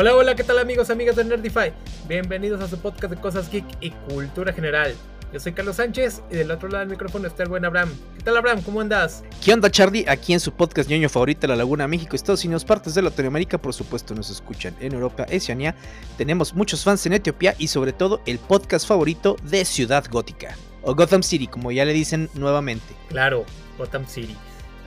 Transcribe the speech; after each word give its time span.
Hola, 0.00 0.14
hola, 0.14 0.36
¿qué 0.36 0.44
tal 0.44 0.60
amigos, 0.60 0.90
amigas 0.90 1.16
de 1.16 1.24
Nerdify? 1.24 1.72
Bienvenidos 2.06 2.60
a 2.60 2.68
su 2.68 2.78
podcast 2.78 3.12
de 3.12 3.20
cosas 3.20 3.50
geek 3.50 3.64
y 3.80 3.90
cultura 3.90 4.52
general. 4.52 4.94
Yo 5.32 5.40
soy 5.40 5.52
Carlos 5.52 5.74
Sánchez 5.74 6.22
y 6.30 6.36
del 6.36 6.52
otro 6.52 6.68
lado 6.68 6.82
del 6.82 6.90
micrófono 6.90 7.26
está 7.26 7.42
el 7.42 7.48
buen 7.48 7.64
Abraham. 7.64 7.92
¿Qué 8.16 8.22
tal 8.22 8.36
Abraham? 8.36 8.62
¿Cómo 8.62 8.80
andas? 8.80 9.24
¿Qué 9.44 9.52
onda 9.52 9.68
Charlie? 9.68 10.04
Aquí 10.06 10.32
en 10.32 10.38
su 10.38 10.52
podcast 10.52 10.88
ñoño 10.88 11.08
favorito 11.08 11.48
La 11.48 11.56
Laguna, 11.56 11.88
México, 11.88 12.14
Estados 12.14 12.44
Unidos, 12.44 12.64
partes 12.64 12.94
de 12.94 13.02
Latinoamérica, 13.02 13.58
por 13.58 13.74
supuesto 13.74 14.14
nos 14.14 14.30
escuchan 14.30 14.72
en 14.78 14.92
Europa, 14.92 15.26
Oceanía. 15.34 15.74
Tenemos 16.16 16.54
muchos 16.54 16.84
fans 16.84 17.04
en 17.06 17.14
Etiopía 17.14 17.56
y 17.58 17.66
sobre 17.66 17.92
todo 17.92 18.20
el 18.24 18.38
podcast 18.38 18.86
favorito 18.86 19.34
de 19.42 19.64
Ciudad 19.64 20.04
Gótica. 20.08 20.56
O 20.82 20.94
Gotham 20.94 21.24
City, 21.24 21.48
como 21.48 21.72
ya 21.72 21.84
le 21.84 21.92
dicen 21.92 22.30
nuevamente. 22.34 22.94
Claro, 23.08 23.44
Gotham 23.76 24.06
City. 24.06 24.36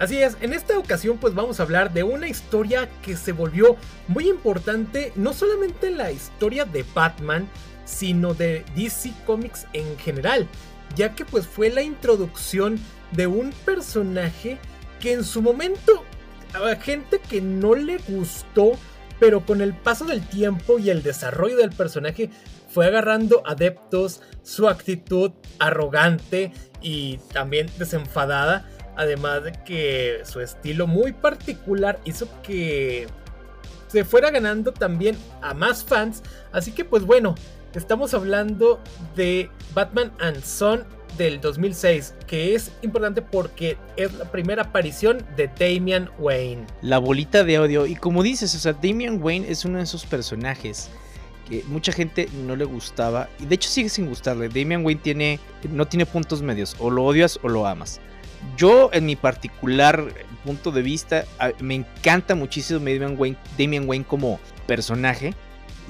Así 0.01 0.17
es, 0.17 0.35
en 0.41 0.51
esta 0.51 0.79
ocasión 0.79 1.19
pues 1.19 1.35
vamos 1.35 1.59
a 1.59 1.63
hablar 1.63 1.93
de 1.93 2.01
una 2.01 2.27
historia 2.27 2.89
que 3.03 3.15
se 3.15 3.33
volvió 3.33 3.77
muy 4.07 4.27
importante, 4.27 5.13
no 5.15 5.31
solamente 5.31 5.89
en 5.89 5.97
la 5.97 6.11
historia 6.11 6.65
de 6.65 6.83
Batman, 6.95 7.47
sino 7.85 8.33
de 8.33 8.65
DC 8.75 9.13
Comics 9.27 9.67
en 9.73 9.95
general, 9.99 10.47
ya 10.95 11.13
que 11.13 11.23
pues 11.23 11.45
fue 11.45 11.69
la 11.69 11.83
introducción 11.83 12.79
de 13.11 13.27
un 13.27 13.51
personaje 13.63 14.57
que 14.99 15.13
en 15.13 15.23
su 15.23 15.39
momento 15.39 16.03
a 16.55 16.75
gente 16.77 17.19
que 17.19 17.39
no 17.39 17.75
le 17.75 17.99
gustó, 18.07 18.71
pero 19.19 19.45
con 19.45 19.61
el 19.61 19.75
paso 19.75 20.05
del 20.05 20.27
tiempo 20.27 20.79
y 20.79 20.89
el 20.89 21.03
desarrollo 21.03 21.57
del 21.57 21.69
personaje 21.69 22.31
fue 22.69 22.87
agarrando 22.87 23.43
adeptos, 23.45 24.23
su 24.41 24.67
actitud 24.67 25.33
arrogante 25.59 26.51
y 26.81 27.19
también 27.33 27.69
desenfadada 27.77 28.67
Además 28.95 29.43
de 29.43 29.53
que 29.65 30.21
su 30.25 30.41
estilo 30.41 30.87
muy 30.87 31.13
particular 31.13 31.99
hizo 32.03 32.27
que 32.41 33.07
se 33.87 34.03
fuera 34.05 34.31
ganando 34.31 34.71
también 34.71 35.17
a 35.41 35.53
más 35.53 35.83
fans. 35.83 36.23
Así 36.51 36.71
que 36.71 36.85
pues 36.85 37.03
bueno, 37.03 37.35
estamos 37.73 38.13
hablando 38.13 38.79
de 39.15 39.49
Batman 39.73 40.11
and 40.19 40.43
Son 40.43 40.85
del 41.17 41.41
2006, 41.41 42.15
que 42.27 42.55
es 42.55 42.71
importante 42.81 43.21
porque 43.21 43.77
es 43.97 44.13
la 44.13 44.25
primera 44.31 44.63
aparición 44.63 45.25
de 45.35 45.49
Damian 45.59 46.09
Wayne. 46.19 46.65
La 46.81 46.99
bolita 46.99 47.43
de 47.43 47.59
odio, 47.59 47.85
y 47.85 47.95
como 47.95 48.23
dices, 48.23 48.55
o 48.55 48.59
sea, 48.59 48.73
Damian 48.73 49.21
Wayne 49.21 49.49
es 49.49 49.65
uno 49.65 49.77
de 49.77 49.83
esos 49.83 50.05
personajes 50.05 50.89
que 51.49 51.63
mucha 51.67 51.91
gente 51.91 52.29
no 52.45 52.55
le 52.55 52.65
gustaba, 52.65 53.29
y 53.39 53.45
de 53.45 53.55
hecho 53.55 53.69
sigue 53.69 53.89
sin 53.89 54.07
gustarle. 54.07 54.47
Damian 54.47 54.85
Wayne 54.85 55.01
tiene, 55.03 55.39
no 55.69 55.85
tiene 55.85 56.05
puntos 56.05 56.41
medios, 56.41 56.75
o 56.79 56.89
lo 56.89 57.03
odias 57.03 57.39
o 57.43 57.49
lo 57.49 57.67
amas. 57.67 57.99
Yo, 58.57 58.89
en 58.93 59.05
mi 59.05 59.15
particular 59.15 60.11
punto 60.43 60.71
de 60.71 60.81
vista, 60.81 61.25
me 61.59 61.75
encanta 61.75 62.35
muchísimo 62.35 62.79
Damian 62.79 63.15
Wayne, 63.17 63.37
Damian 63.57 63.87
Wayne 63.87 64.05
como 64.05 64.39
personaje. 64.67 65.33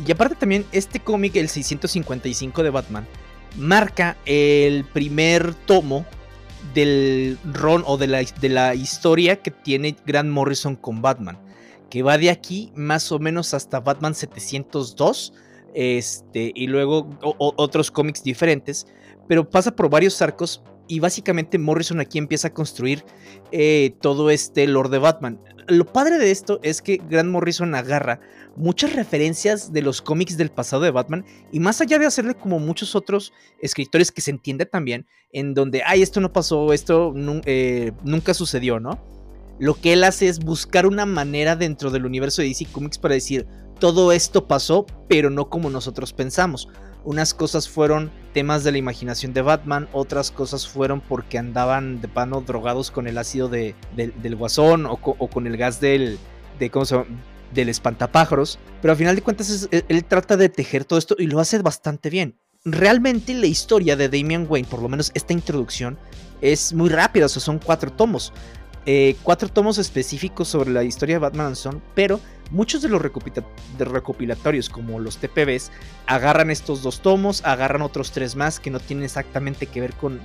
Y 0.06 0.12
aparte 0.12 0.36
también 0.36 0.66
este 0.72 1.00
cómic, 1.00 1.36
el 1.36 1.50
655 1.50 2.64
de 2.64 2.70
Batman, 2.70 3.08
marca 3.58 4.18
el 4.26 4.86
primer 4.86 5.54
tomo 5.54 6.06
del 6.74 7.38
ron 7.44 7.84
o 7.86 7.98
de 7.98 8.08
la, 8.08 8.24
de 8.24 8.50
la 8.50 8.76
historia 8.76 9.38
que 9.38 9.52
tiene 9.52 9.96
Grant 10.06 10.30
Morrison 10.30 10.76
con 10.76 11.02
Batman. 11.02 11.38
Que 11.90 12.04
va 12.04 12.18
de 12.18 12.30
aquí 12.30 12.72
más 12.76 13.12
o 13.12 13.20
menos 13.20 13.54
hasta 13.54 13.80
Batman 13.80 14.16
702. 14.16 15.34
Este, 15.74 16.52
y 16.54 16.68
luego 16.68 17.10
otros 17.38 17.92
cómics 17.92 18.24
diferentes. 18.24 18.88
Pero 19.28 19.50
pasa 19.50 19.76
por 19.76 19.90
varios 19.90 20.22
arcos 20.22 20.64
y 20.92 21.00
básicamente 21.00 21.58
Morrison 21.58 22.02
aquí 22.02 22.18
empieza 22.18 22.50
a 22.50 22.54
construir 22.54 23.06
eh, 23.54 23.96
todo 24.02 24.30
este 24.30 24.68
Lord 24.68 24.90
de 24.90 24.98
Batman. 24.98 25.40
Lo 25.70 25.86
padre 25.86 26.18
de 26.18 26.32
esto 26.32 26.60
es 26.64 26.82
que 26.82 27.02
Grant 27.10 27.30
Morrison 27.30 27.74
agarra 27.76 28.20
muchas 28.58 28.92
referencias 28.94 29.72
de 29.72 29.84
los 29.84 30.02
cómics 30.02 30.36
del 30.36 30.52
pasado 30.52 30.82
de 30.82 30.92
Batman 30.92 31.24
y 31.50 31.62
más 31.62 31.80
allá 31.80 31.98
de 31.98 32.08
hacerle 32.08 32.36
como 32.36 32.60
muchos 32.60 32.94
otros 32.94 33.32
escritores 33.62 34.12
que 34.12 34.20
se 34.20 34.32
entiende 34.32 34.66
también, 34.66 35.06
en 35.32 35.54
donde, 35.54 35.82
ay, 35.86 36.02
esto 36.02 36.20
no 36.20 36.34
pasó, 36.34 36.74
esto 36.74 37.14
eh, 37.46 37.94
nunca 38.04 38.34
sucedió, 38.34 38.82
¿no? 38.82 39.00
Lo 39.60 39.76
que 39.76 39.94
él 39.94 40.04
hace 40.04 40.28
es 40.28 40.40
buscar 40.40 40.86
una 40.86 41.06
manera 41.06 41.56
dentro 41.56 41.90
del 41.90 42.06
universo 42.06 42.42
de 42.42 42.50
DC 42.50 42.66
Comics 42.66 42.98
para 42.98 43.14
decir, 43.14 43.48
todo 43.82 44.12
esto 44.12 44.48
pasó, 44.48 44.86
pero 45.10 45.32
no 45.32 45.50
como 45.50 45.72
nosotros 45.72 46.14
pensamos. 46.14 46.70
Unas 47.04 47.34
cosas 47.34 47.68
fueron 47.68 48.12
temas 48.32 48.64
de 48.64 48.72
la 48.72 48.78
imaginación 48.78 49.34
de 49.34 49.42
Batman, 49.42 49.90
otras 49.92 50.30
cosas 50.30 50.68
fueron 50.68 51.02
porque 51.02 51.40
andaban 51.40 52.00
de 52.00 52.08
pano 52.08 52.42
drogados 52.42 52.92
con 52.92 53.08
el 53.08 53.18
ácido 53.18 53.50
de, 53.50 53.76
del 53.96 54.36
guasón 54.36 54.86
o, 54.86 54.98
con 54.98 55.48
el 55.48 55.58
gas 55.58 55.82
del, 55.82 56.20
de, 56.60 56.70
¿cómo 56.70 56.86
se 56.86 57.04
del 57.54 57.70
espantapájaros. 57.70 58.60
Pero 58.82 58.92
al 58.92 58.98
final 58.98 59.16
de 59.16 59.24
cuentas 59.24 59.68
él, 59.72 60.06
trata 60.06 60.38
de 60.38 60.48
tejer 60.48 60.86
todo 60.86 61.00
esto 61.00 61.16
y 61.18 61.26
lo 61.26 61.40
hace 61.40 61.58
bastante 61.58 62.12
bien. 62.12 62.40
Realmente 62.64 63.34
la 63.34 63.48
historia 63.48 63.96
de 63.96 64.10
Damian 64.10 64.46
Wayne, 64.48 64.68
por 64.70 64.82
lo 64.82 64.90
menos 64.90 65.12
esta 65.16 65.34
introducción, 65.34 65.98
es 66.40 66.72
muy 66.72 66.90
rápida, 66.90 67.28
son 67.28 67.58
cuatro 67.58 67.92
tomos. 67.92 68.32
Eh, 68.88 69.16
cuatro 69.22 69.48
tomos 69.48 69.78
específicos 69.78 70.48
sobre 70.48 70.72
la 70.72 70.84
historia 70.84 71.16
de 71.16 71.20
Batman 71.20 71.56
Son, 71.56 71.82
pero 71.94 72.20
muchos 72.50 72.82
de 72.82 72.90
los 72.90 73.00
recopilatorios, 73.02 74.70
como 74.70 75.00
los 75.00 75.18
TPBs, 75.18 75.72
agarran 76.08 76.50
estos 76.50 76.82
dos 76.82 77.02
tomos, 77.02 77.44
agarran 77.46 77.84
otros 77.84 78.12
tres 78.12 78.36
más 78.36 78.60
que 78.60 78.72
no 78.72 78.80
tienen 78.80 79.06
exactamente 79.06 79.68
que 79.68 79.82
ver 79.82 79.94
con 79.94 80.20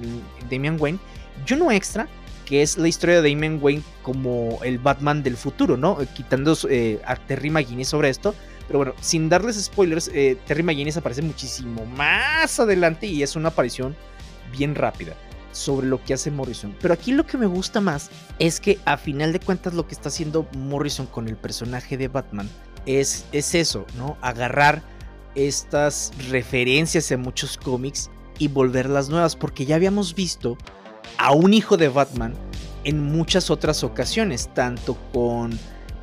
Damian 0.50 0.78
Wayne, 0.80 0.98
y 1.46 1.52
uno 1.52 1.70
extra 1.70 2.08
que 2.46 2.62
es 2.62 2.78
la 2.78 2.86
historia 2.86 3.20
de 3.20 3.28
Damian 3.28 3.58
Wayne 3.60 3.82
como 4.02 4.60
el 4.62 4.78
Batman 4.78 5.22
del 5.22 5.36
futuro, 5.36 5.76
¿no? 5.76 6.00
Eh, 6.00 6.06
quitando 6.14 6.56
eh, 6.70 7.00
a 7.04 7.16
Terry 7.16 7.50
McGuinness 7.50 7.88
sobre 7.88 8.08
esto. 8.08 8.36
Pero 8.68 8.78
bueno, 8.78 8.94
sin 9.00 9.28
darles 9.28 9.62
spoilers, 9.62 10.10
Terry 10.46 10.62
McGuinness 10.62 10.96
aparece 10.96 11.22
muchísimo 11.22 11.84
más 11.86 12.58
adelante 12.58 13.06
y 13.06 13.22
es 13.22 13.36
una 13.36 13.48
aparición 13.50 13.94
bien 14.52 14.74
rápida 14.74 15.14
sobre 15.56 15.86
lo 15.86 16.02
que 16.02 16.14
hace 16.14 16.30
Morrison. 16.30 16.74
Pero 16.80 16.94
aquí 16.94 17.12
lo 17.12 17.26
que 17.26 17.38
me 17.38 17.46
gusta 17.46 17.80
más 17.80 18.10
es 18.38 18.60
que 18.60 18.78
a 18.84 18.96
final 18.96 19.32
de 19.32 19.40
cuentas 19.40 19.74
lo 19.74 19.86
que 19.86 19.94
está 19.94 20.08
haciendo 20.08 20.46
Morrison 20.56 21.06
con 21.06 21.28
el 21.28 21.36
personaje 21.36 21.96
de 21.96 22.08
Batman 22.08 22.48
es, 22.84 23.24
es 23.32 23.54
eso, 23.54 23.86
¿no? 23.96 24.16
Agarrar 24.20 24.82
estas 25.34 26.12
referencias 26.30 27.10
en 27.10 27.20
muchos 27.20 27.56
cómics 27.56 28.10
y 28.38 28.48
volverlas 28.48 29.08
nuevas, 29.08 29.36
porque 29.36 29.66
ya 29.66 29.76
habíamos 29.76 30.14
visto 30.14 30.56
a 31.18 31.32
un 31.32 31.54
hijo 31.54 31.76
de 31.76 31.88
Batman 31.88 32.34
en 32.84 33.02
muchas 33.02 33.50
otras 33.50 33.82
ocasiones, 33.82 34.48
tanto 34.54 34.96
con 35.12 35.58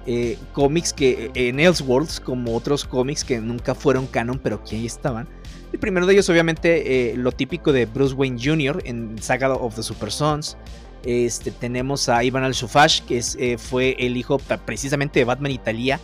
eh, 0.06 0.38
cómics 0.52 0.92
que 0.92 1.32
en 1.34 1.60
Elseworlds 1.60 2.20
como 2.20 2.56
otros 2.56 2.84
cómics 2.84 3.24
que 3.24 3.40
nunca 3.40 3.74
fueron 3.76 4.08
canon, 4.08 4.40
pero 4.40 4.64
que 4.64 4.76
ahí 4.76 4.86
estaban. 4.86 5.28
El 5.74 5.80
primero 5.80 6.06
de 6.06 6.14
ellos, 6.14 6.30
obviamente, 6.30 7.12
eh, 7.12 7.18
lo 7.18 7.32
típico 7.32 7.74
de 7.74 7.88
Bruce 7.88 8.14
Wayne 8.14 8.40
Jr. 8.42 8.84
en 8.86 9.20
Saga 9.20 9.52
of 9.52 9.76
the 9.76 9.82
Super 9.82 10.12
Sons. 10.12 10.56
Este, 11.04 11.50
tenemos 11.50 12.08
a 12.10 12.24
Ivan 12.24 12.44
al-Sufash, 12.44 13.02
que 13.02 13.18
es, 13.18 13.36
eh, 13.40 13.58
fue 13.58 13.96
el 13.98 14.16
hijo 14.16 14.38
precisamente 14.38 15.20
de 15.20 15.26
Batman 15.26 15.52
Italia 15.52 16.00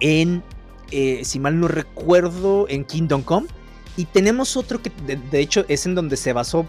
en, 0.00 0.42
eh, 0.90 1.22
si 1.24 1.40
mal 1.40 1.58
no 1.58 1.68
recuerdo, 1.68 2.66
en 2.68 2.84
Kingdom 2.84 3.22
Come. 3.22 3.46
Y 3.96 4.04
tenemos 4.04 4.58
otro 4.58 4.82
que 4.82 4.92
de, 5.06 5.40
hecho 5.40 5.64
es 5.68 5.86
en 5.86 5.94
donde 5.94 6.18
se 6.18 6.34
basó, 6.34 6.66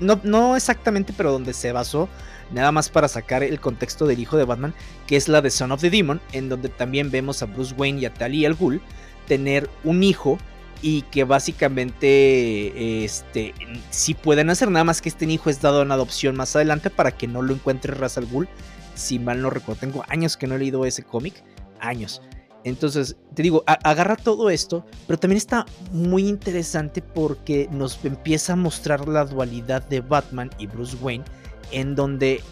no, 0.00 0.20
no, 0.22 0.54
exactamente, 0.54 1.12
pero 1.16 1.32
donde 1.32 1.52
se 1.52 1.72
basó 1.72 2.08
nada 2.52 2.70
más 2.70 2.90
para 2.90 3.08
sacar 3.08 3.42
el 3.42 3.58
contexto 3.58 4.06
del 4.06 4.20
hijo 4.20 4.36
de 4.36 4.44
Batman, 4.44 4.72
que 5.08 5.16
es 5.16 5.26
la 5.26 5.42
de 5.42 5.50
Son 5.50 5.72
of 5.72 5.80
the 5.80 5.90
Demon, 5.90 6.20
en 6.32 6.48
donde 6.48 6.68
también 6.68 7.10
vemos 7.10 7.42
a 7.42 7.46
Bruce 7.46 7.74
Wayne 7.76 8.02
y 8.02 8.06
a 8.06 8.14
Talia 8.14 8.46
al 8.46 8.54
Ghul 8.54 8.80
tener 9.26 9.68
un 9.82 10.04
hijo 10.04 10.38
y 10.80 11.02
que 11.02 11.24
básicamente 11.24 13.04
este 13.04 13.54
sí 13.90 14.14
pueden 14.14 14.50
hacer 14.50 14.70
nada 14.70 14.84
más 14.84 15.02
que 15.02 15.08
este 15.08 15.24
hijo 15.26 15.50
es 15.50 15.60
dado 15.60 15.82
en 15.82 15.90
adopción 15.90 16.36
más 16.36 16.54
adelante 16.54 16.90
para 16.90 17.12
que 17.12 17.26
no 17.26 17.42
lo 17.42 17.54
encuentre 17.54 17.94
Ra's 17.94 18.18
al 18.18 18.26
Ghul 18.26 18.48
si 18.94 19.18
mal 19.18 19.42
no 19.42 19.50
recuerdo 19.50 19.80
tengo 19.80 20.04
años 20.08 20.36
que 20.36 20.46
no 20.46 20.54
he 20.54 20.58
leído 20.58 20.84
ese 20.84 21.02
cómic 21.02 21.42
años. 21.80 22.20
Entonces 22.64 23.16
te 23.34 23.42
digo 23.42 23.64
agarra 23.66 24.16
todo 24.16 24.50
esto 24.50 24.84
pero 25.06 25.18
también 25.18 25.38
está 25.38 25.66
muy 25.92 26.28
interesante 26.28 27.02
porque 27.02 27.68
nos 27.70 28.04
empieza 28.04 28.52
a 28.52 28.56
mostrar 28.56 29.08
la 29.08 29.24
dualidad 29.24 29.82
de 29.88 30.00
Batman 30.00 30.50
y 30.58 30.66
Bruce 30.66 30.96
Wayne 31.00 31.24
en 31.70 31.94
donde 31.94 32.42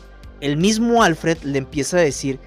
el 0.41 0.57
mismo 0.57 1.03
Alfred 1.03 1.39
le 1.43 1.59
empieza 1.59 1.99
a 1.99 2.01
decir 2.01 2.39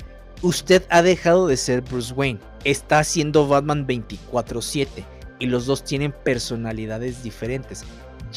usted 0.41 0.83
ha 0.89 1.01
dejado 1.01 1.47
de 1.47 1.57
ser 1.57 1.81
Bruce 1.81 2.13
Wayne 2.13 2.39
está 2.63 2.99
haciendo 2.99 3.47
Batman 3.47 3.85
24/7 3.87 5.05
y 5.39 5.47
los 5.47 5.65
dos 5.65 5.83
tienen 5.83 6.11
personalidades 6.11 7.23
diferentes. 7.23 7.83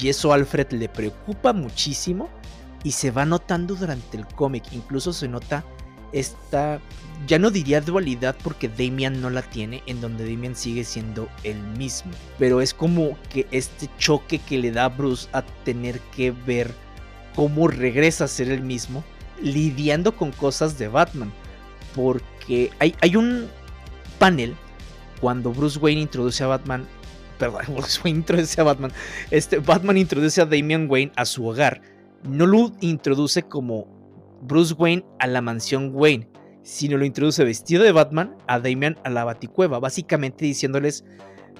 Y 0.01 0.09
eso 0.09 0.33
a 0.33 0.37
Alfred 0.37 0.73
le 0.73 0.89
preocupa 0.89 1.53
muchísimo 1.53 2.31
y 2.85 2.93
se 2.93 3.11
va 3.11 3.25
notando 3.25 3.75
durante 3.75 4.17
el 4.17 4.27
cómic. 4.27 4.65
Incluso 4.73 5.13
se 5.13 5.29
nota 5.29 5.65
esta, 6.13 6.81
ya 7.27 7.39
no 7.39 7.51
diría 7.51 7.81
dualidad 7.81 8.37
porque 8.43 8.69
Damian 8.69 9.21
no 9.21 9.31
la 9.31 9.43
tiene, 9.43 9.83
en 9.87 10.01
donde 10.01 10.25
Damian 10.31 10.57
sigue 10.57 10.85
siendo 10.85 11.29
el 11.43 11.61
mismo. 11.77 12.13
Pero 12.39 12.61
es 12.61 12.73
como 12.73 13.19
que 13.31 13.47
este 13.51 13.89
choque 13.99 14.39
que 14.39 14.59
le 14.59 14.71
da 14.71 14.89
Bruce 14.89 15.29
a 15.33 15.43
tener 15.65 16.01
que 16.15 16.31
ver 16.31 16.73
cómo 17.35 17.69
regresa 17.69 18.25
a 18.25 18.29
ser 18.29 18.51
el 18.51 18.63
mismo, 18.63 19.05
lidiando 19.41 20.17
con 20.17 20.33
cosas 20.33 20.79
de 20.79 20.89
Batman. 20.89 21.33
Porque 21.95 22.71
hay, 22.79 22.95
hay 23.01 23.17
un 23.17 23.49
panel 24.19 24.57
cuando 25.23 25.53
Bruce 25.53 25.79
Wayne 25.79 26.01
introduce 26.01 26.43
a 26.43 26.49
Batman, 26.49 26.85
perdón, 27.39 27.63
Bruce 27.77 28.01
Wayne 28.03 28.19
introduce 28.19 28.61
a 28.61 28.65
Batman, 28.65 28.91
este, 29.31 29.61
Batman 29.61 29.97
introduce 29.97 30.41
a 30.41 30.47
Damian 30.47 30.89
Wayne 30.91 31.13
a 31.15 31.25
su 31.25 31.47
hogar, 31.47 31.81
no 32.25 32.45
lo 32.45 32.73
introduce 32.81 33.45
como 33.45 33.87
Bruce 34.43 34.75
Wayne 34.75 35.05
a 35.21 35.29
la 35.29 35.41
mansión 35.41 35.93
Wayne, 35.95 36.29
sino 36.65 36.99
lo 36.99 37.05
introduce 37.05 37.45
vestido 37.45 37.85
de 37.85 37.93
Batman 37.93 38.37
a 38.49 38.59
Damian 38.59 38.99
a 39.05 39.11
la 39.11 39.23
baticueva, 39.23 39.79
básicamente 39.79 40.45
diciéndoles, 40.45 41.05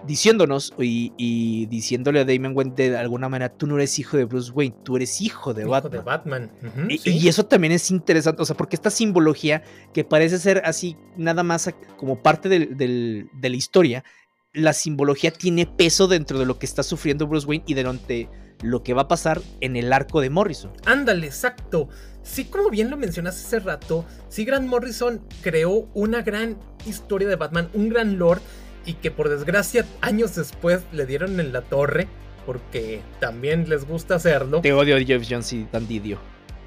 diciéndonos 0.07 0.75
y, 0.79 1.67
diciéndole 1.67 2.21
a 2.21 2.25
Damian 2.25 2.57
Wayne 2.57 2.75
de 2.75 2.97
alguna 2.97 3.29
manera, 3.29 3.49
tú 3.57 3.67
no 3.67 3.77
eres 3.77 3.99
hijo 3.99 4.17
de 4.17 4.25
Bruce 4.25 4.51
Wayne, 4.53 4.75
tú 4.83 4.97
eres 4.97 5.21
hijo 5.21 5.55
de 5.55 5.65
Batman. 5.65 5.93
De 5.93 5.99
Batman. 5.99 6.51
y, 6.89 7.29
eso 7.29 7.45
también 7.47 7.73
es 7.73 7.91
interesante, 7.91 8.43
o 8.43 8.45
sea, 8.45 8.57
porque 8.57 8.77
esta 8.77 8.91
simbología 8.91 9.63
que 9.93 10.05
parece 10.05 10.39
ser 10.39 10.63
así 10.65 10.97
nada 11.17 11.43
más 11.43 11.71
como 11.97 12.23
parte 12.23 12.49
de 12.49 13.29
la 13.43 13.57
historia, 13.57 14.05
la 14.53 14.73
simbología 14.73 15.31
tiene 15.31 15.67
peso 15.67 16.09
dentro 16.09 16.39
de 16.39 16.47
lo 16.47 16.59
que 16.59 16.67
está 16.67 16.83
sufriendo 16.83 17.27
Bruce 17.27 17.47
Wayne 17.47 17.65
y 17.67 17.75
de 17.75 18.29
lo 18.63 18.83
que 18.83 18.95
va 18.95 19.03
a 19.03 19.09
pasar 19.09 19.41
en 19.61 19.77
el 19.77 19.93
arco 19.93 20.21
de 20.21 20.31
Morrison. 20.31 20.73
Ándale, 20.85 21.27
exacto. 21.27 21.89
Sí, 22.23 22.45
como 22.45 22.71
bien 22.71 22.91
lo 22.91 22.97
mencionaste 22.97 23.45
hace 23.47 23.61
rato, 23.61 24.05
sí, 24.29 24.45
Grant 24.45 24.69
Morrison 24.69 25.21
creó 25.43 25.89
una 25.95 26.23
gran 26.23 26.57
historia 26.87 27.29
de 27.29 27.37
Batman, 27.37 27.69
un 27.75 27.89
gran 27.89 28.19
lore, 28.19 28.41
y 28.85 28.95
que 28.95 29.11
por 29.11 29.29
desgracia 29.29 29.87
años 30.01 30.35
después 30.35 30.83
le 30.93 31.07
dieron 31.07 31.39
en 31.41 31.53
la 31.53 31.63
torre, 31.63 32.09
porque 32.47 33.03
también 33.21 33.69
les 33.69 33.87
gusta 33.87 34.17
hacerlo. 34.17 34.61
Te 34.61 34.73
odio 34.73 34.97
Jeff 35.05 35.25
Jones 35.29 35.53
y 35.53 35.67
Dan 35.71 35.87
Didio. 35.87 36.19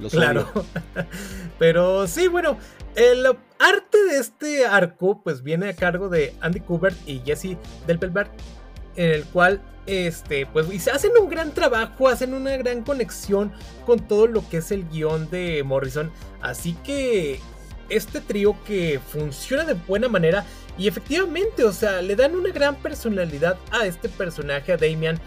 claro. 0.10 0.48
Pero 1.60 2.08
sí, 2.08 2.28
bueno, 2.28 2.58
el 2.96 3.26
arte 3.26 4.04
de 4.10 4.18
este 4.18 4.66
arco 4.66 5.22
pues 5.24 5.44
viene 5.44 5.70
a 5.70 5.76
cargo 5.76 6.10
de 6.10 6.34
Andy 6.42 6.62
Kubert 6.62 6.98
y 7.08 7.22
Jesse 7.26 7.58
Delpelberg, 7.88 8.30
en 8.96 9.12
el 9.12 9.26
cual 9.26 9.62
este, 9.86 10.48
pues, 10.48 10.72
y 10.74 10.80
se 10.80 10.92
hacen 10.92 11.12
un 11.20 11.30
gran 11.30 11.52
trabajo, 11.52 12.08
hacen 12.08 12.34
una 12.34 12.58
gran 12.58 12.84
conexión 12.84 13.52
con 13.86 14.00
todo 14.00 14.28
lo 14.28 14.48
que 14.50 14.58
es 14.58 14.72
el 14.72 14.88
guion 14.90 15.30
de 15.30 15.64
Morrison. 15.64 16.12
Así 16.42 16.74
que 16.84 17.40
este 17.90 18.20
trío 18.20 18.56
que 18.66 19.00
funciona 19.12 19.64
de 19.64 19.74
buena 19.74 20.08
manera 20.08 20.44
y 20.78 20.88
efectivamente, 20.88 21.64
o 21.64 21.72
sea, 21.72 22.02
le 22.02 22.16
dan 22.16 22.36
una 22.36 22.52
gran 22.52 22.76
personalidad 22.76 23.58
a 23.72 23.86
este 23.86 24.10
personaje, 24.10 24.74
a 24.74 24.78
Damian, 24.78 25.20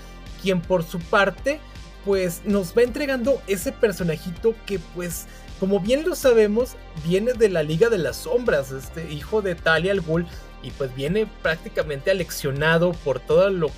quien 0.42 0.60
por 0.60 0.84
su 0.84 0.98
parte, 0.98 1.60
pues 2.04 2.42
nos 2.44 2.76
va 2.76 2.82
entregando 2.82 3.42
ese 3.46 3.72
personajito 3.72 4.54
que 4.66 4.78
pues 4.94 5.26
como 5.60 5.80
bien 5.80 6.08
lo 6.08 6.14
sabemos, 6.14 6.76
viene 7.04 7.32
de 7.32 7.48
la 7.48 7.62
Liga 7.62 7.88
de 7.88 7.98
las 7.98 8.18
Sombras, 8.18 8.70
este 8.70 9.12
hijo 9.12 9.42
de 9.42 9.56
Talia 9.56 9.90
al 9.90 10.00
Ghul, 10.00 10.26
y 10.62 10.70
pues 10.70 10.94
viene 10.94 11.26
prácticamente 11.42 12.10
aleccionado 12.10 12.92
por 12.92 13.20
todo 13.20 13.50
lo, 13.50 13.70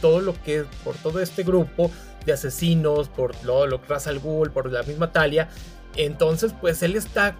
todo 0.00 0.20
lo 0.20 0.34
que 0.42 0.64
por 0.84 0.94
todo 0.96 1.20
este 1.20 1.42
grupo 1.42 1.90
de 2.24 2.32
asesinos, 2.32 3.08
por 3.08 3.42
lo, 3.44 3.66
lo 3.66 3.80
Ra's 3.88 4.06
al 4.06 4.18
Ghul, 4.18 4.50
por 4.50 4.70
la 4.70 4.82
misma 4.82 5.12
Talia. 5.12 5.48
Entonces, 5.96 6.52
pues 6.60 6.82
él 6.82 6.96
está 6.96 7.36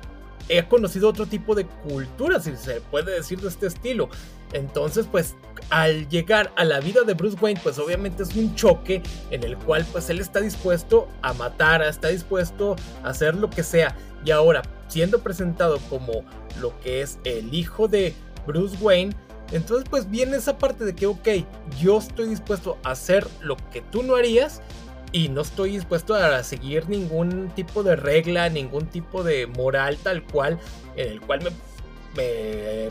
he 0.48 0.66
conocido 0.66 1.08
otro 1.08 1.26
tipo 1.26 1.54
de 1.54 1.66
cultura, 1.66 2.40
si 2.40 2.56
se 2.56 2.80
puede 2.80 3.12
decir 3.12 3.40
de 3.40 3.48
este 3.48 3.66
estilo. 3.66 4.08
Entonces, 4.52 5.06
pues 5.10 5.34
al 5.70 6.08
llegar 6.08 6.52
a 6.56 6.64
la 6.64 6.80
vida 6.80 7.02
de 7.02 7.14
Bruce 7.14 7.36
Wayne, 7.40 7.60
pues 7.62 7.78
obviamente 7.78 8.22
es 8.22 8.34
un 8.36 8.54
choque 8.54 9.02
en 9.30 9.42
el 9.42 9.56
cual 9.56 9.84
pues 9.90 10.08
él 10.10 10.20
está 10.20 10.40
dispuesto 10.40 11.08
a 11.22 11.32
matar, 11.32 11.82
está 11.82 12.08
dispuesto 12.08 12.76
a 13.02 13.08
hacer 13.08 13.34
lo 13.34 13.50
que 13.50 13.62
sea. 13.62 13.96
Y 14.24 14.30
ahora, 14.30 14.62
siendo 14.88 15.20
presentado 15.20 15.78
como 15.90 16.24
lo 16.60 16.78
que 16.80 17.02
es 17.02 17.18
el 17.24 17.52
hijo 17.52 17.88
de 17.88 18.14
Bruce 18.46 18.76
Wayne, 18.80 19.14
entonces 19.52 19.88
pues 19.88 20.10
viene 20.10 20.36
esa 20.36 20.58
parte 20.58 20.84
de 20.84 20.94
que, 20.94 21.06
ok, 21.06 21.28
yo 21.78 21.98
estoy 21.98 22.28
dispuesto 22.28 22.78
a 22.82 22.90
hacer 22.92 23.26
lo 23.40 23.56
que 23.72 23.80
tú 23.80 24.02
no 24.02 24.16
harías 24.16 24.60
y 25.12 25.28
no 25.28 25.42
estoy 25.42 25.72
dispuesto 25.72 26.14
a 26.14 26.42
seguir 26.42 26.88
ningún 26.88 27.50
tipo 27.54 27.82
de 27.82 27.96
regla, 27.96 28.48
ningún 28.48 28.86
tipo 28.86 29.22
de 29.22 29.46
moral 29.46 29.96
tal 30.02 30.22
cual, 30.22 30.58
en 30.96 31.08
el 31.12 31.20
cual 31.20 31.40
me, 32.16 32.88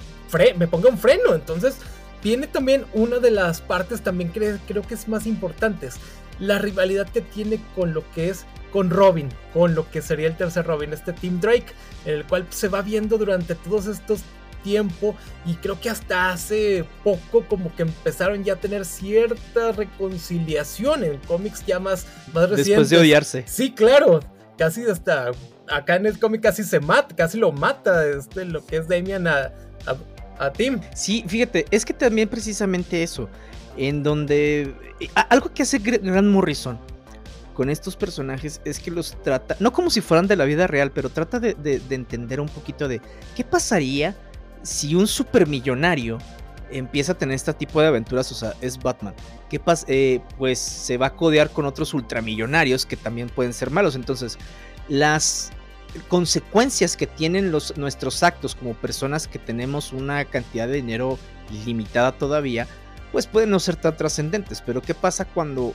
me, 0.58 0.68
ponga 0.68 0.90
un 0.90 0.98
freno. 0.98 1.34
Entonces, 1.34 1.78
tiene 2.22 2.48
también 2.48 2.86
una 2.94 3.20
de 3.20 3.32
las 3.32 3.62
partes 3.62 4.02
también 4.02 4.30
creo, 4.30 4.58
creo 4.68 4.82
que 4.82 4.96
es 4.96 5.08
más 5.08 5.28
importantes, 5.28 5.98
la 6.40 6.60
rivalidad 6.60 7.08
que 7.08 7.22
tiene 7.22 7.60
con 7.76 7.94
lo 7.94 8.04
que 8.12 8.30
es 8.30 8.46
con 8.72 8.90
Robin, 8.90 9.30
con 9.54 9.74
lo 9.74 9.90
que 9.90 10.02
sería 10.02 10.28
el 10.28 10.36
tercer 10.36 10.66
Robin, 10.66 10.92
este 10.92 11.14
Team 11.14 11.40
Drake, 11.40 11.68
en 12.06 12.16
el 12.16 12.26
cual 12.26 12.46
se 12.50 12.68
va 12.68 12.82
viendo 12.82 13.18
durante 13.18 13.56
todos 13.56 13.86
estos 13.88 14.22
tiempo 14.66 15.16
y 15.46 15.54
creo 15.54 15.80
que 15.80 15.90
hasta 15.90 16.32
hace 16.32 16.84
poco 17.04 17.46
como 17.48 17.74
que 17.76 17.84
empezaron 17.84 18.44
ya 18.44 18.54
a 18.54 18.56
tener 18.56 18.84
cierta 18.84 19.72
reconciliación 19.72 21.04
en 21.04 21.18
cómics 21.20 21.64
ya 21.66 21.80
más, 21.80 22.08
más 22.34 22.50
recientes. 22.50 22.66
Después 22.66 22.90
de 22.90 22.98
odiarse. 22.98 23.44
Sí, 23.48 23.72
claro, 23.72 24.20
casi 24.58 24.84
hasta 24.86 25.32
acá 25.70 25.96
en 25.96 26.08
el 26.08 26.20
cómic 26.20 26.42
casi 26.42 26.64
se 26.64 26.80
mata, 26.80 27.16
casi 27.16 27.38
lo 27.38 27.52
mata 27.52 28.06
este, 28.08 28.46
lo 28.46 28.66
que 28.66 28.78
es 28.78 28.88
Damian 28.88 29.28
a, 29.28 29.52
a, 30.40 30.52
Tim. 30.52 30.80
Sí, 30.96 31.24
fíjate, 31.28 31.66
es 31.70 31.86
que 31.86 31.94
también 31.94 32.28
precisamente 32.28 33.04
eso, 33.04 33.30
en 33.78 34.02
donde 34.02 34.74
algo 35.30 35.54
que 35.54 35.64
hace 35.64 35.78
Grant 35.78 36.28
Morrison 36.28 36.80
con 37.54 37.70
estos 37.70 37.96
personajes 37.96 38.60
es 38.66 38.80
que 38.80 38.92
los 38.92 39.16
trata, 39.24 39.56
no 39.60 39.72
como 39.72 39.90
si 39.90 40.02
fueran 40.02 40.28
de 40.28 40.36
la 40.36 40.44
vida 40.44 40.68
real, 40.68 40.92
pero 40.92 41.10
trata 41.10 41.40
de, 41.40 41.54
de 41.54 41.96
entender 41.96 42.42
un 42.42 42.50
poquito 42.50 42.88
de 42.88 43.00
qué 43.36 43.44
pasaría 43.44 44.16
si 44.66 44.96
un 44.96 45.08
supermillonario 45.08 46.18
empieza 46.72 47.14
a 47.14 47.18
tener 47.18 47.36
este 47.36 47.54
tipo 47.54 47.80
de 47.80 47.88
aventuras, 47.88 48.32
o 48.32 48.36
sea, 48.36 48.54
es 48.62 48.78
Batman. 48.78 49.14
¿Qué 49.50 49.60
pasa? 49.60 49.86
Eh, 49.88 50.22
pues 50.38 50.60
se 50.60 50.98
va 50.98 51.08
a 51.08 51.16
codear 51.16 51.52
con 51.52 51.66
otros 51.66 51.94
ultramillonarios 51.94 52.86
que 52.86 52.98
también 52.98 53.30
pueden 53.30 53.54
ser 53.54 53.70
malos. 53.70 53.96
Entonces, 53.96 54.38
las 54.90 55.52
consecuencias 56.08 56.98
que 56.98 57.08
tienen 57.08 57.52
los, 57.52 57.78
nuestros 57.78 58.24
actos 58.24 58.56
como 58.56 58.74
personas 58.74 59.28
que 59.28 59.40
tenemos 59.40 59.94
una 59.94 60.26
cantidad 60.26 60.68
de 60.68 60.74
dinero 60.74 61.18
limitada 61.66 62.12
todavía, 62.12 62.68
pues 63.12 63.28
pueden 63.28 63.52
no 63.52 63.60
ser 63.60 63.76
tan 63.76 63.96
trascendentes. 63.96 64.62
Pero 64.62 64.82
¿qué 64.82 64.96
pasa 64.96 65.26
cuando 65.26 65.74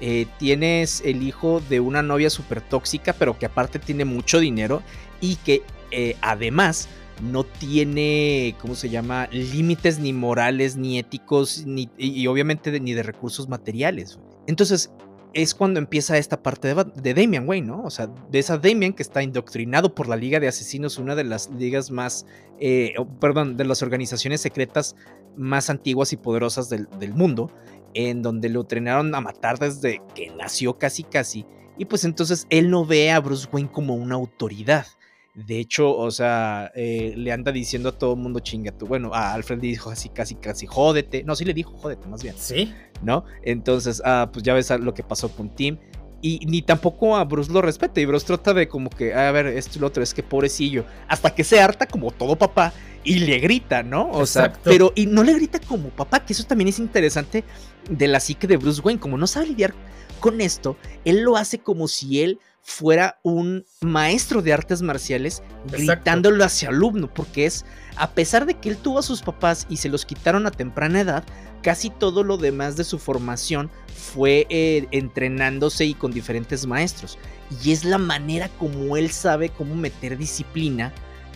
eh, 0.00 0.26
tienes 0.38 1.00
el 1.04 1.22
hijo 1.22 1.62
de 1.68 1.78
una 1.78 2.02
novia 2.02 2.28
súper 2.28 2.60
tóxica, 2.60 3.12
pero 3.12 3.38
que 3.38 3.46
aparte 3.46 3.78
tiene 3.78 4.04
mucho 4.04 4.40
dinero 4.40 4.82
y 5.20 5.36
que 5.36 5.62
eh, 5.92 6.16
además 6.20 6.88
no 7.22 7.44
tiene, 7.44 8.56
¿cómo 8.60 8.74
se 8.74 8.90
llama?, 8.90 9.28
límites 9.30 9.98
ni 9.98 10.12
morales, 10.12 10.76
ni 10.76 10.98
éticos, 10.98 11.64
ni, 11.66 11.88
y, 11.96 12.26
obviamente 12.26 12.78
ni 12.80 12.94
de 12.94 13.02
recursos 13.02 13.48
materiales. 13.48 14.18
Entonces, 14.46 14.92
es 15.34 15.54
cuando 15.54 15.78
empieza 15.78 16.18
esta 16.18 16.42
parte 16.42 16.74
de, 16.74 17.14
Damian 17.14 17.48
Wayne, 17.48 17.68
¿no? 17.68 17.82
O 17.84 17.90
sea, 17.90 18.08
de 18.30 18.38
esa 18.38 18.58
Damian 18.58 18.92
que 18.92 19.02
está 19.02 19.22
indoctrinado 19.22 19.94
por 19.94 20.08
la 20.08 20.16
Liga 20.16 20.40
de 20.40 20.48
Asesinos, 20.48 20.98
una 20.98 21.14
de 21.14 21.24
las 21.24 21.48
ligas 21.50 21.90
más, 21.90 22.26
eh, 22.60 22.94
perdón, 23.20 23.56
de 23.56 23.64
las 23.64 23.82
organizaciones 23.82 24.40
secretas 24.40 24.96
más 25.36 25.70
antiguas 25.70 26.12
y 26.12 26.16
poderosas 26.16 26.68
del, 26.68 26.88
del, 26.98 27.14
mundo, 27.14 27.50
en 27.94 28.20
donde 28.20 28.48
lo 28.48 28.62
entrenaron 28.62 29.14
a 29.14 29.20
matar 29.20 29.58
desde 29.58 30.02
que 30.14 30.30
nació 30.36 30.76
casi 30.76 31.04
casi. 31.04 31.46
Y 31.78 31.86
pues 31.86 32.04
entonces 32.04 32.46
él 32.50 32.68
no 32.68 32.84
ve 32.84 33.10
a 33.10 33.20
Bruce 33.20 33.48
Wayne 33.50 33.70
como 33.70 33.94
una 33.94 34.16
autoridad. 34.16 34.86
De 35.34 35.58
hecho, 35.58 35.96
o 35.96 36.10
sea, 36.10 36.70
eh, 36.74 37.14
le 37.16 37.32
anda 37.32 37.52
diciendo 37.52 37.88
a 37.88 37.92
todo 37.92 38.12
el 38.14 38.20
mundo 38.20 38.40
chinga 38.40 38.70
tú. 38.72 38.86
Bueno, 38.86 39.14
a 39.14 39.32
Alfred 39.32 39.62
le 39.62 39.68
dijo 39.68 39.90
así, 39.90 40.10
casi, 40.10 40.34
casi, 40.34 40.66
jódete. 40.66 41.24
No, 41.24 41.34
sí 41.34 41.46
le 41.46 41.54
dijo 41.54 41.76
jódete, 41.78 42.06
más 42.06 42.22
bien. 42.22 42.34
Sí. 42.36 42.72
¿No? 43.02 43.24
Entonces, 43.42 44.02
ah, 44.04 44.28
pues 44.30 44.42
ya 44.42 44.52
ves 44.52 44.70
lo 44.78 44.92
que 44.92 45.02
pasó 45.02 45.30
con 45.30 45.54
Tim. 45.54 45.78
Y 46.20 46.44
ni 46.46 46.62
tampoco 46.62 47.16
a 47.16 47.24
Bruce 47.24 47.50
lo 47.50 47.62
respeta. 47.62 48.00
Y 48.00 48.04
Bruce 48.04 48.26
trata 48.26 48.52
de 48.52 48.68
como 48.68 48.90
que, 48.90 49.14
a 49.14 49.32
ver, 49.32 49.46
esto 49.46 49.78
y 49.78 49.80
lo 49.80 49.86
otro, 49.86 50.02
es 50.02 50.12
que 50.12 50.22
pobrecillo. 50.22 50.84
Hasta 51.08 51.34
que 51.34 51.44
se 51.44 51.60
harta 51.60 51.86
como 51.86 52.10
todo 52.10 52.36
papá 52.36 52.72
y 53.02 53.20
le 53.20 53.38
grita, 53.38 53.82
¿no? 53.82 54.10
O 54.10 54.26
sea, 54.26 54.52
pero, 54.62 54.92
y 54.94 55.06
no 55.06 55.24
le 55.24 55.32
grita 55.34 55.58
como 55.60 55.88
papá, 55.88 56.24
que 56.24 56.34
eso 56.34 56.44
también 56.44 56.68
es 56.68 56.78
interesante 56.78 57.42
de 57.90 58.06
la 58.06 58.20
psique 58.20 58.46
de 58.46 58.58
Bruce 58.58 58.82
Wayne. 58.82 59.00
Como 59.00 59.16
no 59.16 59.26
sabe 59.26 59.46
lidiar 59.46 59.74
con 60.20 60.40
esto, 60.40 60.76
él 61.04 61.22
lo 61.22 61.36
hace 61.36 61.58
como 61.58 61.88
si 61.88 62.22
él 62.22 62.38
fuera 62.62 63.18
un 63.22 63.66
maestro 63.80 64.40
de 64.40 64.52
artes 64.52 64.82
marciales 64.82 65.42
gritándolo 65.66 66.44
hacia 66.44 66.68
alumno, 66.68 67.12
porque 67.12 67.46
es, 67.46 67.64
a 67.96 68.10
pesar 68.10 68.46
de 68.46 68.54
que 68.54 68.68
él 68.70 68.76
tuvo 68.76 69.00
a 69.00 69.02
sus 69.02 69.22
papás 69.22 69.66
y 69.68 69.78
se 69.78 69.88
los 69.88 70.06
quitaron 70.06 70.46
a 70.46 70.50
temprana 70.50 71.00
edad, 71.00 71.24
casi 71.62 71.90
todo 71.90 72.22
lo 72.22 72.36
demás 72.36 72.76
de 72.76 72.84
su 72.84 72.98
formación 72.98 73.70
fue 73.94 74.46
eh, 74.48 74.86
entrenándose 74.92 75.84
y 75.84 75.94
con 75.94 76.12
diferentes 76.12 76.66
maestros. 76.66 77.18
Y 77.62 77.72
es 77.72 77.84
la 77.84 77.98
manera 77.98 78.48
como 78.58 78.96
él 78.96 79.10
sabe 79.10 79.50
cómo 79.50 79.74
meter 79.74 80.16
disciplina 80.16 80.92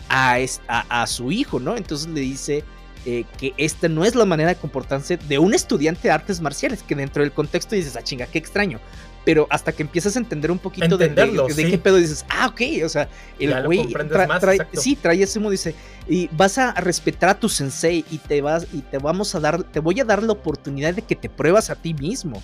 a, 0.09 0.37
a, 0.67 1.07
su 1.07 1.31
hijo, 1.31 1.59
¿no? 1.59 1.75
Entonces 1.75 2.07
le 2.07 2.21
dice 2.21 2.63
eh, 3.05 3.25
que 3.37 3.53
esta 3.57 3.89
no 3.89 4.05
es 4.05 4.15
la 4.15 4.25
manera 4.25 4.49
de 4.49 4.55
comportarse 4.55 5.17
de 5.17 5.37
un 5.37 5.53
estudiante 5.53 6.07
de 6.07 6.11
artes 6.11 6.39
marciales, 6.39 6.83
que 6.83 6.95
dentro 6.95 7.21
del 7.21 7.33
contexto 7.33 7.75
dices, 7.75 7.95
ah 7.97 8.03
chinga, 8.03 8.25
qué 8.25 8.37
extraño 8.37 8.79
pero 9.27 9.45
hasta 9.49 9.73
que 9.73 9.83
empiezas 9.83 10.15
a 10.15 10.19
entender 10.19 10.49
un 10.49 10.57
poquito 10.57 10.97
de, 10.97 11.09
de, 11.09 11.69
qué 11.69 11.77
pedo 11.77 11.97
dices, 11.97 12.25
ah, 12.29 12.47
ok, 12.47 12.61
o 12.85 12.87
sea, 12.87 13.09
el 13.37 13.61
güey 13.65 13.93
trae, 14.39 14.59
sí, 14.71 14.95
trae 14.95 15.21
ese 15.21 15.37
modo, 15.37 15.51
dice, 15.51 15.75
y 16.07 16.29
vas 16.31 16.57
a 16.57 16.71
respetar 16.75 17.31
a 17.31 17.37
tu 17.37 17.49
sensei 17.49 18.05
y 18.09 18.19
te 18.19 18.39
vas 18.39 18.67
y 18.71 18.83
te 18.83 18.99
vamos 18.99 19.35
a 19.35 19.41
dar, 19.41 19.63
te 19.63 19.81
voy 19.81 19.99
a 19.99 20.05
dar 20.05 20.23
la 20.23 20.31
oportunidad 20.31 20.93
de 20.93 21.01
que 21.01 21.13
te 21.17 21.27
pruebas 21.27 21.69
a 21.69 21.75
ti 21.75 21.93
mismo, 21.93 22.41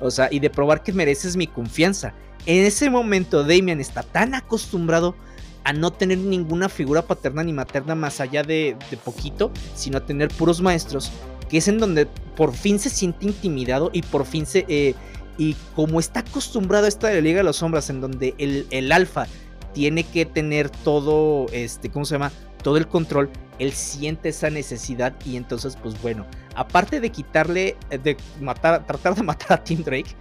o 0.00 0.10
sea, 0.10 0.26
y 0.28 0.40
de 0.40 0.50
probar 0.50 0.82
que 0.82 0.92
mereces 0.92 1.36
mi 1.36 1.46
confianza. 1.46 2.14
En 2.46 2.64
ese 2.64 2.90
momento 2.90 3.44
Damian 3.44 3.80
está 3.80 4.02
tan 4.02 4.34
acostumbrado 4.34 5.14
a 5.62 5.72
no 5.72 5.92
tener 5.92 6.18
ninguna 6.18 6.68
figura 6.68 7.02
paterna 7.02 7.44
ni 7.44 7.52
materna 7.52 7.94
más 7.94 8.20
allá 8.20 8.42
de, 8.42 8.76
de 8.90 8.96
poquito, 8.96 9.52
sino 9.76 9.98
a 9.98 10.04
tener 10.04 10.30
puros 10.30 10.60
maestros, 10.60 11.12
que 11.48 11.58
es 11.58 11.68
en 11.68 11.78
donde 11.78 12.06
por 12.36 12.52
fin 12.52 12.80
se 12.80 12.90
siente 12.90 13.24
intimidado 13.24 13.90
y 13.92 14.02
por 14.02 14.26
fin 14.26 14.46
se... 14.46 14.64
Eh, 14.66 14.96
y 15.38 15.56
como 15.74 16.00
está 16.00 16.20
acostumbrado 16.20 16.86
a 16.86 16.88
esta 16.88 17.08
de 17.08 17.16
la 17.16 17.20
Liga 17.20 17.38
de 17.38 17.44
las 17.44 17.56
Sombras, 17.56 17.90
en 17.90 18.00
donde 18.00 18.34
el, 18.38 18.66
el 18.70 18.92
alfa 18.92 19.26
tiene 19.72 20.04
que 20.04 20.24
tener 20.24 20.70
todo, 20.70 21.46
este, 21.52 21.90
¿cómo 21.90 22.04
se 22.04 22.14
llama? 22.14 22.32
Todo 22.62 22.76
el 22.76 22.86
control, 22.86 23.30
él 23.58 23.72
siente 23.72 24.30
esa 24.30 24.50
necesidad 24.50 25.14
y 25.24 25.36
entonces, 25.36 25.76
pues 25.76 26.00
bueno, 26.00 26.26
aparte 26.54 27.00
de 27.00 27.10
quitarle, 27.10 27.76
eh, 27.90 27.98
de 27.98 28.16
matar, 28.40 28.86
tratar 28.86 29.14
de 29.14 29.22
matar 29.24 29.52
a 29.52 29.64
Tim 29.64 29.82
Drake, 29.82 30.14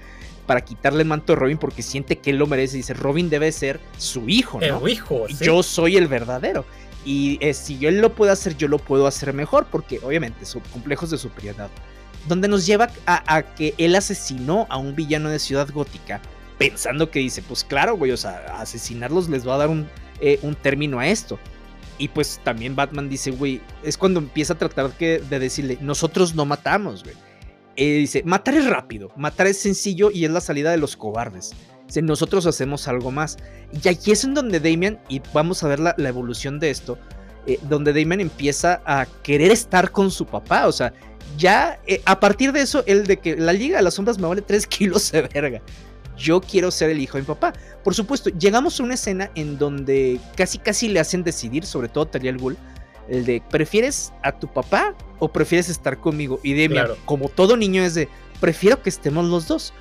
para 0.46 0.62
quitarle 0.62 1.04
el 1.04 1.08
manto 1.08 1.34
a 1.34 1.36
Robin 1.38 1.58
porque 1.58 1.82
siente 1.82 2.18
que 2.18 2.32
él 2.32 2.38
lo 2.38 2.48
merece. 2.48 2.78
Dice, 2.78 2.94
Robin 2.94 3.30
debe 3.30 3.50
ser 3.54 3.80
su 3.98 4.28
hijo, 4.28 4.60
¿no? 4.60 4.86
El 4.86 4.92
hijo, 4.92 5.28
Yo 5.42 5.64
soy 5.64 5.96
el 5.96 6.08
verdadero. 6.08 6.66
Y 7.06 7.38
eh, 7.42 7.54
si 7.54 7.86
él 7.86 8.00
lo 8.00 8.14
puede 8.14 8.32
hacer, 8.32 8.56
yo 8.58 8.68
lo 8.68 8.78
puedo 8.78 9.08
hacer 9.08 9.34
mejor 9.34 9.68
porque 9.70 10.00
obviamente 10.04 10.46
son 10.46 10.62
complejos 10.72 11.10
de 11.12 11.18
superioridad 11.18 11.70
donde 12.28 12.48
nos 12.48 12.66
lleva 12.66 12.90
a, 13.06 13.42
que 13.42 13.74
él 13.78 13.96
asesinó 13.96 14.68
a 14.70 14.78
un 14.78 14.96
villano 14.96 15.30
de 15.30 15.40
Ciudad 15.40 15.70
Gótica, 15.72 16.22
pensando 16.58 17.10
que 17.10 17.20
dice, 17.20 17.42
pues 17.42 17.64
claro, 17.64 17.98
güey, 17.98 18.12
o 18.12 18.18
sea, 18.18 18.46
asesinarlos 18.60 19.30
les 19.30 19.48
va 19.48 19.56
a 19.56 19.58
dar 19.58 19.70
un, 19.70 19.88
eh, 20.22 20.40
un 20.42 20.56
término 20.56 21.00
a 21.00 21.08
esto. 21.08 21.40
Y 21.98 22.08
pues 22.08 22.40
también 22.44 22.76
Batman 22.76 23.10
dice, 23.10 23.32
güey, 23.32 23.62
es 23.84 23.98
cuando 23.98 24.20
empieza 24.20 24.54
a 24.54 24.58
tratar 24.58 24.98
de 24.98 25.40
decirle, 25.40 25.78
nosotros 25.82 26.34
no 26.36 26.46
matamos, 26.46 27.04
güey. 27.04 27.16
Dice, 27.76 28.22
matar 28.24 28.56
es 28.56 28.66
rápido, 28.66 29.12
matar 29.16 29.48
es 29.48 29.60
sencillo 29.60 30.12
y 30.12 30.26
es 30.26 30.32
la 30.32 30.42
salida 30.42 30.72
de 30.72 30.78
los 30.78 30.96
cobardes. 30.96 31.54
Dice, 31.88 32.02
nosotros 32.02 32.46
hacemos 32.46 32.88
algo 32.88 33.12
más. 33.12 33.38
Y 33.84 33.88
aquí 33.88 34.12
es 34.12 34.24
en 34.24 34.34
donde 34.34 34.60
Damian, 34.60 35.00
y 35.10 35.22
vamos 35.34 35.64
a 35.64 35.68
ver 35.68 35.80
la, 35.80 35.96
evolución 35.98 36.60
de 36.60 36.70
esto, 36.70 36.98
eh, 37.48 37.60
donde 37.64 37.94
Damian 37.94 38.22
empieza 38.22 38.82
a 38.86 39.06
querer 39.24 39.52
estar 39.52 39.92
con 39.92 40.12
su 40.12 40.26
papá. 40.26 40.68
O 40.68 40.72
sea, 40.72 40.94
ya 41.38 41.80
eh, 41.88 42.02
a 42.06 42.20
partir 42.20 42.52
de 42.52 42.62
eso, 42.62 42.84
el 42.86 43.06
de 43.06 43.18
que 43.18 43.36
la 43.36 43.54
Liga 43.54 43.78
de 43.78 43.84
las 43.84 43.96
Sombras 43.96 44.18
me 44.18 44.28
vale 44.28 44.42
3 44.42 44.68
kilos 44.68 45.12
de 45.12 45.24
verga. 45.24 45.62
Yo 46.18 46.42
quiero 46.42 46.70
ser 46.70 46.92
el 46.92 47.02
hijo 47.02 47.18
de 47.18 47.24
mi 47.24 47.28
papá. 47.28 47.54
Por 47.84 47.96
supuesto, 47.96 48.30
llegamos 48.30 48.80
a 48.80 48.84
una 48.84 48.94
escena 48.94 49.32
en 49.36 49.58
donde 49.58 50.20
casi 50.36 50.60
casi 50.60 50.88
le 50.88 51.00
hacen 51.00 51.24
decidir, 51.24 51.66
sobre 51.66 51.90
todo 51.90 52.06
Talia 52.06 52.32
al 52.32 52.38
Ghul, 52.38 52.56
el 53.10 53.26
de 53.26 53.42
¿prefieres 53.50 54.14
a 54.22 54.32
tu 54.32 54.48
papá 54.48 54.96
o 55.20 55.32
prefieres 55.32 55.70
estar 55.70 55.98
conmigo? 56.00 56.40
Y 56.44 56.54
Demian, 56.54 56.90
como 57.06 57.30
todo 57.30 57.58
niño, 57.58 57.84
es 57.84 57.96
de 57.96 58.10
prefiero 58.40 58.82
que 58.82 58.90
estemos 58.90 59.26
los 59.26 59.48
dos. 59.48 59.74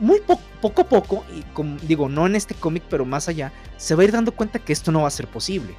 Muy 0.00 0.20
poco 0.60 0.82
a 0.82 0.88
poco, 0.88 1.24
y 1.32 1.42
como, 1.52 1.76
digo, 1.82 2.08
no 2.08 2.26
en 2.26 2.34
este 2.34 2.54
cómic, 2.54 2.82
pero 2.90 3.04
más 3.04 3.28
allá, 3.28 3.52
se 3.76 3.94
va 3.94 4.02
a 4.02 4.04
ir 4.06 4.12
dando 4.12 4.32
cuenta 4.32 4.58
que 4.58 4.72
esto 4.72 4.90
no 4.90 5.02
va 5.02 5.08
a 5.08 5.10
ser 5.10 5.28
posible 5.28 5.76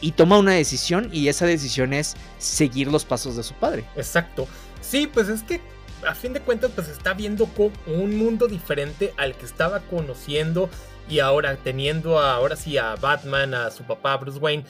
y 0.00 0.12
toma 0.12 0.38
una 0.38 0.52
decisión 0.52 1.08
y 1.12 1.28
esa 1.28 1.46
decisión 1.46 1.92
es 1.92 2.16
seguir 2.38 2.88
los 2.88 3.04
pasos 3.04 3.36
de 3.36 3.42
su 3.42 3.54
padre. 3.54 3.84
Exacto. 3.96 4.46
Sí, 4.80 5.06
pues 5.06 5.28
es 5.28 5.42
que 5.42 5.60
a 6.06 6.14
fin 6.14 6.32
de 6.32 6.40
cuentas 6.40 6.70
pues 6.74 6.88
está 6.88 7.12
viendo 7.12 7.48
un 7.86 8.16
mundo 8.16 8.48
diferente 8.48 9.12
al 9.16 9.34
que 9.34 9.44
estaba 9.44 9.80
conociendo 9.80 10.70
y 11.08 11.18
ahora 11.18 11.56
teniendo 11.56 12.18
ahora 12.18 12.56
sí 12.56 12.78
a 12.78 12.94
Batman, 12.96 13.54
a 13.54 13.70
su 13.70 13.84
papá 13.84 14.16
Bruce 14.16 14.38
Wayne, 14.38 14.64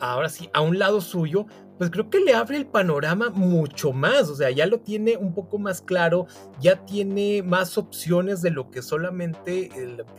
ahora 0.00 0.28
sí 0.28 0.50
a 0.52 0.60
un 0.60 0.78
lado 0.78 1.00
suyo, 1.00 1.46
pues 1.82 1.90
creo 1.90 2.10
que 2.10 2.20
le 2.20 2.32
abre 2.32 2.58
el 2.58 2.66
panorama 2.66 3.30
mucho 3.30 3.92
más, 3.92 4.28
o 4.28 4.36
sea, 4.36 4.52
ya 4.52 4.66
lo 4.66 4.78
tiene 4.78 5.16
un 5.16 5.34
poco 5.34 5.58
más 5.58 5.82
claro, 5.82 6.28
ya 6.60 6.86
tiene 6.86 7.42
más 7.42 7.76
opciones 7.76 8.40
de 8.40 8.50
lo 8.50 8.70
que 8.70 8.82
solamente 8.82 9.68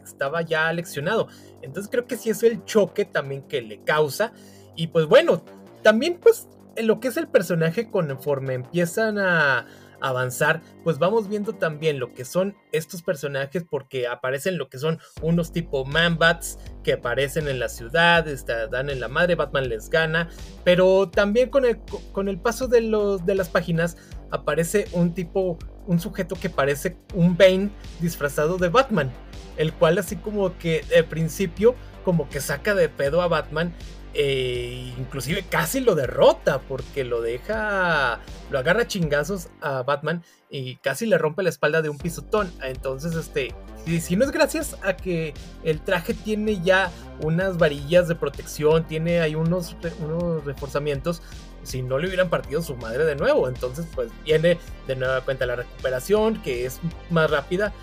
estaba 0.03 0.41
ya 0.41 0.73
leccionado. 0.73 1.29
Entonces 1.61 1.89
creo 1.89 2.05
que 2.05 2.17
sí 2.17 2.29
es 2.29 2.43
el 2.43 2.65
choque 2.65 3.05
también 3.05 3.43
que 3.43 3.61
le 3.61 3.81
causa 3.81 4.33
y 4.75 4.87
pues 4.87 5.05
bueno, 5.05 5.45
también 5.83 6.19
pues 6.21 6.49
en 6.75 6.85
lo 6.85 6.99
que 6.99 7.07
es 7.07 7.15
el 7.15 7.29
personaje 7.29 7.89
conforme 7.89 8.55
empiezan 8.55 9.17
a 9.17 9.65
avanzar, 10.03 10.61
pues 10.83 10.99
vamos 10.99 11.29
viendo 11.29 11.53
también 11.53 11.97
lo 11.97 12.13
que 12.13 12.25
son 12.25 12.55
estos 12.71 13.01
personajes 13.01 13.63
porque 13.67 14.05
aparecen 14.05 14.57
lo 14.57 14.69
que 14.69 14.77
son 14.77 14.99
unos 15.21 15.51
tipo 15.51 15.85
man-bats 15.85 16.59
que 16.83 16.93
aparecen 16.93 17.47
en 17.47 17.59
la 17.59 17.69
ciudad, 17.69 18.25
dan 18.69 18.89
en 18.89 18.99
la 18.99 19.07
madre, 19.07 19.35
Batman 19.35 19.69
les 19.69 19.89
gana, 19.89 20.29
pero 20.65 21.09
también 21.09 21.49
con 21.49 21.65
el, 21.65 21.79
con 22.11 22.27
el 22.27 22.37
paso 22.37 22.67
de, 22.67 22.81
los, 22.81 23.25
de 23.25 23.35
las 23.35 23.47
páginas 23.47 23.97
aparece 24.29 24.87
un 24.91 25.13
tipo, 25.13 25.57
un 25.87 25.99
sujeto 25.99 26.35
que 26.35 26.49
parece 26.49 26.97
un 27.13 27.37
Bane 27.37 27.69
disfrazado 28.01 28.57
de 28.57 28.67
Batman, 28.67 29.09
el 29.55 29.71
cual 29.73 29.97
así 29.97 30.17
como 30.17 30.57
que 30.57 30.83
al 30.95 31.05
principio 31.05 31.75
como 32.03 32.27
que 32.27 32.41
saca 32.41 32.75
de 32.75 32.89
pedo 32.89 33.21
a 33.21 33.29
Batman 33.29 33.73
e 34.13 34.93
inclusive 34.97 35.43
casi 35.49 35.79
lo 35.79 35.95
derrota 35.95 36.59
porque 36.61 37.03
lo 37.03 37.21
deja, 37.21 38.19
lo 38.51 38.59
agarra 38.59 38.87
chingazos 38.87 39.49
a 39.61 39.81
Batman 39.83 40.23
y 40.49 40.75
casi 40.77 41.07
le 41.07 41.17
rompe 41.17 41.41
la 41.41 41.49
espalda 41.49 41.81
de 41.81 41.89
un 41.89 41.97
pisotón. 41.97 42.51
Entonces, 42.61 43.15
este, 43.15 43.55
si, 43.99 44.15
no 44.15 44.23
es 44.23 44.31
gracias 44.31 44.77
a 44.83 44.95
que 44.95 45.33
el 45.63 45.81
traje 45.81 46.13
tiene 46.13 46.61
ya 46.61 46.91
unas 47.21 47.57
varillas 47.57 48.07
de 48.07 48.15
protección, 48.15 48.85
tiene 48.87 49.19
ahí 49.19 49.33
unos, 49.33 49.75
unos 49.99 50.45
reforzamientos, 50.45 51.23
si 51.63 51.81
no 51.81 51.97
le 51.97 52.07
hubieran 52.07 52.29
partido 52.29 52.61
su 52.61 52.75
madre 52.75 53.05
de 53.05 53.15
nuevo. 53.15 53.47
Entonces, 53.47 53.87
pues 53.95 54.11
viene 54.23 54.59
de 54.87 54.95
nueva 54.95 55.21
cuenta 55.21 55.47
la 55.47 55.55
recuperación, 55.55 56.41
que 56.43 56.65
es 56.65 56.79
más 57.09 57.31
rápida. 57.31 57.73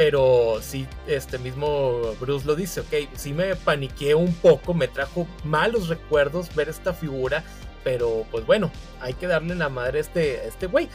Pero 0.00 0.60
sí, 0.62 0.86
este 1.06 1.38
mismo 1.38 2.14
Bruce 2.18 2.46
lo 2.46 2.56
dice, 2.56 2.80
ok, 2.80 3.10
sí 3.16 3.34
me 3.34 3.54
paniqué 3.54 4.14
un 4.14 4.32
poco, 4.32 4.72
me 4.72 4.88
trajo 4.88 5.26
malos 5.44 5.88
recuerdos 5.88 6.54
ver 6.54 6.70
esta 6.70 6.94
figura, 6.94 7.44
pero 7.84 8.24
pues 8.30 8.46
bueno, 8.46 8.70
hay 9.02 9.12
que 9.12 9.26
darle 9.26 9.54
la 9.56 9.68
madre 9.68 9.98
a 9.98 10.00
este, 10.00 10.48
este 10.48 10.68
güey. 10.68 10.88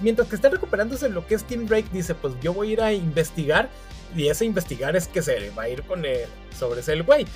Mientras 0.00 0.28
que 0.28 0.36
está 0.36 0.48
recuperándose 0.48 1.08
lo 1.08 1.26
que 1.26 1.34
es 1.34 1.42
Team 1.42 1.66
Break, 1.66 1.90
dice, 1.90 2.14
pues 2.14 2.34
yo 2.40 2.54
voy 2.54 2.68
a 2.68 2.72
ir 2.74 2.80
a 2.82 2.92
investigar. 2.92 3.68
Y 4.14 4.28
ese 4.28 4.44
investigar 4.44 4.94
es 4.94 5.08
que 5.08 5.22
se 5.22 5.50
va 5.50 5.64
a 5.64 5.68
ir 5.68 5.82
con 5.82 6.04
el, 6.04 6.20
sobre 6.56 6.82
ese 6.82 7.02
güey. 7.02 7.26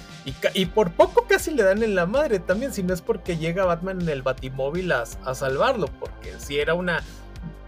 Y, 0.54 0.66
por 0.66 0.92
poco 0.92 1.26
casi 1.26 1.50
le 1.50 1.64
dan 1.64 1.82
en 1.82 1.96
la 1.96 2.06
madre 2.06 2.38
también, 2.38 2.72
si 2.72 2.84
no 2.84 2.94
es 2.94 3.02
porque 3.02 3.36
llega 3.36 3.64
Batman 3.64 4.00
en 4.00 4.10
el 4.10 4.22
batimóvil 4.22 4.92
a, 4.92 5.02
a 5.24 5.34
salvarlo, 5.34 5.88
porque 5.98 6.38
si 6.38 6.60
era 6.60 6.74
una 6.74 7.02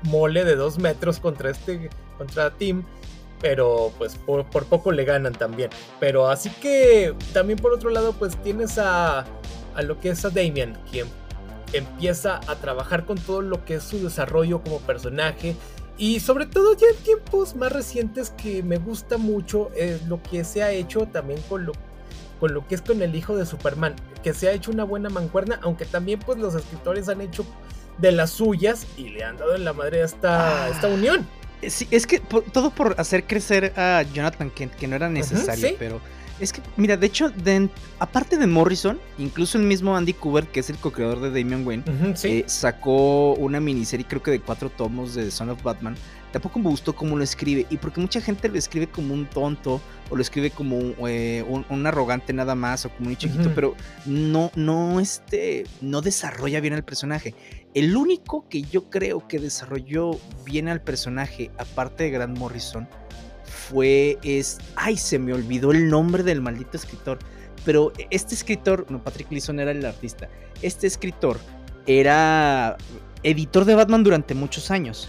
mole 0.02 0.44
de 0.44 0.54
dos 0.54 0.78
metros 0.78 1.18
contra 1.18 1.50
este, 1.50 1.90
contra 2.16 2.50
Team 2.50 2.84
pero 3.42 3.92
pues 3.98 4.14
por, 4.14 4.46
poco 4.46 4.92
le 4.92 5.04
ganan 5.04 5.34
también. 5.34 5.68
Pero 6.00 6.28
así 6.28 6.48
que 6.48 7.14
también 7.34 7.58
por 7.58 7.74
otro 7.74 7.90
lado 7.90 8.14
pues 8.14 8.36
tienes 8.42 8.78
a, 8.78 9.26
a 9.74 9.82
lo 9.82 10.00
que 10.00 10.10
es 10.10 10.24
a 10.24 10.30
Damian, 10.30 10.78
quien 10.90 11.08
empieza 11.72 12.40
a 12.46 12.54
trabajar 12.56 13.04
con 13.04 13.18
todo 13.18 13.42
lo 13.42 13.64
que 13.64 13.74
es 13.74 13.82
su 13.82 14.02
desarrollo 14.02 14.62
como 14.62 14.78
personaje. 14.78 15.56
Y 15.98 16.20
sobre 16.20 16.46
todo 16.46 16.74
ya 16.74 16.86
en 16.88 16.96
tiempos 17.04 17.54
más 17.54 17.72
recientes 17.72 18.30
que 18.30 18.62
me 18.62 18.78
gusta 18.78 19.18
mucho 19.18 19.70
es 19.74 20.06
lo 20.06 20.22
que 20.22 20.44
se 20.44 20.62
ha 20.62 20.70
hecho 20.70 21.06
también 21.06 21.40
con 21.48 21.66
lo, 21.66 21.72
con 22.40 22.54
lo 22.54 22.66
que 22.66 22.76
es 22.76 22.82
con 22.82 23.02
el 23.02 23.14
hijo 23.14 23.36
de 23.36 23.44
Superman. 23.44 23.96
Que 24.22 24.32
se 24.34 24.48
ha 24.48 24.52
hecho 24.52 24.70
una 24.70 24.84
buena 24.84 25.10
mancuerna, 25.10 25.58
aunque 25.62 25.84
también 25.84 26.20
pues 26.20 26.38
los 26.38 26.54
escritores 26.54 27.08
han 27.08 27.20
hecho 27.20 27.44
de 27.98 28.12
las 28.12 28.30
suyas 28.30 28.86
y 28.96 29.08
le 29.10 29.24
han 29.24 29.36
dado 29.36 29.54
en 29.54 29.64
la 29.64 29.72
madre 29.72 30.02
esta, 30.02 30.68
esta 30.68 30.86
unión. 30.86 31.26
Sí, 31.68 31.86
es 31.90 32.06
que 32.06 32.18
todo 32.18 32.70
por 32.70 32.94
hacer 32.98 33.24
crecer 33.24 33.72
a 33.76 34.02
Jonathan 34.12 34.50
Kent, 34.50 34.74
que 34.74 34.88
no 34.88 34.96
era 34.96 35.08
necesario, 35.08 35.76
pero 35.78 36.00
es 36.40 36.52
que, 36.52 36.60
mira, 36.76 36.96
de 36.96 37.06
hecho, 37.06 37.30
aparte 38.00 38.36
de 38.36 38.46
Morrison, 38.48 38.98
incluso 39.18 39.58
el 39.58 39.64
mismo 39.64 39.96
Andy 39.96 40.12
Kubert, 40.12 40.50
que 40.50 40.60
es 40.60 40.70
el 40.70 40.76
co-creador 40.76 41.20
de 41.20 41.30
Damian 41.30 41.64
Wayne, 41.64 41.84
eh, 42.24 42.44
sacó 42.46 43.34
una 43.34 43.60
miniserie, 43.60 44.06
creo 44.06 44.22
que 44.22 44.32
de 44.32 44.40
cuatro 44.40 44.68
tomos 44.68 45.14
de 45.14 45.30
Son 45.30 45.50
of 45.50 45.62
Batman. 45.62 45.94
Tampoco 46.32 46.58
me 46.58 46.70
gustó 46.70 46.96
cómo 46.96 47.16
lo 47.16 47.22
escribe, 47.22 47.66
y 47.70 47.76
porque 47.76 48.00
mucha 48.00 48.20
gente 48.20 48.48
lo 48.48 48.58
escribe 48.58 48.88
como 48.88 49.14
un 49.14 49.26
tonto, 49.26 49.80
o 50.10 50.16
lo 50.16 50.22
escribe 50.22 50.50
como 50.50 50.80
eh, 51.06 51.44
un, 51.46 51.86
arrogante 51.86 52.32
nada 52.32 52.56
más, 52.56 52.86
o 52.86 52.90
como 52.90 53.10
un 53.10 53.16
chiquito, 53.16 53.52
pero 53.54 53.76
no, 54.06 54.50
no, 54.56 54.98
este, 54.98 55.64
no 55.80 56.00
desarrolla 56.00 56.60
bien 56.60 56.74
el 56.74 56.82
personaje. 56.82 57.34
El 57.74 57.96
único 57.96 58.46
que 58.48 58.62
yo 58.62 58.90
creo 58.90 59.26
que 59.26 59.38
desarrolló 59.38 60.18
bien 60.44 60.68
al 60.68 60.82
personaje, 60.82 61.50
aparte 61.58 62.04
de 62.04 62.10
Grant 62.10 62.38
Morrison, 62.38 62.86
fue 63.44 64.18
es. 64.22 64.58
Ay, 64.76 64.96
se 64.96 65.18
me 65.18 65.32
olvidó 65.32 65.72
el 65.72 65.88
nombre 65.88 66.22
del 66.22 66.40
maldito 66.42 66.76
escritor. 66.76 67.18
Pero 67.64 67.92
este 68.10 68.34
escritor, 68.34 68.86
no, 68.90 69.02
Patrick 69.02 69.30
Leeson 69.30 69.60
era 69.60 69.70
el 69.70 69.84
artista. 69.86 70.28
Este 70.60 70.86
escritor 70.86 71.38
era 71.86 72.76
editor 73.22 73.64
de 73.64 73.74
Batman 73.74 74.02
durante 74.02 74.34
muchos 74.34 74.70
años. 74.70 75.08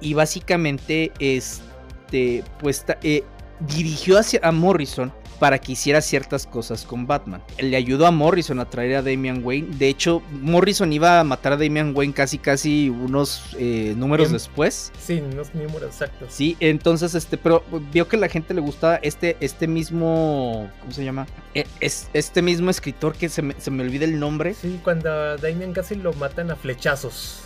Y 0.00 0.14
básicamente, 0.14 1.12
este, 1.18 2.44
pues, 2.60 2.84
eh, 3.02 3.24
dirigió 3.60 4.18
hacia 4.18 4.40
a 4.42 4.52
Morrison 4.52 5.12
para 5.38 5.58
que 5.58 5.72
hiciera 5.72 6.00
ciertas 6.00 6.46
cosas 6.46 6.84
con 6.84 7.06
Batman. 7.06 7.42
Le 7.58 7.76
ayudó 7.76 8.06
a 8.06 8.10
Morrison 8.10 8.58
a 8.60 8.68
traer 8.68 8.96
a 8.96 9.02
Damian 9.02 9.44
Wayne. 9.44 9.68
De 9.76 9.88
hecho, 9.88 10.22
Morrison 10.30 10.92
iba 10.92 11.20
a 11.20 11.24
matar 11.24 11.52
a 11.52 11.56
Damian 11.56 11.92
Wayne 11.94 12.12
casi 12.12 12.38
casi 12.38 12.90
unos 12.90 13.56
eh, 13.58 13.94
números 13.96 14.32
después. 14.32 14.92
Sí, 15.00 15.20
unos 15.20 15.54
números 15.54 15.90
exactos. 15.90 16.32
Sí, 16.32 16.56
entonces 16.60 17.14
este, 17.14 17.38
pero 17.38 17.62
vio 17.92 18.08
que 18.08 18.16
a 18.16 18.18
la 18.18 18.28
gente 18.28 18.54
le 18.54 18.60
gustaba 18.60 18.96
este, 18.96 19.36
este 19.40 19.66
mismo, 19.66 20.70
¿cómo 20.80 20.92
se 20.92 21.04
llama? 21.04 21.26
E, 21.54 21.66
es, 21.80 22.08
este 22.12 22.42
mismo 22.42 22.70
escritor 22.70 23.14
que 23.14 23.28
se 23.28 23.42
me, 23.42 23.54
se 23.58 23.70
me 23.70 23.84
olvida 23.84 24.04
el 24.04 24.18
nombre. 24.18 24.54
Sí, 24.54 24.80
cuando 24.82 25.10
a 25.10 25.36
Damian 25.36 25.72
casi 25.72 25.94
lo 25.94 26.12
matan 26.14 26.50
a 26.50 26.56
flechazos. 26.56 27.42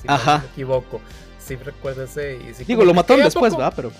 Si 0.00 0.08
Ajá. 0.08 0.38
No 0.38 0.42
me 0.42 0.48
equivoco. 0.52 1.00
Sí, 1.38 1.56
recuerdo 1.56 2.04
ese. 2.04 2.38
Digo, 2.66 2.84
lo 2.84 2.92
mataron 2.92 3.24
después, 3.24 3.52
¿verdad? 3.52 3.72
Pero. 3.74 3.92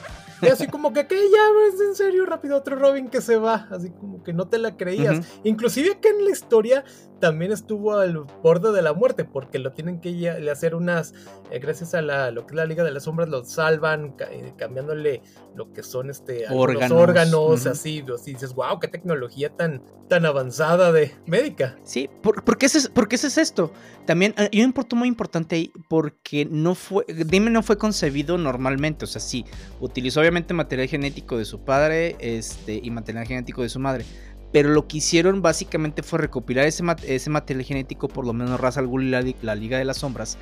Y 0.43 0.47
así 0.47 0.67
como 0.67 0.93
que, 0.93 1.07
¿qué? 1.07 1.17
Ya, 1.17 1.75
es 1.75 1.81
en 1.81 1.95
serio, 1.95 2.27
rápido, 2.27 2.57
otro 2.57 2.77
Robin 2.77 3.09
que 3.09 3.21
se 3.21 3.37
va. 3.37 3.69
Así 3.71 3.91
como 3.91 4.23
que 4.23 4.33
no 4.33 4.49
te 4.49 4.59
la 4.59 4.77
creías. 4.77 5.27
Inclusive 5.45 5.99
que 6.01 6.09
en 6.09 6.25
la 6.25 6.31
historia 6.31 6.85
también 7.19 7.53
estuvo 7.53 7.97
al 7.97 8.25
borde 8.43 8.73
de 8.73 8.83
la 8.83 8.93
muerte, 8.93 9.25
porque 9.25 9.59
lo 9.59 9.73
tienen 9.73 10.01
que 10.01 10.31
hacer 10.51 10.75
unas, 10.75 11.15
eh, 11.51 11.59
gracias 11.59 11.95
a 11.95 12.03
la, 12.03 12.31
lo 12.31 12.47
que 12.47 12.53
es 12.53 12.57
la 12.57 12.67
Liga 12.67 12.85
de 12.85 12.91
las 12.91 13.05
Sombras, 13.05 13.29
lo 13.29 13.45
salvan, 13.45 14.15
eh, 14.31 14.53
cambiándole 14.57 15.23
lo 15.55 15.73
que 15.73 15.83
son 15.83 16.11
este, 16.11 16.45
órganos, 16.51 16.91
los 16.91 17.03
órganos 17.03 17.67
así, 17.67 18.05
así, 18.15 18.33
dices, 18.33 18.55
wow, 18.55 18.79
qué 18.81 18.89
tecnología 18.89 19.51
tan, 19.51 19.83
tan 20.09 20.25
avanzada 20.27 20.93
de 20.93 21.13
médica. 21.27 21.77
Sí, 21.83 22.09
¿por, 22.23 22.59
qué, 22.59 22.67
es, 22.67 22.89
por 22.89 23.09
qué 23.09 23.17
es 23.17 23.39
esto? 23.39 23.73
También 24.07 24.35
hay 24.37 24.63
un 24.63 24.73
punto 24.73 24.97
muy 24.97 25.09
importante 25.09 25.57
ahí, 25.57 25.73
porque 25.89 26.47
no 26.47 26.75
fue, 26.75 27.05
dime, 27.09 27.51
no 27.51 27.63
fue 27.63 27.77
concebido 27.77 28.39
normalmente, 28.39 29.05
o 29.05 29.09
sea, 29.09 29.21
sí, 29.21 29.45
utilizó 29.81 30.21
obviamente 30.21 30.55
material 30.55 30.89
genético 30.89 31.37
de 31.37 31.45
su 31.45 31.61
padre 31.61 32.17
este, 32.21 32.81
y 32.83 32.91
material 32.91 33.27
genético 33.27 33.63
de 33.63 33.69
su 33.69 33.79
madre 33.79 34.05
pero 34.53 34.71
lo 34.71 34.87
que 34.89 34.99
hicieron 34.99 35.43
básicamente 35.43 36.03
fue 36.03 36.19
recopilar 36.19 36.67
ese, 36.67 36.85
ese 37.07 37.31
material 37.31 37.65
genético, 37.65 38.09
por 38.09 38.27
lo 38.27 38.33
menos 38.33 38.61
Ra's 38.61 38.79
al 38.79 38.89
y 38.89 39.37
la, 39.43 39.55
Liga 39.55 39.79
de 39.79 39.85
las 39.85 39.99
Sombras, 39.99 40.39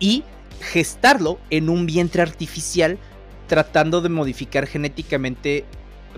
y 0.00 0.24
gestarlo 0.60 1.38
en 1.50 1.68
un 1.68 1.86
vientre 1.86 2.22
artificial, 2.22 2.98
tratando 3.46 4.00
de 4.00 4.08
modificar 4.08 4.66
genéticamente, 4.66 5.64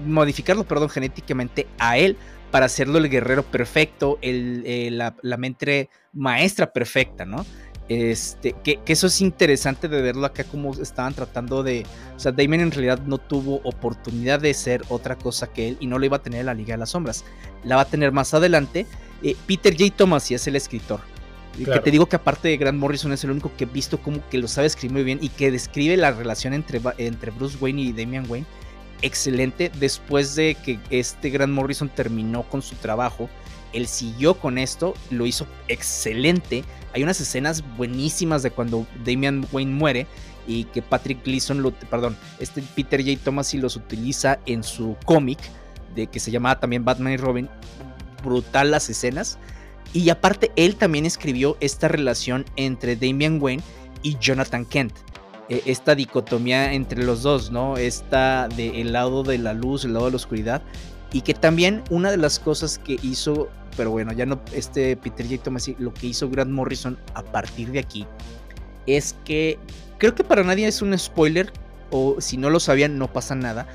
modificarlo, 0.05 0.64
perdón, 0.64 0.88
genéticamente 0.88 1.66
a 1.78 1.99
él 1.99 2.16
para 2.50 2.66
hacerlo 2.66 2.99
el 2.99 3.11
guerrero 3.11 3.43
perfecto, 3.43 4.19
el, 4.23 4.62
eh, 4.64 4.90
la, 4.90 5.14
la, 5.23 5.37
mente 5.37 5.90
maestra 6.12 6.73
perfecta, 6.73 7.26
¿no? 7.26 7.45
Este, 7.88 8.55
que, 8.64 8.81
eso 8.87 9.07
es 9.07 9.21
interesante 9.21 9.88
de 9.88 10.02
verlo 10.02 10.26
acá 10.26 10.45
como 10.45 10.73
estaban 10.75 11.14
tratando 11.14 11.62
de... 11.62 11.85
O 12.16 12.21
sea, 12.21 12.33
Damon 12.33 12.61
en 12.61 12.71
realidad 12.73 13.00
no 13.07 13.19
tuvo 13.19 13.61
oportunidad 13.62 14.40
de 14.40 14.55
ser 14.55 14.83
otra 14.88 15.16
cosa 15.16 15.47
que 15.47 15.69
él 15.69 15.76
y 15.78 15.87
no 15.87 15.99
lo 15.99 16.07
iba 16.07 16.16
a 16.16 16.23
tener 16.23 16.40
en 16.40 16.47
la 16.47 16.55
Liga 16.55 16.75
de 16.75 16.78
las 16.78 16.90
Sombras. 16.90 17.25
La 17.64 17.76
va 17.76 17.83
a 17.83 17.87
tener 17.87 18.12
más 18.12 18.35
adelante. 18.35 18.87
Eh, 19.23 19.37
Peter 19.47 19.76
J. 19.76 19.95
Thomas 19.97 20.31
y 20.31 20.35
es 20.35 20.47
el 20.47 20.57
escritor. 20.57 21.00
Que 21.57 21.81
te 21.81 21.90
digo 21.90 22.05
que 22.05 22.16
aparte 22.16 22.49
de 22.49 22.59
Grant 22.59 22.78
Morrison 22.78 23.12
es 23.12 23.25
el 23.25 23.31
único 23.31 23.50
que 23.57 23.64
he 23.64 23.66
visto 23.66 23.97
como 24.02 24.21
que 24.28 24.37
lo 24.37 24.47
sabe 24.47 24.66
escribir 24.66 24.93
muy 24.93 25.05
bien 25.05 25.19
y 25.23 25.31
que 25.31 25.50
describe 25.50 25.97
la 25.97 26.11
relación 26.11 26.52
entre, 26.52 26.83
entre 26.99 27.31
Bruce 27.31 27.57
Wayne 27.59 27.81
y 27.81 27.93
Damian 27.93 28.26
Wayne 28.28 28.47
excelente. 29.02 29.71
Después 29.78 30.35
de 30.35 30.55
que 30.55 30.78
este 30.90 31.31
Grant 31.31 31.52
Morrison 31.52 31.88
terminó 31.88 32.43
con 32.43 32.62
su 32.62 32.75
trabajo, 32.76 33.28
él 33.76 33.87
siguió 33.87 34.35
con 34.35 34.59
esto, 34.59 34.95
lo 35.11 35.26
hizo 35.26 35.47
excelente 35.68 36.64
hay 36.97 37.02
unas 37.02 37.21
escenas 37.21 37.62
buenísimas 37.76 38.42
de 38.42 38.50
cuando 38.50 38.87
Damian 39.04 39.47
Wayne 39.52 39.71
muere 39.71 40.06
y 40.47 40.64
que 40.64 40.80
Patrick 40.80 41.23
Gleason, 41.23 41.61
lo, 41.61 41.73
perdón, 41.73 42.16
este 42.40 42.62
Peter 42.75 43.04
J. 43.04 43.21
Thomas 43.23 43.52
y 43.52 43.59
los 43.59 43.76
utiliza 43.76 44.38
en 44.47 44.62
su 44.62 44.97
cómic 45.04 45.38
de 45.95 46.06
que 46.06 46.18
se 46.18 46.30
llamaba 46.30 46.59
también 46.59 46.87
Batman 46.87 47.12
y 47.12 47.16
Robin. 47.18 47.50
Brutal 48.25 48.70
las 48.70 48.88
escenas. 48.88 49.37
Y 49.92 50.09
aparte 50.09 50.53
él 50.57 50.77
también 50.77 51.05
escribió 51.05 51.59
esta 51.61 51.88
relación 51.88 52.46
entre 52.57 52.96
Damian 52.96 53.42
Wayne 53.42 53.62
y 54.03 54.16
Jonathan 54.18 54.64
Kent. 54.64 54.94
E, 55.50 55.64
esta 55.66 55.94
dicotomía 55.94 56.72
entre 56.72 57.05
los 57.05 57.22
dos, 57.22 57.50
¿no? 57.50 57.77
Esta 57.77 58.48
de 58.48 58.81
el 58.81 58.94
lado 58.94 59.22
de 59.22 59.37
la 59.37 59.53
luz, 59.53 59.85
el 59.85 59.92
lado 59.92 60.07
de 60.07 60.12
la 60.12 60.16
oscuridad. 60.16 60.62
Y 61.16 61.22
que 61.22 61.33
también 61.33 61.83
una 61.88 62.11
de 62.11 62.18
las 62.18 62.38
cosas 62.38 62.76
que 62.76 62.98
hizo 63.02 63.48
pero 63.74 63.90
bueno, 63.90 64.12
ya 64.12 64.26
no, 64.26 64.38
este 64.52 64.98
Peter 64.98 65.26
J. 65.26 65.42
Thomas, 65.42 65.70
lo 65.79 65.94
que 65.94 66.09
hizo 66.09 66.29
Grant 66.29 66.50
Morrison 66.50 66.98
a 67.14 67.22
partir 67.22 67.70
de 67.70 67.79
aquí 67.79 68.07
es 68.87 69.16
que 69.24 69.59
creo 69.96 70.14
que 70.14 70.24
para 70.24 70.42
nadie 70.42 70.66
es 70.66 70.83
un 70.83 70.96
spoiler, 70.98 71.50
o 71.90 72.20
si 72.20 72.37
no 72.37 72.50
lo 72.50 72.61
sabían, 72.61 72.98
no 72.98 73.11
pasa 73.11 73.35
nada. 73.35 73.66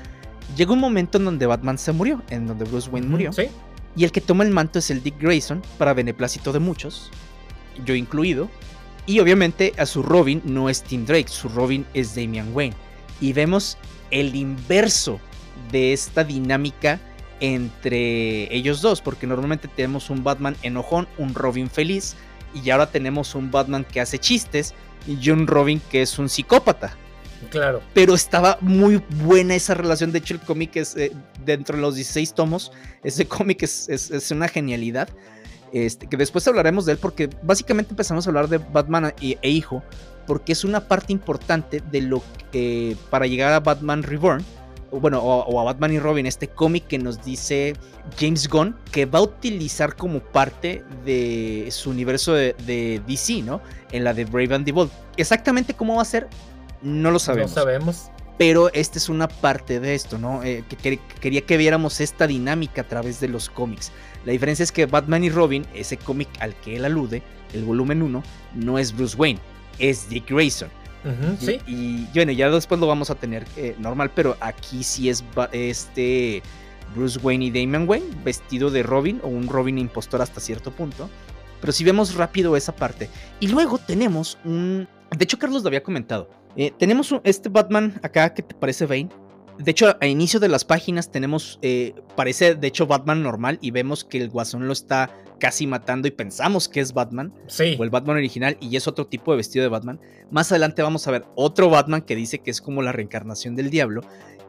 Llegó 0.56 0.74
un 0.74 0.78
momento 0.78 1.18
en 1.18 1.24
donde 1.24 1.46
Batman 1.46 1.78
se 1.78 1.90
murió, 1.90 2.22
en 2.30 2.46
donde 2.46 2.64
Bruce 2.64 2.88
Wayne 2.90 3.08
murió. 3.08 3.32
¿Sí? 3.32 3.48
Y 3.96 4.04
el 4.04 4.12
que 4.12 4.20
toma 4.20 4.44
el 4.44 4.50
manto 4.50 4.78
es 4.78 4.90
el 4.92 5.02
Dick 5.02 5.20
Grayson, 5.20 5.62
para 5.78 5.94
beneplácito 5.94 6.52
de 6.52 6.60
muchos, 6.60 7.10
yo 7.84 7.96
incluido. 7.96 8.48
Y 9.04 9.18
obviamente 9.18 9.72
a 9.78 9.86
su 9.86 10.04
Robin 10.04 10.40
no 10.44 10.70
es 10.70 10.84
Tim 10.84 11.04
Drake, 11.04 11.28
su 11.28 11.48
Robin 11.48 11.84
es 11.92 12.14
Damian 12.14 12.54
Wayne. 12.54 12.76
Y 13.20 13.32
vemos 13.32 13.78
el 14.12 14.36
inverso 14.36 15.18
de 15.72 15.92
esta 15.92 16.22
dinámica 16.22 17.00
entre 17.42 18.54
ellos 18.54 18.80
dos, 18.80 19.02
porque 19.02 19.26
normalmente 19.26 19.66
tenemos 19.66 20.10
un 20.10 20.22
Batman 20.22 20.56
enojón, 20.62 21.08
un 21.18 21.34
Robin 21.34 21.68
feliz, 21.68 22.14
y 22.54 22.70
ahora 22.70 22.86
tenemos 22.86 23.34
un 23.34 23.50
Batman 23.50 23.84
que 23.84 24.00
hace 24.00 24.20
chistes 24.20 24.74
y 25.08 25.28
un 25.28 25.48
Robin 25.48 25.82
que 25.90 26.02
es 26.02 26.20
un 26.20 26.28
psicópata. 26.28 26.96
Claro. 27.50 27.82
Pero 27.94 28.14
estaba 28.14 28.58
muy 28.60 29.02
buena 29.24 29.56
esa 29.56 29.74
relación. 29.74 30.12
De 30.12 30.18
hecho, 30.18 30.34
el 30.34 30.40
cómic 30.40 30.76
es 30.76 30.96
eh, 30.96 31.10
dentro 31.44 31.74
de 31.74 31.82
los 31.82 31.96
16 31.96 32.32
tomos. 32.34 32.70
Ese 33.02 33.26
cómic 33.26 33.64
es, 33.64 33.88
es, 33.88 34.30
una 34.30 34.46
genialidad. 34.46 35.08
Este, 35.72 36.06
que 36.06 36.16
después 36.16 36.46
hablaremos 36.46 36.86
de 36.86 36.92
él 36.92 36.98
porque 36.98 37.28
básicamente 37.42 37.92
empezamos 37.92 38.24
a 38.24 38.30
hablar 38.30 38.48
de 38.48 38.58
Batman 38.58 39.12
e, 39.20 39.36
e 39.42 39.50
hijo. 39.50 39.82
Porque 40.28 40.52
es 40.52 40.62
una 40.62 40.86
parte 40.86 41.12
importante 41.12 41.82
de 41.90 42.02
lo 42.02 42.22
que 42.52 42.96
para 43.10 43.26
llegar 43.26 43.52
a 43.52 43.58
Batman 43.58 44.04
Reborn 44.04 44.44
bueno, 45.00 45.20
o, 45.20 45.60
a 45.60 45.64
Batman 45.64 45.92
y 45.92 45.98
Robin, 45.98 46.26
este 46.26 46.48
cómic 46.48 46.86
que 46.86 46.98
nos 46.98 47.24
dice 47.24 47.74
James 48.18 48.48
Gunn, 48.48 48.76
que 48.90 49.06
va 49.06 49.20
a 49.20 49.22
utilizar 49.22 49.96
como 49.96 50.20
parte 50.20 50.84
de 51.04 51.68
su 51.70 51.90
universo 51.90 52.34
de, 52.34 53.02
DC, 53.06 53.42
¿no? 53.42 53.62
En 53.90 54.04
la 54.04 54.12
de 54.12 54.24
Brave 54.24 54.54
and 54.54 54.64
the 54.64 54.72
Bold. 54.72 54.90
Exactamente 55.16 55.74
cómo 55.74 55.96
va 55.96 56.02
a 56.02 56.06
ser, 56.06 56.28
no 56.82 57.10
lo 57.10 57.18
sabemos. 57.18 57.52
No 57.52 57.54
sabemos. 57.54 58.10
Pero 58.38 58.72
esta 58.72 58.98
es 58.98 59.08
una 59.08 59.28
parte 59.28 59.80
de 59.80 59.94
esto, 59.94 60.18
¿no? 60.18 60.42
Eh, 60.42 60.64
que, 60.68 60.98
quería 61.20 61.40
que 61.42 61.56
viéramos 61.56 62.00
esta 62.00 62.26
dinámica 62.26 62.82
a 62.82 62.88
través 62.88 63.20
de 63.20 63.28
los 63.28 63.48
cómics. 63.48 63.92
La 64.24 64.32
diferencia 64.32 64.62
es 64.62 64.72
que 64.72 64.86
Batman 64.86 65.24
y 65.24 65.30
Robin, 65.30 65.66
ese 65.74 65.96
cómic 65.96 66.28
al 66.40 66.54
que 66.56 66.76
él 66.76 66.84
alude, 66.84 67.22
el 67.54 67.64
volumen 67.64 68.02
1, 68.02 68.22
no 68.54 68.78
es 68.78 68.94
Bruce 68.94 69.16
Wayne, 69.16 69.40
es 69.78 70.08
Dick 70.08 70.30
Grayson 70.30 70.68
y, 71.66 72.06
bueno, 72.14 72.32
ya 72.32 72.50
después 72.50 72.80
lo 72.80 72.86
vamos 72.86 73.10
a 73.10 73.14
tener 73.14 73.44
eh, 73.56 73.74
normal, 73.78 74.10
pero 74.14 74.36
aquí 74.40 74.84
sí 74.84 75.08
es 75.08 75.24
este 75.52 76.42
Bruce 76.94 77.18
Wayne 77.22 77.46
y 77.46 77.50
Damian 77.50 77.88
Wayne 77.88 78.06
vestido 78.24 78.70
de 78.70 78.82
Robin 78.82 79.20
o 79.22 79.28
un 79.28 79.48
Robin 79.48 79.78
impostor 79.78 80.22
hasta 80.22 80.40
cierto 80.40 80.70
punto. 80.70 81.08
Pero 81.60 81.72
si 81.72 81.84
vemos 81.84 82.14
rápido 82.14 82.56
esa 82.56 82.74
parte. 82.74 83.08
Y 83.40 83.48
luego 83.48 83.78
tenemos 83.78 84.38
un... 84.44 84.88
De 85.16 85.24
hecho, 85.24 85.38
Carlos 85.38 85.62
lo 85.62 85.68
había 85.68 85.82
comentado. 85.82 86.28
Eh, 86.56 86.72
tenemos 86.76 87.14
este 87.24 87.48
Batman 87.48 88.00
acá 88.02 88.34
que 88.34 88.42
te 88.42 88.54
parece 88.54 88.86
Bane. 88.86 89.10
De 89.58 89.70
hecho, 89.70 89.96
a 90.00 90.06
inicio 90.06 90.40
de 90.40 90.48
las 90.48 90.64
páginas 90.64 91.10
tenemos, 91.10 91.58
eh, 91.62 91.94
parece 92.16 92.54
de 92.54 92.66
hecho 92.66 92.86
Batman 92.86 93.22
normal 93.22 93.58
y 93.60 93.70
vemos 93.70 94.02
que 94.04 94.18
el 94.18 94.30
guasón 94.30 94.66
lo 94.66 94.72
está 94.72 95.10
casi 95.42 95.66
matando 95.66 96.06
y 96.06 96.12
pensamos 96.12 96.68
que 96.68 96.78
es 96.78 96.92
Batman. 96.92 97.34
Sí. 97.48 97.74
O 97.76 97.82
el 97.82 97.90
Batman 97.90 98.16
original 98.16 98.56
y 98.60 98.76
es 98.76 98.86
otro 98.86 99.08
tipo 99.08 99.32
de 99.32 99.38
vestido 99.38 99.64
de 99.64 99.68
Batman. 99.68 100.00
Más 100.30 100.52
adelante 100.52 100.82
vamos 100.82 101.08
a 101.08 101.10
ver 101.10 101.24
otro 101.34 101.68
Batman 101.68 102.02
que 102.02 102.14
dice 102.14 102.38
que 102.38 102.52
es 102.52 102.60
como 102.60 102.80
la 102.80 102.92
reencarnación 102.92 103.56
del 103.56 103.68
diablo. 103.68 104.02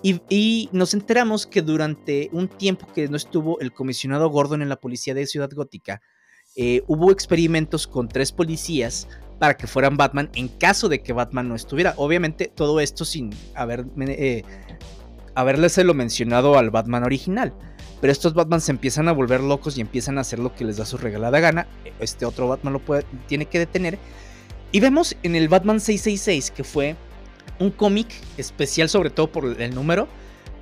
Y, 0.04 0.70
nos 0.72 0.94
enteramos 0.94 1.48
que 1.48 1.64
durante 1.64 2.30
un 2.32 2.48
tiempo 2.48 2.86
que 2.94 3.08
no 3.08 3.18
estuvo 3.18 3.60
el 3.60 3.74
comisionado 3.74 4.30
Gordon 4.30 4.62
en 4.62 4.70
la 4.70 4.76
policía 4.76 5.16
de 5.16 5.26
Ciudad 5.26 5.50
Gótica, 5.52 6.00
eh, 6.56 6.84
hubo 6.86 7.10
experimentos 7.10 7.88
con 7.88 8.08
tres 8.08 8.32
policías 8.32 9.08
para 9.40 9.58
que 9.58 9.66
fueran 9.66 9.98
Batman 9.98 10.30
en 10.36 10.48
caso 10.48 10.90
de 10.90 11.02
que 11.02 11.14
Batman 11.14 11.50
no 11.50 11.56
estuviera. 11.56 11.96
Obviamente 11.98 12.52
todo 12.54 12.80
esto 12.82 13.04
sin 13.04 13.32
haber 13.56 13.86
eh, 13.98 14.44
haberles 15.34 15.76
lo 15.80 15.96
mencionado 15.96 16.60
al 16.60 16.70
Batman 16.70 17.04
original. 17.04 17.52
Pero 18.04 18.12
estos 18.12 18.34
Batman 18.34 18.60
se 18.60 18.74
empiezan 18.74 19.08
a 19.08 19.14
volver 19.14 19.40
locos 19.40 19.78
y 19.78 19.82
empiezan 19.82 20.18
a 20.18 20.22
hacer 20.22 20.38
lo 20.38 20.54
que 20.54 20.66
les 20.66 20.76
da 20.76 20.86
su 20.86 20.98
regalada 20.98 21.40
gana. 21.40 21.68
Este 22.02 22.26
otro 22.26 22.50
Batman 22.50 22.74
lo 22.74 22.80
puede, 22.80 23.06
tiene 23.28 23.46
que 23.46 23.60
detener. 23.60 23.98
Y 24.74 24.82
vemos 24.82 25.16
en 25.24 25.38
el 25.38 25.48
Batman 25.48 25.80
666, 25.80 26.52
que 26.52 26.66
fue 26.66 26.98
un 27.60 27.72
cómic 27.72 28.10
especial 28.36 28.90
sobre 28.90 29.10
todo 29.10 29.32
por 29.32 29.46
el 29.46 29.74
número, 29.74 30.10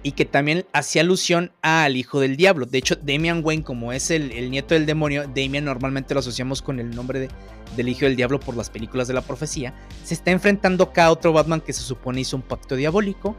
y 0.04 0.12
que 0.12 0.26
también 0.26 0.68
hacía 0.72 1.02
alusión 1.02 1.52
al 1.64 1.98
hijo 1.98 2.20
del 2.20 2.38
diablo. 2.38 2.68
De 2.68 2.78
hecho, 2.78 2.96
Damian 2.96 3.42
Wayne, 3.44 3.64
como 3.64 3.92
es 3.92 4.12
el, 4.12 4.52
nieto 4.52 4.76
del 4.76 4.86
demonio, 4.86 5.24
Damian 5.24 5.66
normalmente 5.66 6.14
lo 6.14 6.20
asociamos 6.20 6.62
con 6.62 6.80
el 6.80 6.92
nombre 6.92 7.22
de, 7.22 7.30
del 7.76 7.90
hijo 7.90 8.02
del 8.02 8.16
diablo 8.16 8.40
por 8.40 8.56
las 8.56 8.70
películas 8.70 9.08
de 9.08 9.16
la 9.16 9.24
profecía, 9.24 9.74
se 10.04 10.14
está 10.14 10.30
enfrentando 10.30 10.84
acá 10.84 11.06
a 11.06 11.12
otro 11.12 11.34
Batman 11.34 11.62
que 11.62 11.74
se 11.74 11.82
supone 11.82 12.22
hizo 12.22 12.36
un 12.36 12.44
pacto 12.44 12.76
diabólico 12.76 13.36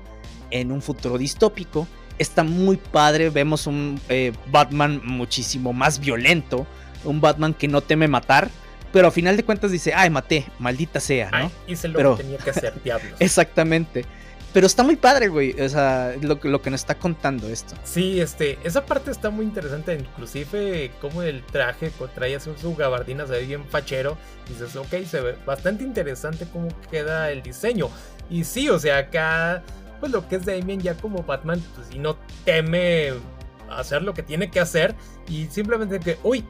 en 0.50 0.72
un 0.72 0.82
futuro 0.82 1.18
distópico 1.18 1.86
está 2.18 2.42
muy 2.42 2.76
padre. 2.76 3.30
Vemos 3.30 3.66
un 3.66 4.00
eh, 4.08 4.32
Batman 4.50 5.00
muchísimo 5.04 5.72
más 5.72 5.98
violento. 5.98 6.66
Un 7.04 7.20
Batman 7.20 7.54
que 7.54 7.68
no 7.68 7.80
teme 7.80 8.08
matar. 8.08 8.50
Pero 8.92 9.08
a 9.08 9.10
final 9.10 9.36
de 9.36 9.44
cuentas 9.44 9.70
dice, 9.70 9.94
ay, 9.94 10.10
maté, 10.10 10.46
maldita 10.58 11.00
sea, 11.00 11.30
¿no? 11.30 11.76
se 11.76 11.88
lo 11.88 12.14
tenía 12.16 12.36
que 12.36 12.50
hacer, 12.50 12.74
diablos. 12.84 13.14
Exactamente. 13.18 14.04
Pero 14.52 14.66
está 14.66 14.82
muy 14.82 14.96
padre, 14.96 15.28
güey. 15.28 15.58
O 15.58 15.68
sea, 15.68 16.14
lo, 16.20 16.38
lo, 16.42 16.60
que 16.60 16.70
nos 16.70 16.80
está 16.80 16.94
contando 16.94 17.48
esto. 17.48 17.74
Sí, 17.84 18.20
este, 18.20 18.58
esa 18.64 18.84
parte 18.84 19.10
está 19.10 19.30
muy 19.30 19.46
interesante. 19.46 19.94
Inclusive, 19.94 20.90
como 21.00 21.22
el 21.22 21.42
traje 21.42 21.90
trae 22.14 22.36
así 22.36 22.50
su 22.60 22.76
gabardina, 22.76 23.26
se 23.26 23.32
ve 23.32 23.46
bien 23.46 23.64
fachero. 23.64 24.18
dices, 24.48 24.76
ok, 24.76 25.06
se 25.08 25.20
ve 25.22 25.36
bastante 25.46 25.84
interesante 25.84 26.46
cómo 26.52 26.68
queda 26.90 27.30
el 27.30 27.42
diseño. 27.42 27.88
Y 28.28 28.44
sí, 28.44 28.68
o 28.68 28.78
sea, 28.78 28.98
acá, 28.98 29.62
pues 30.02 30.10
lo 30.10 30.26
que 30.26 30.34
es 30.34 30.44
Damien 30.44 30.80
ya 30.80 30.96
como 30.96 31.22
Batman, 31.22 31.62
pues 31.76 31.86
si 31.86 32.00
no 32.00 32.16
teme 32.44 33.12
hacer 33.70 34.02
lo 34.02 34.14
que 34.14 34.24
tiene 34.24 34.50
que 34.50 34.58
hacer. 34.58 34.96
Y 35.28 35.46
simplemente 35.46 36.00
que, 36.00 36.18
uy, 36.24 36.44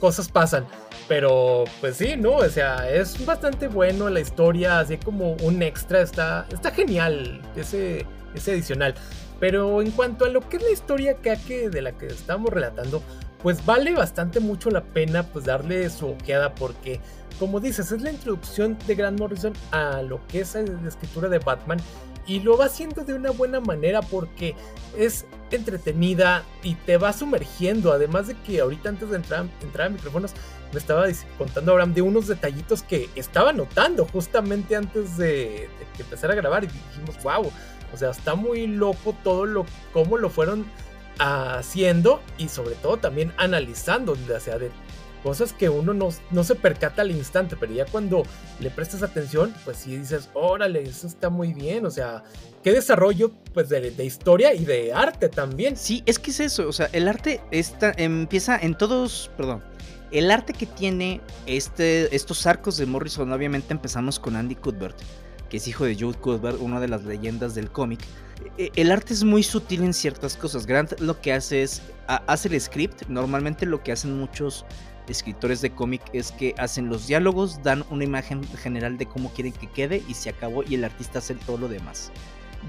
cosas 0.00 0.28
pasan. 0.28 0.66
Pero 1.06 1.62
pues 1.80 1.96
sí, 1.96 2.16
¿no? 2.16 2.32
O 2.32 2.48
sea, 2.48 2.90
es 2.90 3.24
bastante 3.24 3.68
bueno 3.68 4.10
la 4.10 4.18
historia, 4.18 4.80
así 4.80 4.98
como 4.98 5.34
un 5.34 5.62
extra, 5.62 6.02
está, 6.02 6.48
está 6.50 6.72
genial 6.72 7.40
ese, 7.54 8.04
ese 8.34 8.50
adicional. 8.50 8.96
Pero 9.38 9.80
en 9.80 9.92
cuanto 9.92 10.24
a 10.24 10.28
lo 10.28 10.48
que 10.48 10.56
es 10.56 10.64
la 10.64 10.70
historia 10.70 11.14
que, 11.14 11.70
de 11.70 11.80
la 11.80 11.92
que 11.92 12.06
estamos 12.06 12.52
relatando, 12.52 13.00
pues 13.44 13.64
vale 13.64 13.94
bastante 13.94 14.40
mucho 14.40 14.70
la 14.70 14.82
pena 14.82 15.22
pues 15.22 15.44
darle 15.44 15.88
su 15.88 16.08
ojeada 16.08 16.52
porque 16.56 17.00
como 17.38 17.60
dices 17.60 17.92
es 17.92 18.02
la 18.02 18.10
introducción 18.10 18.76
de 18.88 18.96
Grant 18.96 19.20
Morrison 19.20 19.52
a 19.70 20.02
lo 20.02 20.26
que 20.26 20.40
es 20.40 20.56
la 20.56 20.88
escritura 20.88 21.28
de 21.28 21.38
Batman 21.38 21.78
y 22.28 22.40
lo 22.40 22.58
va 22.58 22.66
haciendo 22.66 23.04
de 23.04 23.14
una 23.14 23.30
buena 23.30 23.58
manera 23.58 24.02
porque 24.02 24.54
es 24.96 25.24
entretenida 25.50 26.44
y 26.62 26.74
te 26.74 26.98
va 26.98 27.12
sumergiendo. 27.12 27.90
Además 27.90 28.28
de 28.28 28.34
que 28.34 28.60
ahorita 28.60 28.90
antes 28.90 29.10
de 29.10 29.16
entrar, 29.16 29.46
entrar 29.62 29.86
a 29.86 29.90
micrófonos 29.90 30.32
me 30.72 30.78
estaba 30.78 31.06
contando 31.38 31.72
Abraham 31.72 31.94
de 31.94 32.02
unos 32.02 32.28
detallitos 32.28 32.82
que 32.82 33.08
estaba 33.14 33.54
notando 33.54 34.04
justamente 34.04 34.76
antes 34.76 35.16
de, 35.16 35.70
que 35.96 36.02
empezara 36.02 36.34
a 36.34 36.36
grabar 36.36 36.64
y 36.64 36.66
dijimos, 36.66 37.22
wow, 37.22 37.50
o 37.92 37.96
sea, 37.96 38.10
está 38.10 38.34
muy 38.34 38.66
loco 38.66 39.16
todo 39.24 39.46
lo, 39.46 39.64
cómo 39.94 40.18
lo 40.18 40.28
fueron 40.28 40.66
haciendo 41.18 42.20
y 42.36 42.48
sobre 42.48 42.74
todo 42.76 42.98
también 42.98 43.32
analizando, 43.38 44.12
o 44.12 44.40
sea, 44.40 44.58
de 44.58 44.70
cosas 45.18 45.52
que 45.52 45.68
uno 45.68 45.94
no, 45.94 46.08
no, 46.30 46.44
se 46.44 46.54
percata 46.54 47.02
al 47.02 47.10
instante, 47.10 47.56
pero 47.58 47.72
ya 47.72 47.84
cuando 47.84 48.22
le 48.60 48.70
prestas 48.70 49.02
atención, 49.02 49.54
pues 49.64 49.78
sí 49.78 49.96
dices, 49.96 50.28
órale, 50.34 50.82
eso 50.82 51.06
está 51.06 51.30
muy 51.30 51.52
bien, 51.52 51.86
o 51.86 51.90
sea, 51.90 52.22
qué 52.62 52.72
desarrollo 52.72 53.32
pues 53.54 53.68
de, 53.68 53.90
de, 53.90 54.04
historia 54.04 54.54
y 54.54 54.64
de 54.64 54.92
arte 54.92 55.28
también. 55.28 55.76
Sí, 55.76 56.02
es 56.06 56.18
que 56.18 56.30
es 56.30 56.40
eso, 56.40 56.68
o 56.68 56.72
sea, 56.72 56.88
el 56.92 57.08
arte 57.08 57.40
está, 57.50 57.92
empieza 57.96 58.58
en 58.58 58.76
todos, 58.76 59.30
perdón, 59.36 59.62
el 60.10 60.30
arte 60.30 60.52
que 60.52 60.66
tiene 60.66 61.20
este, 61.46 62.14
estos 62.14 62.46
arcos 62.46 62.76
de 62.78 62.86
Morrison, 62.86 63.30
obviamente 63.32 63.72
empezamos 63.72 64.18
con 64.18 64.36
Andy 64.36 64.54
Cuthbert, 64.54 64.96
que 65.48 65.58
es 65.58 65.68
hijo 65.68 65.84
de 65.84 65.94
Jude 65.94 66.18
Cuthbert, 66.18 66.60
una 66.60 66.80
de 66.80 66.88
las 66.88 67.04
leyendas 67.04 67.54
del 67.54 67.70
cómic. 67.70 68.00
E, 68.56 68.70
el 68.76 68.90
arte 68.90 69.12
es 69.12 69.24
muy 69.24 69.42
sutil 69.42 69.82
en 69.82 69.92
ciertas 69.92 70.36
cosas. 70.36 70.66
Grant 70.66 70.98
lo 71.00 71.20
que 71.20 71.32
hace 71.32 71.62
es, 71.62 71.82
hace 72.06 72.48
el 72.48 72.60
script, 72.60 73.02
normalmente 73.08 73.66
lo 73.66 73.82
que 73.82 73.92
hacen 73.92 74.18
muchos 74.18 74.64
escritores 75.12 75.60
de 75.60 75.70
cómic 75.70 76.02
es 76.12 76.32
que 76.32 76.54
hacen 76.58 76.88
los 76.88 77.06
diálogos, 77.06 77.62
dan 77.62 77.84
una 77.90 78.04
imagen 78.04 78.42
general 78.56 78.98
de 78.98 79.06
cómo 79.06 79.32
quieren 79.32 79.52
que 79.52 79.66
quede 79.66 80.02
y 80.08 80.14
se 80.14 80.30
acabó 80.30 80.62
y 80.62 80.74
el 80.74 80.84
artista 80.84 81.18
hace 81.18 81.34
todo 81.34 81.58
lo 81.58 81.68
demás. 81.68 82.10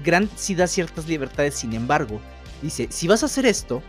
Grant 0.04 0.30
sí 0.36 0.54
da 0.54 0.66
ciertas 0.66 1.08
libertades, 1.08 1.54
sin 1.54 1.72
embargo, 1.72 2.20
dice, 2.62 2.88
si 2.90 3.08
vas 3.08 3.22
a 3.22 3.26
hacer 3.26 3.46
esto, 3.46 3.82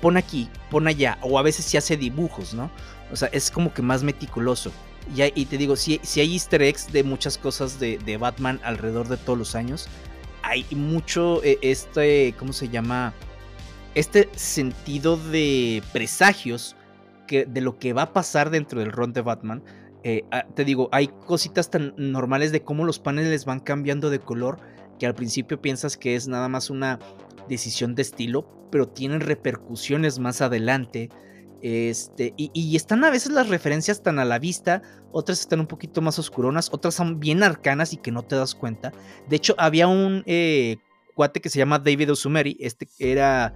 pon 0.00 0.16
aquí, 0.16 0.48
pon 0.70 0.86
allá, 0.86 1.18
o 1.22 1.38
a 1.38 1.42
veces 1.42 1.64
sí 1.64 1.76
hace 1.76 1.96
dibujos, 1.96 2.54
¿no? 2.54 2.70
O 3.12 3.16
sea, 3.16 3.28
es 3.32 3.50
como 3.50 3.72
que 3.72 3.82
más 3.82 4.02
meticuloso. 4.02 4.72
Y, 5.14 5.22
y 5.40 5.46
te 5.46 5.56
digo, 5.56 5.76
si, 5.76 6.00
si, 6.02 6.20
hay 6.20 6.34
easter 6.34 6.62
eggs 6.62 6.92
de 6.92 7.02
muchas 7.02 7.38
cosas 7.38 7.80
de, 7.80 7.98
de, 7.98 8.16
Batman 8.16 8.60
alrededor 8.62 9.08
de 9.08 9.16
todos 9.16 9.38
los 9.38 9.54
años, 9.54 9.88
hay 10.42 10.66
mucho 10.70 11.42
eh, 11.44 11.58
este, 11.62 12.34
¿cómo 12.38 12.52
se 12.52 12.68
llama? 12.68 13.14
Este 13.94 14.28
sentido 14.36 15.16
de 15.16 15.82
presagios 15.92 16.76
de 17.28 17.60
lo 17.60 17.78
que 17.78 17.92
va 17.92 18.02
a 18.02 18.12
pasar 18.12 18.50
dentro 18.50 18.80
del 18.80 18.92
ron 18.92 19.12
de 19.12 19.22
Batman. 19.22 19.62
Eh, 20.04 20.24
ah, 20.30 20.46
te 20.54 20.64
digo, 20.64 20.88
hay 20.92 21.08
cositas 21.08 21.70
tan 21.70 21.94
normales 21.96 22.52
de 22.52 22.62
cómo 22.62 22.84
los 22.84 22.98
paneles 22.98 23.44
van 23.44 23.60
cambiando 23.60 24.10
de 24.10 24.20
color 24.20 24.58
que 24.98 25.06
al 25.06 25.14
principio 25.14 25.60
piensas 25.60 25.96
que 25.96 26.14
es 26.14 26.28
nada 26.28 26.48
más 26.48 26.70
una 26.70 26.98
decisión 27.48 27.94
de 27.94 28.02
estilo, 28.02 28.48
pero 28.70 28.88
tienen 28.88 29.20
repercusiones 29.20 30.18
más 30.18 30.40
adelante. 30.40 31.08
Este, 31.60 32.34
y, 32.36 32.76
están 32.76 33.02
a 33.04 33.10
veces 33.10 33.32
las 33.32 33.48
referencias 33.48 34.02
tan 34.02 34.20
a 34.20 34.24
la 34.24 34.38
vista, 34.38 34.82
otras 35.10 35.40
están 35.40 35.58
un 35.58 35.66
poquito 35.66 36.00
más 36.00 36.18
oscuronas, 36.18 36.68
otras 36.72 36.94
son 36.94 37.18
bien 37.18 37.42
arcanas 37.42 37.92
y 37.92 37.96
que 37.96 38.12
no 38.12 38.22
te 38.22 38.36
das 38.36 38.54
cuenta. 38.54 38.92
De 39.28 39.36
hecho, 39.36 39.54
había 39.58 39.88
un 39.88 40.22
eh, 40.26 40.76
cuate 41.18 41.40
que 41.40 41.50
se 41.50 41.58
llama 41.58 41.80
David 41.80 42.12
Osumeri, 42.12 42.56
este 42.60 42.88
era 43.00 43.52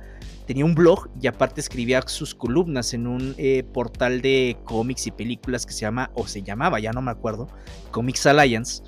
tenía 0.49 0.65
un 0.65 0.75
blog 0.75 1.09
y 1.21 1.29
aparte 1.29 1.61
escribía 1.61 2.03
sus 2.05 2.35
columnas 2.35 2.93
en 2.93 3.07
un 3.07 3.37
eh, 3.39 3.63
portal 3.73 4.21
de 4.21 4.57
cómics 4.65 5.07
y 5.07 5.13
películas 5.13 5.65
que 5.65 5.73
se 5.73 5.83
llama, 5.83 6.11
o 6.15 6.27
se 6.27 6.43
llamaba, 6.43 6.81
ya 6.81 6.91
no 6.91 7.01
me 7.03 7.13
acuerdo, 7.13 7.47
Comics 7.93 8.27
Alliance, 8.27 8.83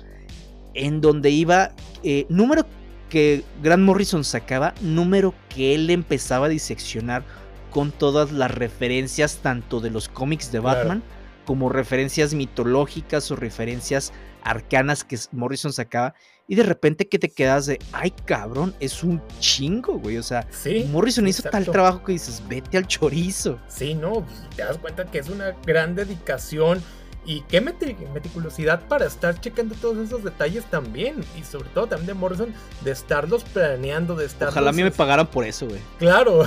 en 0.73 0.99
donde 0.99 1.29
iba 1.29 1.71
eh, 2.03 2.25
número 2.27 2.65
que 3.09 3.45
Grant 3.63 3.83
Morrison 3.83 4.25
sacaba, 4.25 4.73
número 4.81 5.33
que 5.47 5.73
él 5.73 5.89
empezaba 5.89 6.47
a 6.47 6.49
diseccionar 6.49 7.23
con 7.69 7.93
todas 7.93 8.33
las 8.33 8.51
referencias 8.51 9.37
tanto 9.37 9.79
de 9.79 9.89
los 9.89 10.09
cómics 10.09 10.51
de 10.51 10.59
Batman 10.59 11.01
como 11.45 11.69
referencias 11.69 12.33
mitológicas 12.33 13.31
o 13.31 13.37
referencias 13.37 14.11
arcanas 14.43 15.05
que 15.05 15.17
Morrison 15.31 15.71
sacaba 15.71 16.13
y 16.47 16.55
de 16.55 16.63
repente 16.63 17.07
que 17.07 17.19
te 17.19 17.29
quedas 17.29 17.65
de, 17.65 17.79
ay 17.91 18.11
cabrón, 18.25 18.75
es 18.79 19.03
un 19.03 19.21
chingo, 19.39 19.99
güey. 19.99 20.17
O 20.17 20.23
sea, 20.23 20.47
Morrison 20.91 21.27
hizo 21.27 21.43
tal 21.43 21.65
trabajo 21.65 22.03
que 22.03 22.13
dices, 22.13 22.41
vete 22.47 22.77
al 22.77 22.87
chorizo. 22.87 23.59
Sí, 23.67 23.95
no, 23.95 24.25
te 24.55 24.63
das 24.63 24.77
cuenta 24.77 25.05
que 25.05 25.19
es 25.19 25.29
una 25.29 25.51
gran 25.65 25.95
dedicación 25.95 26.81
y 27.25 27.41
qué 27.41 27.59
meticulosidad 27.59 28.87
para 28.87 29.07
estar 29.07 29.39
checando 29.41 29.73
todos 29.75 29.97
esos 29.97 30.23
detalles 30.23 30.63
también. 30.65 31.23
Y 31.39 31.43
sobre 31.43 31.69
todo 31.69 31.87
también 31.87 32.07
de 32.07 32.13
Morrison, 32.13 32.53
de 32.81 32.91
estarlos 32.91 33.43
planeando, 33.43 34.15
de 34.15 34.25
estar. 34.25 34.49
Ojalá 34.49 34.69
a 34.69 34.73
mí 34.73 34.83
me 34.83 34.91
pagaran 34.91 35.27
por 35.27 35.45
eso, 35.45 35.67
güey. 35.67 35.81
Claro. 35.97 36.43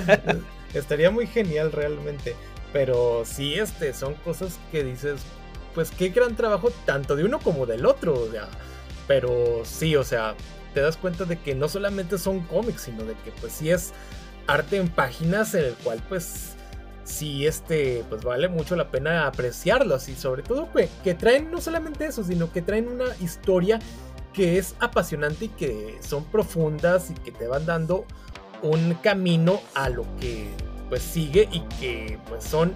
Estaría 0.74 1.10
muy 1.10 1.26
genial 1.26 1.70
realmente. 1.70 2.34
Pero 2.72 3.22
sí, 3.24 3.54
este, 3.54 3.92
son 3.92 4.14
cosas 4.14 4.58
que 4.72 4.82
dices, 4.82 5.20
pues 5.74 5.90
qué 5.90 6.08
gran 6.08 6.34
trabajo 6.34 6.70
tanto 6.86 7.14
de 7.14 7.24
uno 7.24 7.38
como 7.38 7.66
del 7.66 7.86
otro. 7.86 8.14
O 8.14 8.30
sea, 8.30 8.48
pero 9.06 9.62
sí, 9.64 9.96
o 9.96 10.04
sea, 10.04 10.34
te 10.74 10.80
das 10.80 10.96
cuenta 10.96 11.24
de 11.24 11.38
que 11.38 11.54
no 11.54 11.68
solamente 11.68 12.18
son 12.18 12.40
cómics, 12.40 12.82
sino 12.82 13.04
de 13.04 13.14
que 13.24 13.32
pues 13.40 13.52
sí 13.52 13.70
es 13.70 13.92
arte 14.46 14.76
en 14.76 14.88
páginas 14.88 15.54
en 15.54 15.64
el 15.66 15.74
cual 15.74 16.02
pues 16.08 16.54
sí 17.04 17.46
este 17.46 18.04
pues 18.08 18.22
vale 18.22 18.48
mucho 18.48 18.76
la 18.76 18.90
pena 18.90 19.26
apreciarlos 19.26 20.08
y 20.08 20.14
sobre 20.14 20.42
todo 20.42 20.70
que, 20.72 20.88
que 21.04 21.14
traen 21.14 21.50
no 21.50 21.60
solamente 21.60 22.06
eso, 22.06 22.24
sino 22.24 22.52
que 22.52 22.62
traen 22.62 22.88
una 22.88 23.06
historia 23.20 23.78
que 24.32 24.58
es 24.58 24.74
apasionante 24.80 25.46
y 25.46 25.48
que 25.48 25.98
son 26.00 26.24
profundas 26.24 27.10
y 27.10 27.14
que 27.14 27.32
te 27.32 27.46
van 27.46 27.66
dando 27.66 28.06
un 28.62 28.94
camino 28.94 29.60
a 29.74 29.88
lo 29.88 30.04
que 30.18 30.48
pues 30.88 31.02
sigue 31.02 31.48
y 31.52 31.60
que 31.80 32.18
pues 32.28 32.44
son 32.44 32.74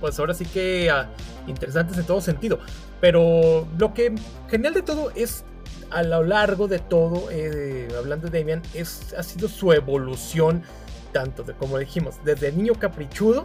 pues 0.00 0.18
ahora 0.18 0.34
sí 0.34 0.44
que 0.44 0.90
ah, 0.90 1.10
interesantes 1.46 1.96
en 1.96 2.04
todo 2.04 2.20
sentido. 2.20 2.58
Pero 3.02 3.66
lo 3.78 3.92
que 3.94 4.14
genial 4.48 4.74
de 4.74 4.82
todo 4.82 5.10
es 5.16 5.44
a 5.90 6.04
lo 6.04 6.22
largo 6.22 6.68
de 6.68 6.78
todo, 6.78 7.28
eh, 7.32 7.88
hablando 7.98 8.28
de 8.28 8.38
Damian, 8.38 8.62
es, 8.74 9.12
ha 9.18 9.24
sido 9.24 9.48
su 9.48 9.72
evolución, 9.72 10.62
tanto 11.12 11.42
de, 11.42 11.52
como 11.54 11.78
dijimos, 11.78 12.14
desde 12.24 12.52
niño 12.52 12.74
caprichudo 12.74 13.44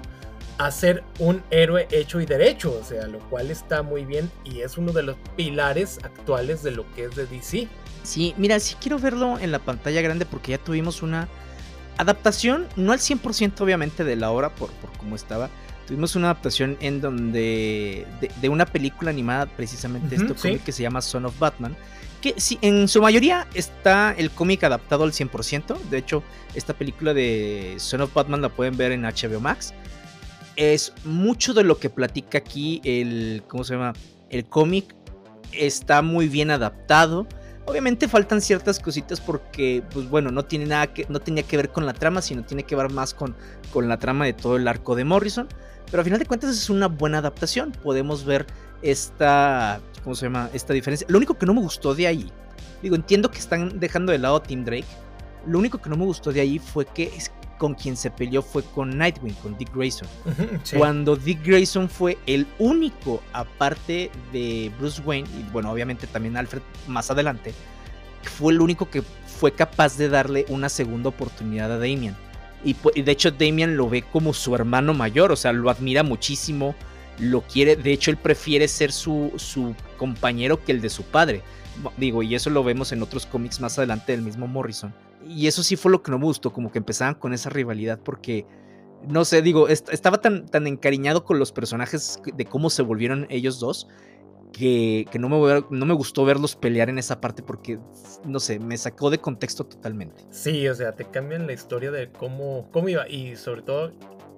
a 0.60 0.70
ser 0.70 1.04
un 1.18 1.42
héroe 1.50 1.88
hecho 1.90 2.22
y 2.22 2.28
derecho, 2.28 2.78
o 2.80 2.84
sea, 2.84 3.08
lo 3.08 3.18
cual 3.32 3.50
está 3.50 3.82
muy 3.82 4.06
bien 4.06 4.30
y 4.44 4.62
es 4.62 4.78
uno 4.78 4.92
de 4.92 5.02
los 5.02 5.16
pilares 5.36 5.98
actuales 6.04 6.62
de 6.62 6.70
lo 6.70 6.86
que 6.94 7.06
es 7.06 7.16
de 7.16 7.26
DC. 7.26 7.68
Sí, 8.04 8.36
mira, 8.38 8.60
sí 8.60 8.76
quiero 8.80 9.00
verlo 9.00 9.40
en 9.40 9.52
la 9.52 9.60
pantalla 9.60 10.04
grande 10.04 10.28
porque 10.28 10.52
ya 10.52 10.60
tuvimos 10.60 11.02
una 11.02 11.28
adaptación, 11.98 12.68
no 12.76 12.92
al 12.92 13.00
100% 13.00 13.60
obviamente 13.60 14.04
de 14.04 14.18
la 14.18 14.30
obra 14.30 14.54
por, 14.54 14.70
por 14.74 14.96
cómo 15.00 15.16
estaba, 15.16 15.50
Tuvimos 15.88 16.18
una 16.18 16.28
adaptación 16.28 16.78
en 16.82 17.00
donde. 17.00 18.06
de, 18.42 18.50
una 18.50 18.66
película 18.66 19.10
animada, 19.10 19.46
precisamente 19.46 20.16
esto, 20.16 20.36
que 20.64 20.72
se 20.74 20.84
llama 20.84 21.02
Son 21.02 21.26
of 21.26 21.40
Batman. 21.40 21.78
Que 22.22 22.34
sí, 22.38 22.60
en 22.62 22.90
su 22.90 23.02
mayoría 23.02 23.48
está 23.54 24.14
el 24.18 24.30
cómic 24.32 24.66
adaptado 24.66 25.06
al 25.06 25.14
100%. 25.14 25.80
De 25.90 25.98
hecho, 25.98 26.24
esta 26.56 26.74
película 26.74 27.14
de 27.14 27.76
Son 27.78 28.02
of 28.02 28.14
Batman 28.14 28.42
la 28.42 28.50
pueden 28.50 28.76
ver 28.76 28.92
en 28.92 29.04
HBO 29.04 29.40
Max. 29.40 29.74
Es 30.58 30.94
mucho 31.06 31.54
de 31.54 31.64
lo 31.64 31.80
que 31.80 31.90
platica 31.90 32.40
aquí 32.40 32.82
el. 32.84 33.44
¿Cómo 33.48 33.64
se 33.64 33.76
llama? 33.76 33.94
El 34.30 34.44
cómic 34.46 34.94
está 35.54 36.02
muy 36.02 36.28
bien 36.28 36.52
adaptado. 36.52 37.28
Obviamente 37.66 38.10
faltan 38.10 38.42
ciertas 38.42 38.80
cositas 38.80 39.22
porque, 39.22 39.84
pues 39.94 40.10
bueno, 40.10 40.32
no 40.32 40.44
tiene 40.44 40.66
nada 40.66 40.88
que, 40.88 41.06
no 41.10 41.20
tenía 41.20 41.44
que 41.44 41.58
ver 41.58 41.70
con 41.70 41.86
la 41.86 41.94
trama, 41.94 42.22
sino 42.22 42.44
tiene 42.44 42.64
que 42.64 42.76
ver 42.76 42.90
más 42.92 43.14
con, 43.14 43.36
con 43.72 43.88
la 43.88 44.00
trama 44.00 44.26
de 44.26 44.34
todo 44.34 44.58
el 44.58 44.68
arco 44.68 44.96
de 44.96 45.04
Morrison. 45.06 45.48
Pero 45.90 46.02
al 46.02 46.04
final 46.04 46.20
de 46.20 46.26
cuentas 46.26 46.52
es 46.52 46.70
una 46.70 46.88
buena 46.88 47.20
adaptación. 47.20 47.72
Podemos 47.72 48.26
ver 48.26 48.46
esta, 48.82 49.80
¿cómo 50.04 50.16
se 50.16 50.26
llama? 50.26 50.50
Esta 50.54 50.74
diferencia. 50.74 51.08
Lo 51.10 51.18
único 51.18 51.38
que 51.38 51.46
no 51.46 51.54
me 51.54 51.62
gustó 51.62 51.96
de 51.96 52.08
ahí, 52.08 52.32
digo, 52.82 52.96
entiendo 52.96 53.32
que 53.32 53.40
están 53.40 53.80
dejando 53.80 54.12
de 54.12 54.20
lado 54.20 54.38
a 54.38 54.44
Tim 54.44 54.64
Drake. 54.66 54.86
Lo 55.46 55.60
único 55.60 55.78
que 55.78 55.90
no 55.90 55.96
me 55.96 56.06
gustó 56.06 56.32
de 56.34 56.42
ahí 56.42 56.60
fue 56.60 56.86
que 56.86 57.12
con 57.58 57.74
quien 57.74 57.98
se 57.98 58.12
peleó 58.12 58.42
fue 58.42 58.64
con 58.64 58.98
Nightwing, 58.98 59.34
con 59.36 59.58
Dick 59.58 59.74
Grayson. 59.74 60.08
Cuando 60.78 61.16
Dick 61.16 61.44
Grayson 61.44 61.90
fue 61.90 62.18
el 62.28 62.46
único, 62.60 63.22
aparte 63.34 64.12
de 64.32 64.72
Bruce 64.78 65.02
Wayne, 65.02 65.28
y 65.40 65.44
bueno, 65.52 65.72
obviamente 65.72 66.06
también 66.08 66.38
Alfred 66.38 66.62
más 66.88 67.10
adelante, 67.10 67.54
fue 68.24 68.54
el 68.54 68.62
único 68.62 68.90
que 68.90 69.02
fue 69.02 69.54
capaz 69.54 69.98
de 69.98 70.10
darle 70.10 70.46
una 70.50 70.70
segunda 70.70 71.10
oportunidad 71.10 71.72
a 71.72 71.78
Damian. 71.78 72.16
Y, 72.64 72.76
de 73.02 73.12
hecho 73.12 73.32
Damian 73.32 73.78
lo 73.78 73.90
ve 73.90 74.02
como 74.02 74.34
su 74.34 74.56
hermano 74.56 74.94
mayor, 74.94 75.32
o 75.32 75.36
sea, 75.36 75.54
lo 75.54 75.70
admira 75.70 76.04
muchísimo, 76.04 76.76
lo 77.20 77.42
quiere, 77.42 77.76
de 77.76 77.94
hecho 77.94 78.12
él 78.12 78.18
prefiere 78.18 78.68
ser 78.68 78.92
su, 78.92 79.32
su 79.38 79.76
compañero 79.98 80.64
que 80.64 80.72
el 80.72 80.82
de 80.82 80.90
su 80.90 81.04
padre. 81.04 81.42
Digo, 81.98 82.24
y 82.24 82.34
eso 82.34 82.50
lo 82.50 82.64
vemos 82.64 82.92
en 82.92 83.04
otros 83.04 83.26
cómics 83.26 83.62
más 83.62 83.78
adelante 83.78 84.12
del 84.12 84.24
mismo 84.24 84.48
Morrison 84.48 84.94
y 85.28 85.48
eso 85.48 85.64
sí 85.64 85.76
fue 85.76 85.92
lo 85.92 86.02
que 86.02 86.12
no 86.12 86.20
me 86.20 86.26
gustó, 86.26 86.52
como 86.52 86.72
que 86.72 86.80
empezaban 86.80 87.16
con 87.16 87.34
esa 87.34 87.50
rivalidad 87.50 88.00
porque, 88.04 88.46
no 89.08 89.26
sé, 89.26 89.42
digo, 89.42 89.68
estaba 89.68 90.20
tan, 90.20 90.48
tan 90.48 90.68
encariñado 90.68 91.24
con 91.24 91.40
los 91.40 91.52
personajes 91.52 92.20
de 92.34 92.46
cómo 92.46 92.70
se 92.70 92.82
volvieron 92.82 93.28
ellos 93.30 93.60
dos 93.60 93.88
que, 94.52 95.06
no, 95.20 95.30
me, 95.30 95.66
no 95.70 95.86
me 95.86 95.94
gustó 95.94 96.26
verlos 96.26 96.56
pelear 96.56 96.90
en 96.90 96.98
esa 96.98 97.22
parte 97.22 97.44
porque, 97.44 97.80
no 98.26 98.40
sé, 98.40 98.60
me 98.60 98.78
sacó 98.78 99.10
de 99.10 99.20
contexto 99.20 99.66
totalmente. 99.66 100.24
Sí, 100.32 100.68
o 100.68 100.76
sea, 100.76 100.94
te 100.94 101.06
cambian 101.06 101.48
la 101.48 101.54
historia 101.54 101.92
de 101.92 102.12
cómo, 102.12 102.70
cómo 102.72 102.90
iba 102.90 103.08
y 103.08 103.36
sobre 103.36 103.62
todo 103.62 103.92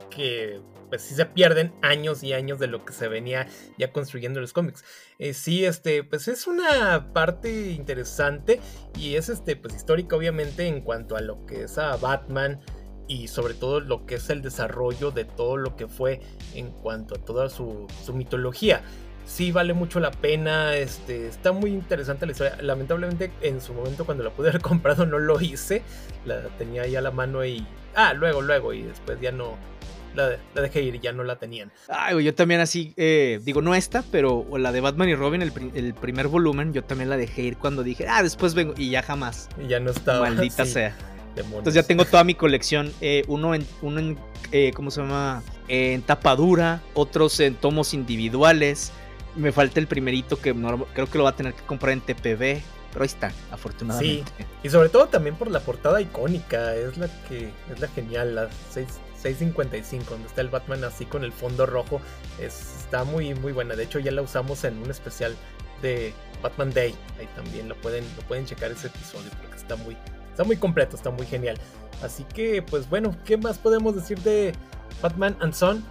que 0.10 0.60
pues 0.90 1.04
sí 1.04 1.14
se 1.14 1.26
pierden 1.26 1.72
años 1.82 2.24
y 2.24 2.34
años 2.34 2.60
de 2.60 2.68
lo 2.68 2.84
que 2.84 2.94
se 2.94 3.08
venía 3.08 3.48
ya 3.78 3.92
construyendo 3.94 4.42
los 4.42 4.54
cómics. 4.54 4.84
Eh, 5.20 5.34
sí, 5.34 5.64
este, 5.66 6.04
pues 6.04 6.28
es 6.28 6.48
una 6.48 7.14
parte 7.14 7.72
interesante 7.72 8.60
y 8.98 9.16
es 9.16 9.30
este, 9.30 9.56
pues 9.56 9.76
histórica 9.76 10.16
obviamente 10.16 10.68
en 10.68 10.82
cuanto 10.82 11.16
a 11.16 11.22
lo 11.22 11.46
que 11.46 11.64
es 11.64 11.78
a 11.78 11.96
Batman 11.98 12.60
y 13.08 13.28
sobre 13.28 13.54
todo 13.54 13.80
lo 13.80 14.06
que 14.06 14.16
es 14.16 14.30
el 14.30 14.42
desarrollo 14.42 15.12
de 15.12 15.26
todo 15.26 15.58
lo 15.58 15.76
que 15.76 15.88
fue 15.88 16.22
en 16.54 16.72
cuanto 16.72 17.16
a 17.16 17.20
toda 17.20 17.50
su, 17.50 17.88
su 18.04 18.14
mitología. 18.14 18.82
Sí 19.30 19.52
vale 19.52 19.76
mucho 19.76 20.00
la 20.00 20.10
pena, 20.10 20.76
este, 20.76 21.28
está 21.28 21.52
muy 21.52 21.70
interesante 21.70 22.26
la 22.26 22.32
historia. 22.32 22.58
Lamentablemente 22.64 23.32
en 23.42 23.62
su 23.62 23.76
momento 23.76 24.04
cuando 24.04 24.24
la 24.24 24.32
pude 24.32 24.50
haber 24.50 24.62
comprado 24.64 25.06
no 25.06 25.20
lo 25.20 25.40
hice, 25.40 25.84
la 26.26 26.42
tenía 26.58 26.82
ahí 26.82 26.96
a 26.96 27.02
la 27.02 27.12
mano 27.12 27.46
y... 27.46 27.64
Ah, 27.96 28.14
luego, 28.14 28.42
luego, 28.42 28.74
y 28.74 28.82
después 28.82 29.22
ya 29.22 29.32
no, 29.32 29.56
la, 30.16 30.38
dejé 30.56 30.82
ir, 30.82 31.00
ya 31.00 31.12
no 31.12 31.24
la 31.24 31.36
tenían. 31.36 31.72
Ay, 31.90 32.24
yo 32.24 32.34
también 32.34 32.60
así, 32.60 32.94
eh, 32.98 33.40
digo, 33.44 33.62
no 33.62 33.76
esta, 33.76 34.04
pero 34.12 34.48
la 34.58 34.72
de 34.72 34.82
Batman 34.82 35.10
y 35.10 35.16
Robin, 35.16 35.44
el, 35.44 35.94
primer 35.94 36.28
volumen, 36.28 36.74
yo 36.74 36.84
también 36.84 37.10
la 37.10 37.18
dejé 37.18 37.44
ir 37.44 37.58
cuando 37.58 37.84
dije, 37.84 38.08
ah, 38.08 38.24
después 38.24 38.56
vengo, 38.56 38.74
y 38.78 38.90
ya 38.90 39.04
jamás. 39.04 39.48
Y 39.64 39.68
ya 39.68 39.80
no 39.80 39.92
estaba. 39.92 40.22
Maldita 40.22 40.66
sea. 40.66 40.96
Entonces 41.36 41.76
ya 41.76 41.84
tengo 41.84 42.04
toda 42.04 42.24
mi 42.24 42.34
colección, 42.34 42.92
eh, 43.00 43.24
uno 43.28 43.54
en, 43.54 43.66
uno 43.82 44.00
en 44.00 44.18
eh, 44.52 44.72
¿cómo 44.74 44.90
se 44.92 45.02
llama? 45.02 45.44
En 45.68 46.02
tapadura, 46.02 46.82
otros 46.96 47.40
en 47.40 47.56
tomos 47.56 47.94
individuales. 47.94 48.92
Me 49.36 49.52
falta 49.52 49.80
el 49.80 49.88
primerito 49.88 50.40
que 50.40 50.54
creo 50.94 51.10
que 51.10 51.18
lo 51.18 51.24
va 51.24 51.32
a 51.32 51.36
tener 51.36 51.54
que 51.54 51.64
comprar 51.64 51.94
en 51.94 52.02
TPB. 52.02 52.62
Pero 52.92 53.04
ahí 53.04 53.08
está, 53.08 53.32
afortunadamente. 53.52 54.32
Sí, 54.36 54.46
y 54.64 54.70
sobre 54.70 54.90
todo 54.90 55.08
también 55.08 55.36
por 55.36 55.52
la 55.52 55.60
portada 55.60 56.02
icónica, 56.02 56.76
es 56.76 56.98
la 56.98 57.08
que 57.28 57.52
es 57.72 57.80
la 57.80 57.88
genial, 57.88 58.34
la 58.34 58.50
6, 58.72 58.88
655, 59.22 60.10
donde 60.10 60.28
está 60.28 60.42
el 60.42 60.50
Batman 60.50 60.84
así 60.84 61.06
con 61.06 61.24
el 61.24 61.32
fondo 61.32 61.66
rojo. 61.66 62.02
está 62.40 63.04
muy, 63.04 63.36
muy 63.36 63.52
buena. 63.52 63.76
De 63.76 63.84
hecho, 63.84 64.00
ya 64.00 64.12
la 64.12 64.22
usamos 64.22 64.64
en 64.64 64.80
un 64.80 64.90
especial 64.90 65.36
de 65.82 66.14
Batman 66.42 66.72
Day. 66.74 66.96
Ahí 67.20 67.28
también 67.36 67.70
lo 67.70 67.76
pueden, 67.76 68.04
lo 68.16 68.24
pueden 68.24 68.46
checar 68.46 68.72
ese 68.72 68.88
episodio 68.88 69.30
porque 69.40 69.58
está 69.58 69.76
muy, 69.76 69.98
está 70.32 70.44
muy 70.44 70.58
completo, 70.58 70.96
está 70.96 71.12
muy 71.12 71.26
genial. 71.26 71.58
Así 72.02 72.24
que, 72.24 72.62
pues 72.62 72.90
bueno, 72.90 73.16
¿qué 73.26 73.38
más 73.38 73.58
podemos 73.58 73.96
decir 73.96 74.20
de 74.22 74.54
Batman 75.02 75.36
and 75.42 75.54
Son? 75.54 75.84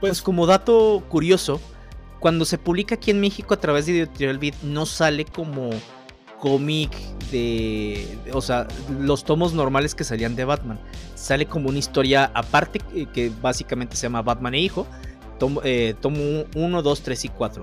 Pues, 0.00 0.10
pues 0.10 0.22
como 0.22 0.46
dato 0.46 1.02
curioso, 1.08 1.60
cuando 2.24 2.46
se 2.46 2.56
publica 2.56 2.94
aquí 2.94 3.10
en 3.10 3.20
México 3.20 3.52
a 3.52 3.60
través 3.60 3.84
de 3.84 3.98
Editorial 3.98 4.38
Beat, 4.38 4.54
no 4.62 4.86
sale 4.86 5.26
como 5.26 5.68
cómic 6.38 6.90
de, 7.30 8.18
o 8.32 8.40
sea, 8.40 8.66
los 8.98 9.26
tomos 9.26 9.52
normales 9.52 9.94
que 9.94 10.04
salían 10.04 10.34
de 10.34 10.46
Batman. 10.46 10.80
Sale 11.16 11.44
como 11.44 11.68
una 11.68 11.78
historia 11.78 12.30
aparte 12.32 12.78
que, 13.12 13.30
básicamente 13.42 13.94
se 13.94 14.04
llama 14.04 14.22
Batman 14.22 14.54
e 14.54 14.60
Hijo, 14.60 14.86
tomo, 15.38 15.60
1, 15.60 16.82
2, 16.82 17.02
3 17.02 17.24
y 17.26 17.28
4. 17.28 17.62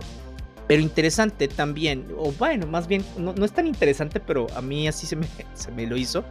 Pero 0.68 0.80
interesante 0.80 1.48
también, 1.48 2.06
o 2.16 2.32
bueno, 2.34 2.68
más 2.68 2.88
bien, 2.88 3.04
no, 3.18 3.34
es 3.44 3.54
tan 3.54 3.66
interesante, 3.66 4.20
pero 4.20 4.46
a 4.56 4.62
mí 4.62 4.88
así 4.88 5.08
se 5.08 5.16
me, 5.16 5.26
se 5.56 5.72
me 5.72 5.88
lo 5.88 5.98
hizo. 5.98 6.24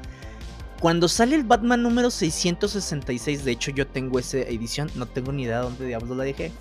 Cuando 0.78 1.08
sale 1.08 1.34
el 1.34 1.42
Batman 1.42 1.82
número 1.82 2.12
666, 2.12 3.44
de 3.44 3.50
hecho 3.50 3.72
yo 3.72 3.88
tengo 3.88 4.20
esa 4.20 4.38
edición, 4.38 4.88
no 4.94 5.06
tengo 5.06 5.32
ni 5.32 5.42
idea 5.42 5.56
de 5.56 5.64
dónde 5.64 5.84
diablos 5.84 6.16
la 6.16 6.22
dejé, 6.22 6.52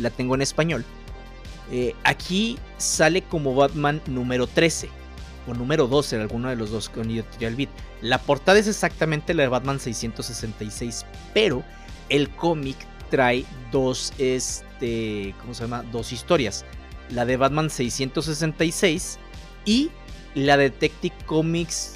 la 0.00 0.10
tengo 0.10 0.34
en 0.34 0.42
español. 0.42 0.84
Eh, 1.70 1.94
aquí 2.04 2.58
sale 2.76 3.22
como 3.22 3.54
Batman 3.54 4.00
número 4.06 4.46
13 4.46 4.88
o 5.46 5.54
número 5.54 5.86
12 5.86 6.16
en 6.16 6.22
alguno 6.22 6.48
de 6.48 6.56
los 6.56 6.70
dos 6.70 6.88
con 6.88 7.10
Editorial 7.10 7.56
Beat. 7.56 7.70
La 8.00 8.18
portada 8.18 8.58
es 8.58 8.68
exactamente 8.68 9.34
la 9.34 9.44
de 9.44 9.48
Batman 9.48 9.80
666, 9.80 11.06
pero 11.32 11.64
el 12.08 12.30
cómic 12.30 12.76
trae 13.10 13.44
dos, 13.70 14.12
este, 14.18 15.34
¿cómo 15.40 15.54
se 15.54 15.62
llama? 15.62 15.84
Dos 15.92 16.12
historias. 16.12 16.64
La 17.10 17.24
de 17.24 17.36
Batman 17.36 17.70
666 17.70 19.18
y 19.64 19.90
la 20.34 20.56
de 20.56 20.64
Detective 20.64 21.14
Comics, 21.26 21.94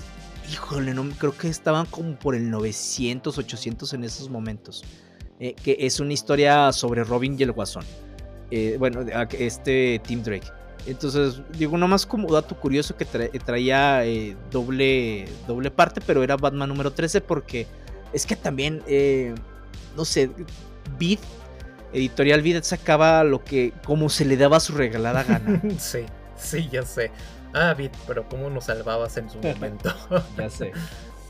híjole, 0.53 0.95
no, 0.95 1.09
creo 1.19 1.37
que 1.37 1.49
estaban 1.49 1.87
como 1.87 2.19
por 2.19 2.35
el 2.35 2.51
900, 2.51 3.37
800 3.37 3.95
en 3.95 4.05
esos 4.05 4.29
momentos. 4.29 4.85
Eh, 5.41 5.55
que 5.55 5.77
es 5.81 6.01
una 6.01 6.13
historia 6.13 6.73
sobre 6.73 7.05
Robin 7.05 7.37
y 7.39 7.43
el 7.45 7.53
Guasón. 7.53 7.85
Eh, 8.51 8.77
bueno, 8.79 9.05
este 9.33 10.01
Tim 10.07 10.23
Drake. 10.23 10.49
Entonces, 10.87 11.43
digo, 11.59 11.77
nomás 11.77 12.07
como 12.07 12.33
dato 12.33 12.59
curioso 12.59 12.97
que 12.97 13.05
traía 13.05 14.07
eh, 14.07 14.37
doble, 14.51 15.27
doble 15.47 15.71
parte, 15.71 16.01
pero 16.07 16.23
era 16.23 16.37
Batman 16.37 16.69
número 16.69 16.93
13 16.93 17.21
porque 17.21 17.67
es 18.13 18.25
que 18.25 18.37
también, 18.37 18.83
eh, 18.87 19.35
no 19.97 20.05
sé, 20.05 20.31
Beat, 20.99 21.21
Editorial 21.93 22.43
Beat 22.43 22.65
sacaba 22.65 23.23
lo 23.25 23.45
que, 23.45 23.73
como 23.85 24.09
se 24.09 24.25
le 24.25 24.37
daba 24.37 24.61
su 24.61 24.73
regalada 24.73 25.25
gana. 25.25 25.61
sí, 25.79 26.07
sí, 26.37 26.69
ya 26.73 26.83
sé. 26.83 27.11
Ah, 27.53 27.75
Beat, 27.77 27.93
pero 28.07 28.27
cómo 28.29 28.49
nos 28.49 28.65
salvabas 28.65 29.17
en 29.19 29.29
su 29.29 29.39
momento. 29.39 29.95
ya 30.39 30.49
sé. 30.49 30.73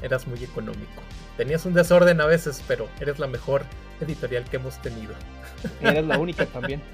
Eras 0.02 0.26
muy 0.28 0.42
económico. 0.44 1.02
Tenías 1.36 1.64
un 1.66 1.74
desorden 1.74 2.20
a 2.20 2.26
veces, 2.26 2.62
pero 2.68 2.88
eres 3.00 3.18
la 3.18 3.26
mejor 3.26 3.62
editorial 4.00 4.44
que 4.44 4.56
hemos 4.56 4.80
tenido. 4.80 5.14
Eres 5.80 6.06
la 6.06 6.18
única 6.18 6.46
también. 6.46 6.80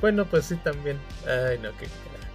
Bueno, 0.00 0.24
pues 0.24 0.46
sí 0.46 0.56
también. 0.56 0.98
Ay, 1.28 1.60
no, 1.62 1.70
que 1.76 1.86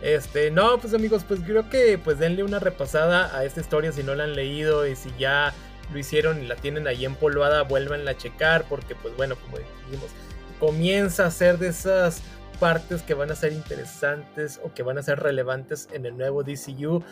este, 0.02 0.52
no, 0.52 0.78
pues 0.78 0.94
amigos, 0.94 1.26
pues 1.28 1.42
creo 1.42 1.70
que 1.70 1.98
pues 1.98 2.20
denle 2.20 2.44
una 2.44 2.60
repasada 2.60 3.36
a 3.36 3.44
esta 3.44 3.60
historia 3.60 3.92
si 3.92 4.04
no 4.04 4.14
la 4.16 4.26
han 4.26 4.36
leído 4.36 4.88
y 4.88 4.96
si 4.96 5.12
ya 5.18 5.54
lo 5.92 5.98
hicieron 5.98 6.44
y 6.44 6.48
la 6.48 6.56
tienen 6.56 6.88
ahí 6.88 7.04
empolvada, 7.04 7.64
vuélvanla 7.64 8.12
a 8.12 8.18
checar 8.18 8.66
porque 8.70 8.96
pues 8.96 9.16
bueno, 9.18 9.36
como 9.36 9.58
dijimos, 9.58 10.10
comienza 10.60 11.26
a 11.26 11.32
ser 11.32 11.58
de 11.58 11.70
esas 11.70 12.22
partes 12.60 13.02
que 13.02 13.16
van 13.16 13.32
a 13.32 13.36
ser 13.36 13.54
interesantes 13.54 14.60
o 14.64 14.74
que 14.74 14.84
van 14.84 14.98
a 14.98 15.04
ser 15.04 15.20
relevantes 15.20 15.90
en 15.92 16.06
el 16.06 16.16
nuevo 16.16 16.44
DCU 16.44 17.04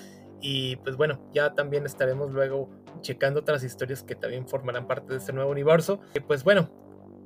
y 0.41 0.75
pues 0.77 0.95
bueno, 0.95 1.19
ya 1.33 1.55
también 1.55 1.85
estaremos 1.85 2.31
luego 2.31 2.69
checando 3.01 3.39
otras 3.39 3.63
historias 3.63 4.03
que 4.03 4.15
también 4.15 4.47
formarán 4.47 4.85
parte 4.87 5.13
de 5.13 5.19
este 5.19 5.33
nuevo 5.33 5.49
universo. 5.49 5.99
Y 6.13 6.19
pues 6.19 6.43
bueno, 6.43 6.69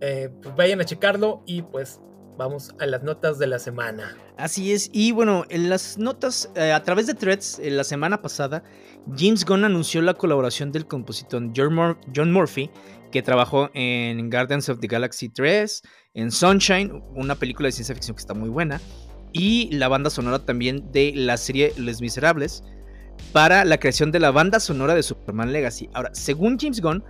eh, 0.01 0.29
pues 0.41 0.55
vayan 0.55 0.81
a 0.81 0.85
checarlo 0.85 1.43
y 1.45 1.61
pues 1.61 1.99
vamos 2.37 2.73
a 2.79 2.85
las 2.85 3.03
notas 3.03 3.37
de 3.37 3.47
la 3.47 3.59
semana. 3.59 4.17
Así 4.37 4.71
es, 4.71 4.89
y 4.93 5.11
bueno, 5.11 5.45
en 5.49 5.69
las 5.69 5.97
notas, 5.97 6.49
eh, 6.55 6.71
a 6.71 6.81
través 6.83 7.05
de 7.05 7.13
threads, 7.13 7.59
la 7.61 7.83
semana 7.83 8.21
pasada, 8.21 8.63
James 9.17 9.45
Gunn 9.45 9.65
anunció 9.65 10.01
la 10.01 10.13
colaboración 10.13 10.71
del 10.71 10.87
compositor 10.87 11.43
John, 11.55 12.31
Murphy, 12.31 12.71
que 13.11 13.21
trabajó 13.21 13.69
en 13.73 14.29
Guardians 14.29 14.69
of 14.69 14.79
the 14.79 14.87
Galaxy 14.87 15.27
3, 15.27 15.81
en 16.13 16.31
Sunshine, 16.31 17.03
una 17.13 17.35
película 17.35 17.67
de 17.67 17.73
ciencia 17.73 17.93
ficción 17.93 18.15
que 18.15 18.21
está 18.21 18.33
muy 18.33 18.49
buena, 18.49 18.79
y 19.33 19.69
la 19.75 19.89
banda 19.89 20.09
sonora 20.09 20.39
también 20.39 20.91
de 20.93 21.11
la 21.13 21.35
serie 21.35 21.73
Les 21.77 21.99
Miserables, 21.99 22.63
para 23.33 23.65
la 23.65 23.79
creación 23.79 24.13
de 24.13 24.19
la 24.19 24.31
banda 24.31 24.61
sonora 24.61 24.95
de 24.95 25.03
Superman 25.03 25.51
Legacy. 25.51 25.89
Ahora, 25.93 26.11
según 26.13 26.57
James 26.57 26.81
Gunn, 26.81 27.03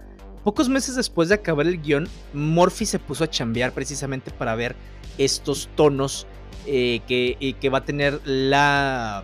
pocos 0.43 0.69
meses 0.69 0.95
después 0.95 1.29
de 1.29 1.35
acabar 1.35 1.67
el 1.67 1.81
guion, 1.81 2.07
Murphy 2.33 2.85
se 2.85 2.99
puso 2.99 3.23
a 3.23 3.29
chambear 3.29 3.71
precisamente 3.73 4.31
para 4.31 4.55
ver 4.55 4.75
estos 5.17 5.69
tonos 5.75 6.27
eh, 6.65 7.01
que, 7.07 7.69
va 7.69 7.79
a 7.79 7.85
tener 7.85 8.19
la, 8.25 9.23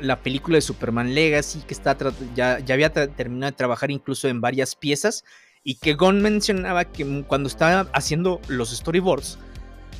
la 0.00 0.22
película 0.22 0.56
de 0.56 0.62
Superman 0.62 1.14
Legacy, 1.14 1.60
que 1.66 1.74
está 1.74 1.96
ya, 2.34 2.58
ya 2.60 2.74
había 2.74 2.92
terminado 2.92 3.50
de 3.50 3.56
trabajar 3.56 3.90
incluso 3.90 4.28
en 4.28 4.40
varias 4.40 4.74
piezas, 4.74 5.24
y 5.62 5.74
que 5.74 5.94
Gon 5.94 6.22
mencionaba 6.22 6.84
que 6.84 7.24
cuando 7.26 7.48
estaba 7.48 7.90
haciendo 7.92 8.40
los 8.48 8.70
storyboards, 8.70 9.38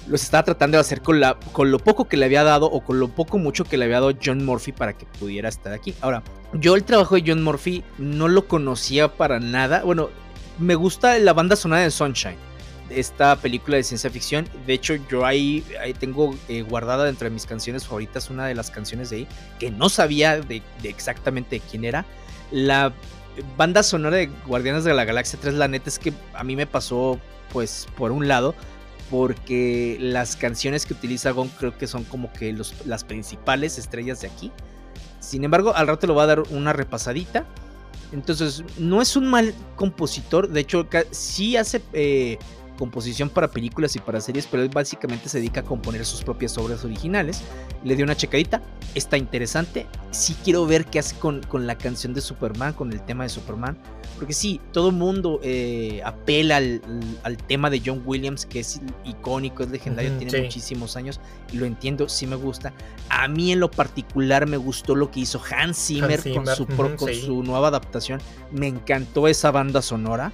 los 0.06 0.22
estaba 0.22 0.42
tratando 0.42 0.76
de 0.76 0.80
hacer 0.80 1.02
con, 1.02 1.20
con 1.52 1.70
lo 1.70 1.78
poco 1.78 2.08
que 2.08 2.16
le 2.16 2.24
había 2.24 2.42
dado 2.42 2.66
o 2.66 2.82
con 2.82 2.98
lo 2.98 3.08
poco 3.08 3.38
mucho 3.38 3.64
que 3.64 3.76
le 3.76 3.84
había 3.84 4.00
dado 4.00 4.12
John 4.22 4.44
Murphy 4.44 4.72
para 4.72 4.94
que 4.94 5.06
pudiera 5.06 5.48
estar 5.48 5.72
aquí. 5.72 5.94
Ahora, 6.00 6.22
yo 6.54 6.74
el 6.74 6.84
trabajo 6.84 7.14
de 7.14 7.24
John 7.26 7.42
Murphy 7.42 7.84
no 7.98 8.28
lo 8.28 8.48
conocía 8.48 9.08
para 9.08 9.40
nada. 9.40 9.82
Bueno, 9.82 10.10
me 10.58 10.74
gusta 10.74 11.18
la 11.18 11.32
banda 11.32 11.56
sonora 11.56 11.82
de 11.82 11.90
Sunshine, 11.90 12.36
esta 12.90 13.36
película 13.36 13.76
de 13.76 13.84
ciencia 13.84 14.10
ficción. 14.10 14.48
De 14.66 14.74
hecho, 14.74 14.94
yo 15.08 15.24
ahí, 15.24 15.64
ahí 15.80 15.94
tengo 15.94 16.36
eh, 16.48 16.62
guardada 16.62 17.04
dentro 17.04 17.26
de 17.26 17.30
mis 17.30 17.46
canciones 17.46 17.86
favoritas 17.86 18.30
una 18.30 18.46
de 18.46 18.54
las 18.54 18.70
canciones 18.70 19.10
de 19.10 19.16
ahí, 19.16 19.28
que 19.58 19.70
no 19.70 19.88
sabía 19.88 20.40
de, 20.40 20.62
exactamente 20.82 21.60
quién 21.70 21.84
era. 21.84 22.04
La 22.50 22.92
banda 23.56 23.82
sonora 23.82 24.16
de 24.16 24.28
Guardianes 24.46 24.84
de 24.84 24.92
la 24.92 25.04
Galaxia 25.04 25.38
3, 25.40 25.54
la 25.54 25.68
neta 25.68 25.88
es 25.88 25.98
que 25.98 26.12
a 26.34 26.42
mí 26.42 26.56
me 26.56 26.66
pasó, 26.66 27.20
pues, 27.52 27.86
por 27.96 28.10
un 28.10 28.26
lado, 28.26 28.54
porque 29.08 29.96
las 30.00 30.36
canciones 30.36 30.84
que 30.84 30.94
utiliza 30.94 31.30
Gon 31.30 31.48
creo 31.48 31.76
que 31.76 31.86
son 31.86 32.04
como 32.04 32.32
que 32.32 32.56
las 32.84 33.04
principales 33.04 33.78
estrellas 33.78 34.20
de 34.20 34.28
aquí. 34.28 34.52
Sin 35.20 35.44
embargo, 35.44 35.74
al 35.74 35.86
rato 35.86 36.06
le 36.06 36.14
va 36.14 36.24
a 36.24 36.26
dar 36.26 36.40
una 36.50 36.72
repasadita. 36.72 37.44
Entonces, 38.12 38.64
no 38.78 39.00
es 39.00 39.14
un 39.14 39.28
mal 39.28 39.54
compositor. 39.76 40.48
De 40.48 40.60
hecho, 40.60 40.88
sí 41.12 41.56
hace 41.56 41.80
eh, 41.92 42.38
composición 42.80 43.28
para 43.28 43.48
películas 43.48 43.94
y 43.94 43.98
para 43.98 44.22
series, 44.22 44.46
pero 44.46 44.62
él 44.62 44.70
básicamente 44.70 45.28
se 45.28 45.38
dedica 45.38 45.60
a 45.60 45.64
componer 45.64 46.06
sus 46.06 46.22
propias 46.22 46.56
obras 46.56 46.82
originales. 46.82 47.42
Le 47.84 47.94
dio 47.94 48.04
una 48.06 48.16
checadita, 48.16 48.62
está 48.94 49.18
interesante. 49.18 49.86
Sí 50.10 50.34
quiero 50.42 50.64
ver 50.64 50.86
qué 50.86 50.98
hace 50.98 51.14
con, 51.16 51.42
con 51.42 51.66
la 51.66 51.76
canción 51.76 52.14
de 52.14 52.22
Superman, 52.22 52.72
con 52.72 52.90
el 52.90 53.02
tema 53.02 53.24
de 53.24 53.28
Superman. 53.28 53.76
Porque 54.16 54.32
sí, 54.32 54.60
todo 54.72 54.92
mundo 54.92 55.40
eh, 55.42 56.00
apela 56.04 56.56
al, 56.56 57.36
tema 57.46 57.68
de 57.68 57.82
John 57.84 58.02
Williams, 58.04 58.46
que 58.46 58.60
es 58.60 58.80
icónico, 59.04 59.62
es 59.62 59.70
legendario, 59.70 60.16
tiene 60.18 60.42
muchísimos 60.42 60.96
años, 60.96 61.20
y 61.52 61.56
lo 61.56 61.66
entiendo, 61.66 62.08
sí 62.08 62.26
me 62.26 62.36
gusta. 62.36 62.72
A 63.08 63.28
mí 63.28 63.52
en 63.52 63.60
lo 63.60 63.70
particular 63.70 64.46
me 64.46 64.56
gustó 64.56 64.94
lo 64.94 65.10
que 65.10 65.20
hizo 65.20 65.40
Hans 65.50 65.86
Zimmer, 65.86 66.22
con, 66.34 66.46
su, 66.46 66.66
con 66.66 67.14
su 67.14 67.42
nueva 67.42 67.68
adaptación. 67.68 68.20
Me 68.50 68.68
encantó 68.68 69.28
esa 69.28 69.50
banda 69.50 69.82
sonora. 69.82 70.32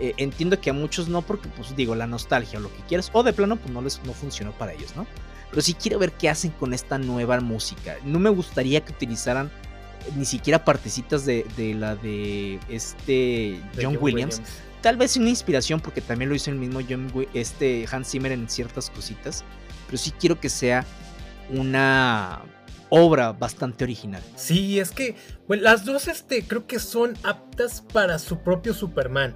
Eh, 0.00 0.14
entiendo 0.16 0.60
que 0.60 0.70
a 0.70 0.72
muchos 0.72 1.08
no, 1.08 1.22
porque 1.22 1.48
pues 1.48 1.76
digo, 1.76 1.94
la 1.94 2.06
nostalgia 2.06 2.58
o 2.58 2.62
lo 2.62 2.74
que 2.74 2.82
quieras, 2.88 3.10
o 3.12 3.22
de 3.22 3.32
plano 3.32 3.56
pues 3.56 3.70
no 3.72 3.80
les 3.80 4.02
no 4.04 4.12
funcionó 4.12 4.52
para 4.52 4.72
ellos, 4.72 4.96
¿no? 4.96 5.06
Pero 5.50 5.62
sí 5.62 5.74
quiero 5.74 5.98
ver 6.00 6.12
qué 6.12 6.28
hacen 6.28 6.50
con 6.50 6.74
esta 6.74 6.98
nueva 6.98 7.38
música. 7.40 7.96
No 8.04 8.18
me 8.18 8.30
gustaría 8.30 8.84
que 8.84 8.92
utilizaran 8.92 9.52
ni 10.16 10.24
siquiera 10.24 10.64
partecitas 10.64 11.24
de, 11.24 11.44
la 11.78 11.96
de 11.96 12.58
este 12.68 13.60
John, 13.80 13.96
Williams. 14.00 14.42
Tal 14.80 14.96
vez 14.96 15.16
una 15.16 15.30
inspiración, 15.30 15.80
porque 15.80 16.00
también 16.00 16.28
lo 16.28 16.34
hizo 16.34 16.50
el 16.50 16.56
mismo 16.56 16.80
John, 16.86 17.10
este 17.32 17.86
Hans 17.90 18.10
Zimmer 18.10 18.32
en 18.32 18.48
ciertas 18.48 18.90
cositas. 18.90 19.44
Pero 19.86 19.96
sí 19.96 20.12
quiero 20.18 20.40
que 20.40 20.48
sea 20.48 20.84
una 21.50 22.42
obra 22.90 23.32
bastante 23.32 23.84
original. 23.84 24.22
Sí, 24.36 24.78
es 24.78 24.90
que 24.90 25.16
las 25.48 25.84
dos 25.84 26.08
este, 26.08 26.44
creo 26.46 26.66
que 26.66 26.78
son 26.78 27.16
aptas 27.22 27.82
para 27.92 28.18
su 28.18 28.38
propio 28.38 28.74
Superman. 28.74 29.34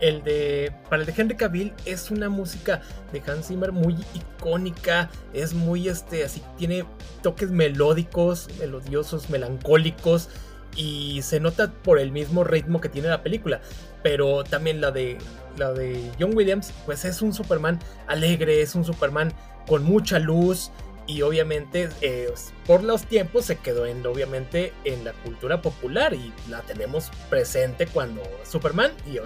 El 0.00 0.24
de. 0.24 0.72
Para 0.88 1.02
el 1.02 1.06
de 1.06 1.14
Henry 1.16 1.36
Cavill 1.36 1.72
es 1.84 2.10
una 2.10 2.28
música 2.28 2.80
de 3.12 3.22
Hans 3.26 3.48
Zimmer 3.48 3.72
muy 3.72 3.96
icónica. 4.14 5.10
Es 5.32 5.54
muy 5.54 5.88
este. 5.88 6.24
Así 6.24 6.42
tiene 6.56 6.84
toques 7.22 7.50
melódicos, 7.50 8.48
melodiosos, 8.58 9.30
melancólicos. 9.30 10.28
Y 10.76 11.20
se 11.22 11.40
nota 11.40 11.72
por 11.72 11.98
el 11.98 12.12
mismo 12.12 12.44
ritmo 12.44 12.80
que 12.80 12.88
tiene 12.88 13.08
la 13.08 13.22
película. 13.22 13.60
Pero 14.02 14.44
también 14.44 14.80
la 14.80 14.90
de. 14.90 15.18
La 15.58 15.72
de 15.72 16.10
John 16.18 16.34
Williams. 16.34 16.72
Pues 16.86 17.04
es 17.04 17.20
un 17.20 17.34
Superman 17.34 17.78
alegre. 18.06 18.62
Es 18.62 18.74
un 18.74 18.84
Superman 18.84 19.32
con 19.66 19.84
mucha 19.84 20.18
luz 20.18 20.70
y 21.10 21.22
obviamente 21.22 21.88
eh, 22.02 22.32
por 22.66 22.84
los 22.84 23.02
tiempos 23.02 23.46
se 23.46 23.56
quedó 23.56 23.84
en 23.84 24.06
obviamente 24.06 24.72
en 24.84 25.04
la 25.04 25.12
cultura 25.12 25.60
popular 25.60 26.14
y 26.14 26.32
la 26.48 26.60
tenemos 26.62 27.10
presente 27.28 27.88
cuando 27.88 28.22
Superman 28.44 28.92
y 29.06 29.14
yo 29.14 29.22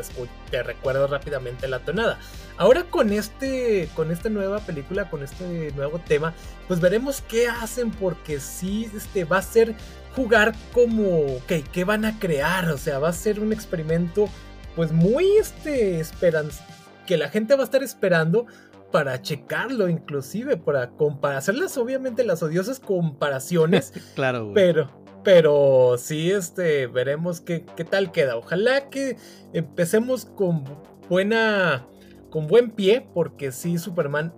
te 0.50 0.62
recuerdo 0.62 1.06
rápidamente 1.06 1.68
la 1.68 1.80
tonada. 1.80 2.18
Ahora 2.56 2.84
con 2.84 3.12
este 3.12 3.90
con 3.94 4.10
esta 4.10 4.30
nueva 4.30 4.60
película, 4.60 5.10
con 5.10 5.22
este 5.22 5.72
nuevo 5.72 5.98
tema, 5.98 6.32
pues 6.68 6.80
veremos 6.80 7.22
qué 7.28 7.48
hacen 7.48 7.90
porque 7.90 8.40
sí 8.40 8.90
este 8.96 9.24
va 9.24 9.38
a 9.38 9.42
ser 9.42 9.74
jugar 10.16 10.54
como 10.72 11.44
que 11.46 11.62
qué 11.64 11.84
van 11.84 12.06
a 12.06 12.18
crear, 12.18 12.70
o 12.70 12.78
sea, 12.78 12.98
va 12.98 13.10
a 13.10 13.12
ser 13.12 13.40
un 13.40 13.52
experimento 13.52 14.30
pues 14.74 14.90
muy 14.90 15.36
este 15.36 16.02
que 17.06 17.18
la 17.18 17.28
gente 17.28 17.54
va 17.54 17.60
a 17.60 17.64
estar 17.64 17.82
esperando 17.82 18.46
para 18.94 19.20
checarlo, 19.20 19.88
inclusive, 19.88 20.56
para 20.56 20.90
comparar, 20.90 21.38
hacerlas 21.38 21.76
obviamente 21.78 22.22
las 22.22 22.44
odiosas 22.44 22.78
comparaciones. 22.78 23.92
claro, 24.14 24.52
Pero, 24.54 24.88
pero 25.24 25.96
sí, 25.98 26.30
este, 26.30 26.86
veremos 26.86 27.40
qué, 27.40 27.66
qué 27.76 27.82
tal 27.82 28.12
queda. 28.12 28.36
Ojalá 28.36 28.90
que 28.90 29.16
empecemos 29.52 30.26
con 30.26 30.62
buena, 31.08 31.88
con 32.30 32.46
buen 32.46 32.70
pie, 32.70 33.04
porque 33.12 33.50
sí, 33.50 33.78
Superman 33.78 34.32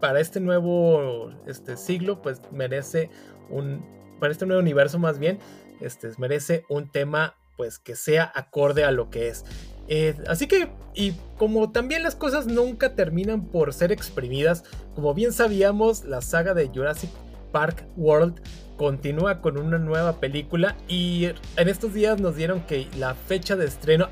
para 0.00 0.20
este 0.20 0.40
nuevo 0.40 1.30
este 1.46 1.76
siglo, 1.76 2.22
pues 2.22 2.40
merece 2.50 3.10
un, 3.50 3.84
para 4.18 4.32
este 4.32 4.46
nuevo 4.46 4.62
universo 4.62 4.98
más 4.98 5.18
bien, 5.18 5.40
este, 5.82 6.08
merece 6.16 6.64
un 6.70 6.90
tema 6.90 7.34
pues 7.58 7.78
que 7.78 7.96
sea 7.96 8.32
acorde 8.34 8.82
a 8.82 8.92
lo 8.92 9.10
que 9.10 9.28
es. 9.28 9.44
Eh, 9.92 10.14
así 10.28 10.46
que, 10.46 10.68
y 10.94 11.14
como 11.36 11.72
también 11.72 12.04
las 12.04 12.14
cosas 12.14 12.46
nunca 12.46 12.94
terminan 12.94 13.44
por 13.44 13.74
ser 13.74 13.90
exprimidas, 13.90 14.62
como 14.94 15.12
bien 15.14 15.32
sabíamos, 15.32 16.04
la 16.04 16.22
saga 16.22 16.54
de 16.54 16.68
Jurassic 16.68 17.10
Park 17.50 17.84
World 17.96 18.40
continúa 18.76 19.40
con 19.40 19.58
una 19.58 19.78
nueva 19.78 20.20
película 20.20 20.76
y 20.86 21.24
en 21.56 21.68
estos 21.68 21.92
días 21.92 22.20
nos 22.20 22.36
dieron 22.36 22.60
que 22.60 22.86
la 22.96 23.14
fecha 23.14 23.56
de 23.56 23.66
estreno, 23.66 24.08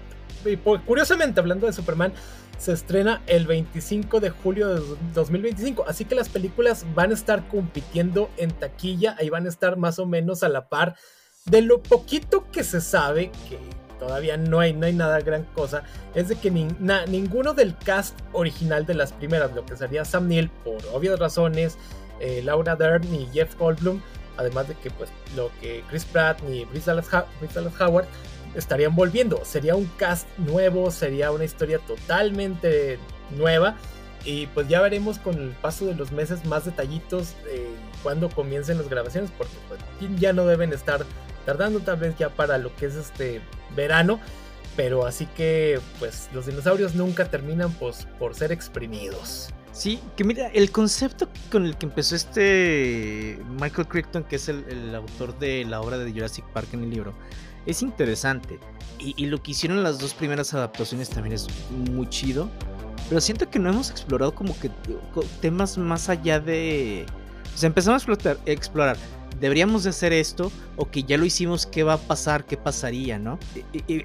curiosamente 0.84 1.38
hablando 1.38 1.68
de 1.68 1.72
Superman, 1.72 2.12
se 2.58 2.72
estrena 2.72 3.22
el 3.28 3.46
25 3.46 4.18
de 4.18 4.30
julio 4.30 4.74
de 4.74 4.82
2025. 5.14 5.84
Así 5.86 6.04
que 6.04 6.16
las 6.16 6.28
películas 6.28 6.84
van 6.96 7.12
a 7.12 7.14
estar 7.14 7.46
compitiendo 7.46 8.30
en 8.36 8.50
taquilla, 8.50 9.14
ahí 9.20 9.30
van 9.30 9.46
a 9.46 9.48
estar 9.48 9.76
más 9.76 10.00
o 10.00 10.06
menos 10.06 10.42
a 10.42 10.48
la 10.48 10.68
par 10.68 10.96
de 11.44 11.62
lo 11.62 11.80
poquito 11.84 12.50
que 12.50 12.64
se 12.64 12.80
sabe, 12.80 13.30
que 13.48 13.58
todavía 13.98 14.36
no 14.36 14.60
hay, 14.60 14.72
no 14.72 14.86
hay 14.86 14.92
nada 14.92 15.20
gran 15.20 15.44
cosa, 15.54 15.82
es 16.14 16.28
de 16.28 16.36
que 16.36 16.50
ninguno 16.50 17.54
del 17.54 17.76
cast 17.76 18.18
original 18.32 18.86
de 18.86 18.94
las 18.94 19.12
primeras, 19.12 19.52
lo 19.54 19.64
que 19.64 19.76
sería 19.76 20.04
Sam 20.04 20.28
Neill, 20.28 20.50
por 20.64 20.78
obvias 20.92 21.18
razones, 21.18 21.76
eh, 22.20 22.42
Laura 22.44 22.76
Dern 22.76 23.12
y 23.14 23.28
Jeff 23.32 23.56
Goldblum, 23.56 24.00
además 24.36 24.68
de 24.68 24.74
que 24.74 24.90
pues 24.90 25.10
lo 25.36 25.50
que 25.60 25.84
Chris 25.88 26.04
Pratt 26.04 26.40
ni 26.42 26.64
Dallas, 26.84 27.08
Howard 27.80 28.06
estarían 28.54 28.94
volviendo. 28.94 29.44
Sería 29.44 29.74
un 29.74 29.86
cast 29.96 30.26
nuevo, 30.38 30.90
sería 30.90 31.30
una 31.32 31.44
historia 31.44 31.78
totalmente 31.80 32.98
nueva. 33.36 33.76
Y 34.24 34.46
pues 34.48 34.68
ya 34.68 34.80
veremos 34.80 35.18
con 35.18 35.38
el 35.38 35.50
paso 35.50 35.86
de 35.86 35.94
los 35.94 36.12
meses 36.12 36.44
más 36.44 36.64
detallitos 36.64 37.34
cuando 38.02 38.28
comiencen 38.28 38.78
las 38.78 38.88
grabaciones, 38.88 39.30
porque 39.36 39.54
pues, 39.68 39.80
ya 40.20 40.32
no 40.32 40.44
deben 40.44 40.72
estar 40.72 41.04
tardando 41.46 41.80
tal 41.80 41.96
vez 41.96 42.16
ya 42.18 42.28
para 42.28 42.58
lo 42.58 42.74
que 42.76 42.86
es 42.86 42.94
este 42.94 43.40
verano. 43.74 44.20
Pero 44.76 45.06
así 45.06 45.26
que 45.36 45.80
pues 45.98 46.28
los 46.32 46.46
dinosaurios 46.46 46.94
nunca 46.94 47.28
terminan 47.28 47.72
pues, 47.72 48.06
por 48.18 48.34
ser 48.34 48.52
exprimidos. 48.52 49.52
Sí, 49.72 50.00
que 50.16 50.24
mira, 50.24 50.48
el 50.48 50.72
concepto 50.72 51.28
con 51.52 51.64
el 51.64 51.76
que 51.76 51.86
empezó 51.86 52.16
este 52.16 53.38
Michael 53.60 53.86
Crichton, 53.86 54.24
que 54.24 54.36
es 54.36 54.48
el, 54.48 54.94
autor 54.94 55.38
de 55.38 55.64
la 55.64 55.80
obra 55.80 55.98
de 55.98 56.10
Jurassic 56.10 56.44
Park 56.52 56.68
en 56.72 56.84
el 56.84 56.90
libro, 56.90 57.14
es 57.66 57.82
interesante. 57.82 58.58
Y, 58.98 59.26
lo 59.26 59.40
que 59.40 59.52
hicieron 59.52 59.84
las 59.84 60.00
dos 60.00 60.14
primeras 60.14 60.52
adaptaciones 60.52 61.10
también 61.10 61.34
es 61.34 61.46
muy 61.70 62.08
chido. 62.08 62.50
Pero 63.08 63.20
siento 63.20 63.48
que 63.48 63.60
no 63.60 63.70
hemos 63.70 63.90
explorado 63.90 64.34
como 64.34 64.58
que 64.58 64.70
temas 65.40 65.78
más 65.78 66.08
allá 66.08 66.40
de... 66.40 67.06
O 67.54 67.58
sea, 67.58 67.68
empezamos 67.68 68.08
a 68.08 68.12
explorar, 68.12 68.38
explorar 68.46 68.96
deberíamos 69.40 69.84
de 69.84 69.90
hacer 69.90 70.12
esto 70.12 70.50
o 70.76 70.90
que 70.90 71.02
ya 71.02 71.16
lo 71.16 71.24
hicimos, 71.24 71.66
¿qué 71.66 71.82
va 71.82 71.94
a 71.94 71.98
pasar? 71.98 72.44
¿Qué 72.44 72.56
pasaría? 72.56 73.18
¿No? 73.18 73.38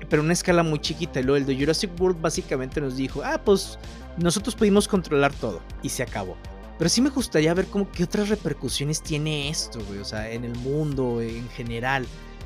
pero 0.09 0.21
una 0.21 0.33
escala 0.33 0.63
muy 0.63 0.79
chiquita. 0.79 1.19
Y 1.19 1.23
luego 1.23 1.37
el 1.37 1.45
de 1.45 1.57
Jurassic 1.57 1.91
World 1.99 2.21
básicamente 2.21 2.81
nos 2.81 2.97
dijo, 2.97 3.21
ah, 3.23 3.41
pues 3.43 3.77
nosotros 4.17 4.55
pudimos 4.55 4.87
controlar 4.87 5.33
todo 5.33 5.61
y 5.81 5.89
se 5.89 6.03
acabó. 6.03 6.37
Pero 6.77 6.89
sí 6.89 7.01
me 7.01 7.09
gustaría 7.09 7.53
ver 7.53 7.67
como 7.67 7.89
qué 7.91 8.03
otras 8.03 8.29
repercusiones 8.29 9.01
tiene 9.01 9.49
esto, 9.49 9.79
güey, 9.87 9.99
o 9.99 10.05
sea, 10.05 10.29
en 10.31 10.43
el 10.43 10.55
mundo, 10.55 11.21
en 11.21 11.47
general. 11.49 12.05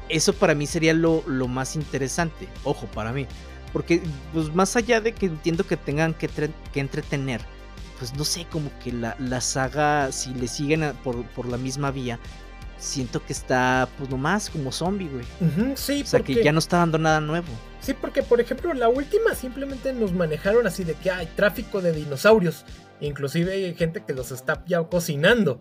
Eso 0.10 0.34
para 0.34 0.54
mí 0.54 0.68
sería 0.68 0.94
lo, 0.94 1.24
lo 1.28 1.48
más 1.48 1.76
interesante, 1.76 2.48
ojo, 2.64 2.88
para 2.88 3.12
mí. 3.12 3.26
Porque, 3.74 4.02
pues 4.34 4.54
más 4.54 4.76
allá 4.76 5.02
de 5.02 5.14
que 5.14 5.28
entiendo 5.28 5.66
que 5.66 5.78
tengan 5.78 6.14
que, 6.14 6.30
que 6.74 6.80
entretener, 6.80 7.42
pues 8.00 8.14
no 8.16 8.24
sé, 8.24 8.46
como 8.52 8.70
que 8.80 8.92
la, 8.92 9.16
la 9.20 9.42
saga, 9.42 10.12
si 10.12 10.34
le 10.34 10.48
siguen 10.48 10.94
por, 11.04 11.26
por 11.30 11.48
la 11.48 11.58
misma 11.58 11.92
vía, 11.92 12.20
siento 12.78 13.26
que 13.26 13.34
está, 13.34 13.88
pues 13.98 14.10
nomás 14.10 14.50
como 14.50 14.72
zombie, 14.72 15.10
güey. 15.10 15.76
sí, 15.76 16.02
O 16.04 16.06
sea, 16.06 16.20
que 16.22 16.44
ya 16.44 16.52
no 16.52 16.60
está 16.60 16.78
dando 16.78 16.98
nada 16.98 17.20
nuevo. 17.20 17.48
Sí, 17.82 17.94
porque 17.94 18.24
por 18.24 18.42
ejemplo, 18.42 18.74
la 18.74 18.90
última 18.90 19.34
simplemente 19.36 19.94
nos 19.94 20.14
manejaron 20.14 20.68
así 20.68 20.84
de 20.84 20.94
que 20.94 21.12
hay 21.12 21.28
tráfico 21.28 21.82
de 21.82 21.92
dinosaurios. 21.92 22.66
Inclusive 23.00 23.54
hay 23.54 23.76
gente 23.76 24.04
que 24.06 24.14
los 24.14 24.32
está 24.32 24.64
ya 24.66 24.84
cocinando. 24.84 25.60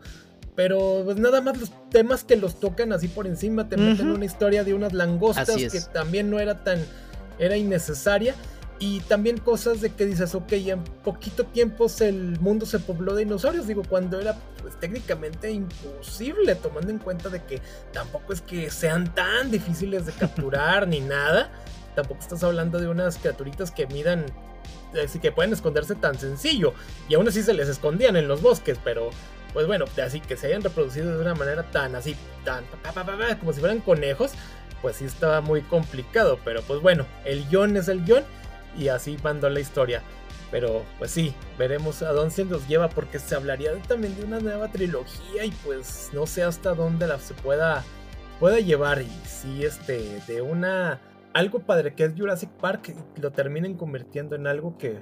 Pero 0.55 1.03
pues 1.05 1.19
nada 1.19 1.43
más 1.43 1.59
los 1.61 1.71
temas 1.91 2.25
que 2.25 2.37
los 2.37 2.59
tocan 2.59 2.93
así 2.93 3.09
por 3.09 3.27
encima 3.27 3.69
te 3.69 3.77
meten 3.77 4.11
una 4.11 4.25
historia 4.25 4.65
de 4.65 4.73
unas 4.73 4.95
langostas 4.95 5.55
que 5.55 5.81
también 5.93 6.31
no 6.31 6.41
era 6.41 6.65
tan 6.65 6.79
era 7.39 7.59
innecesaria 7.59 8.35
y 8.79 9.01
también 9.01 9.39
cosas 9.39 9.81
de 9.81 9.91
que 9.91 10.05
dices, 10.05 10.35
ok, 10.35 10.53
en 10.53 10.85
poquito 10.85 11.45
tiempo 11.45 11.87
el 12.01 12.39
mundo 12.41 12.67
se 12.67 12.79
pobló 12.79 13.15
de 13.15 13.25
dinosaurios, 13.25 13.67
digo, 13.67 13.83
cuando 13.89 14.21
era 14.21 14.37
pues, 14.61 14.79
técnicamente 14.79 15.51
imposible, 15.51 16.55
tomando 16.57 16.91
en 16.91 16.99
cuenta 16.99 17.31
de 17.31 17.43
que 17.43 17.63
tampoco 17.93 18.35
es 18.35 18.43
que 18.43 18.71
sean 18.71 19.15
tan 19.15 19.51
difíciles 19.51 20.05
de 20.05 20.13
capturar 20.13 20.87
ni 20.87 21.01
nada, 21.01 21.51
tampoco 21.95 22.21
estás 22.21 22.45
hablando 22.45 22.79
de 22.79 22.89
unas 22.89 23.17
criaturitas 23.17 23.71
que 23.71 23.87
midan, 23.87 24.27
así 25.03 25.21
que 25.21 25.33
pueden 25.33 25.55
esconderse 25.55 25.95
tan 25.95 26.19
sencillo, 26.19 26.75
y 27.09 27.15
aún 27.15 27.27
así 27.29 27.43
se 27.43 27.55
les 27.55 27.69
escondían 27.69 28.17
en 28.17 28.29
los 28.29 28.43
bosques, 28.43 28.79
pero 28.85 29.09
pues 29.55 29.67
bueno, 29.67 29.87
así 30.05 30.21
que 30.21 30.37
se 30.37 30.49
hayan 30.49 30.63
reproducido 30.63 31.17
de 31.17 31.23
una 31.23 31.35
manera 31.35 31.63
tan 31.71 31.95
así, 31.95 32.15
tan 32.45 32.65
como 33.41 33.55
si 33.55 33.61
fueran 33.61 33.81
conejos, 33.81 34.33
pues 34.83 34.97
sí 34.97 35.07
estaba 35.07 35.41
muy 35.41 35.63
complicado, 35.63 36.39
pero 36.45 36.61
pues 36.61 36.83
bueno, 36.83 37.07
el 37.25 37.49
guion 37.49 37.75
es 37.79 37.89
el 37.89 38.05
guion 38.05 38.23
y 38.79 38.89
así 38.89 39.17
mandó 39.23 39.49
la 39.49 39.61
historia. 39.61 40.03
Pero 40.51 40.85
pues 40.99 41.11
sí, 41.11 41.35
veremos 41.59 42.03
a 42.03 42.13
dónde 42.13 42.31
se 42.31 42.45
nos 42.45 42.67
lleva 42.69 42.89
porque 42.89 43.19
se 43.19 43.35
hablaría 43.35 43.73
también 43.83 44.17
de 44.17 44.25
una 44.25 44.39
nueva 44.39 44.71
trilogía 44.71 45.45
y 45.45 45.51
pues 45.65 46.11
no 46.13 46.27
sé 46.27 46.45
hasta 46.45 46.75
dónde 46.75 47.07
la 47.07 47.19
se 47.19 47.35
pueda, 47.35 47.85
pueda 48.39 48.61
llevar. 48.61 49.03
Y 49.03 49.11
sí, 49.27 49.65
este, 49.65 50.21
de 50.27 50.43
una... 50.43 51.01
Algo 51.33 51.61
padre 51.61 51.95
que 51.95 52.05
es 52.05 52.15
Jurassic 52.17 52.49
Park 52.51 52.95
y 53.17 53.21
lo 53.21 53.31
terminen 53.31 53.75
convirtiendo 53.75 54.37
en 54.37 54.47
algo 54.47 54.79
que, 54.79 55.01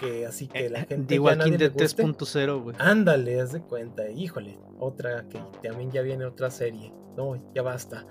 que 0.00 0.26
así 0.26 0.48
que 0.48 0.68
la 0.68 0.80
eh, 0.80 0.86
gente... 0.88 1.14
De 1.14 1.20
Walking 1.20 1.52
Dead 1.52 1.72
3.0, 1.72 2.62
güey. 2.62 2.76
Ándale, 2.80 3.40
haz 3.40 3.52
de 3.52 3.60
cuenta. 3.60 4.10
Híjole, 4.10 4.58
otra 4.78 5.28
que 5.28 5.40
también 5.62 5.92
ya 5.92 6.02
viene 6.02 6.24
otra 6.24 6.50
serie. 6.50 6.92
No, 7.16 7.40
ya 7.54 7.62
basta. 7.62 8.04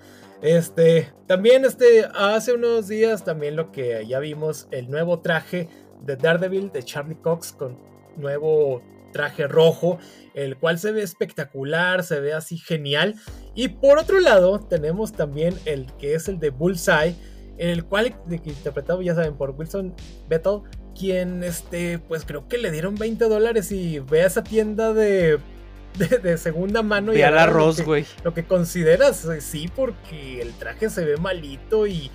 Este, 0.44 1.10
también 1.26 1.64
este, 1.64 2.04
hace 2.14 2.52
unos 2.52 2.86
días 2.86 3.24
también 3.24 3.56
lo 3.56 3.72
que 3.72 4.04
ya 4.06 4.18
vimos, 4.18 4.68
el 4.72 4.90
nuevo 4.90 5.20
traje 5.20 5.70
de 6.02 6.16
Daredevil 6.16 6.70
de 6.70 6.82
Charlie 6.82 7.16
Cox 7.16 7.52
con 7.52 7.78
nuevo 8.18 8.82
traje 9.10 9.48
rojo, 9.48 9.98
el 10.34 10.58
cual 10.58 10.78
se 10.78 10.92
ve 10.92 11.00
espectacular, 11.00 12.02
se 12.02 12.20
ve 12.20 12.34
así 12.34 12.58
genial. 12.58 13.14
Y 13.54 13.68
por 13.68 13.96
otro 13.96 14.20
lado, 14.20 14.60
tenemos 14.60 15.14
también 15.14 15.54
el 15.64 15.90
que 15.94 16.14
es 16.14 16.28
el 16.28 16.38
de 16.38 16.50
Bullseye, 16.50 17.16
en 17.56 17.70
el 17.70 17.86
cual 17.86 18.14
interpretado, 18.28 19.00
ya 19.00 19.14
saben, 19.14 19.38
por 19.38 19.52
Wilson 19.52 19.94
Battle, 20.28 20.60
quien 20.94 21.42
este, 21.42 22.00
pues 22.00 22.26
creo 22.26 22.48
que 22.48 22.58
le 22.58 22.70
dieron 22.70 22.96
20 22.96 23.24
dólares 23.30 23.72
y 23.72 23.98
ve 23.98 24.20
a 24.20 24.26
esa 24.26 24.44
tienda 24.44 24.92
de 24.92 25.38
de, 25.94 26.38
segunda 26.38 26.82
mano. 26.82 27.14
y 27.14 27.22
al 27.22 27.38
arroz, 27.38 27.80
güey. 27.82 28.04
Lo, 28.22 28.34
que 28.34 28.44
consideras, 28.44 29.24
eh, 29.24 29.40
sí, 29.40 29.68
porque 29.74 30.40
el 30.40 30.52
traje 30.54 30.90
se 30.90 31.04
ve 31.04 31.16
malito 31.16 31.86
y, 31.86 32.10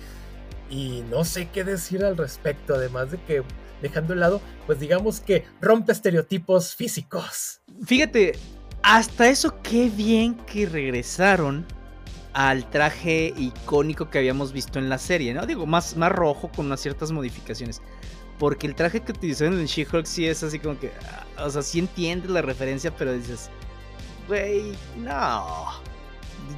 y 0.68 1.02
no 1.10 1.24
sé 1.24 1.48
qué 1.48 1.64
decir 1.64 2.04
al 2.04 2.16
respecto. 2.16 2.74
Además 2.74 3.10
de 3.10 3.18
que, 3.22 3.42
dejando 3.82 4.14
de 4.14 4.20
lado, 4.20 4.40
pues 4.66 4.78
digamos 4.80 5.20
que 5.20 5.44
rompe 5.60 5.92
estereotipos 5.92 6.74
físicos. 6.74 7.60
Fíjate, 7.84 8.32
hasta 8.82 9.28
eso 9.28 9.60
qué 9.62 9.88
bien 9.88 10.34
que 10.34 10.66
regresaron 10.66 11.66
al 12.32 12.68
traje 12.70 13.34
icónico 13.36 14.08
que 14.08 14.18
habíamos 14.18 14.52
visto 14.52 14.78
en 14.78 14.88
la 14.88 14.98
serie, 14.98 15.34
¿no? 15.34 15.46
Digo, 15.46 15.66
más, 15.66 15.96
más 15.96 16.12
rojo 16.12 16.50
con 16.54 16.66
unas 16.66 16.80
ciertas 16.80 17.10
modificaciones. 17.10 17.82
Porque 18.38 18.66
el 18.66 18.74
traje 18.74 19.00
que 19.00 19.12
utilizaron 19.12 19.58
en 19.58 19.66
She-Hulk 19.66 20.06
sí 20.06 20.26
es 20.26 20.42
así 20.42 20.58
como 20.58 20.78
que. 20.78 20.92
Ah, 21.36 21.44
o 21.44 21.50
sea, 21.50 21.60
sí 21.60 21.78
entiendes 21.78 22.30
la 22.30 22.40
referencia, 22.40 22.90
pero 22.96 23.12
dices 23.12 23.50
güey, 24.30 24.72
no. 24.96 25.72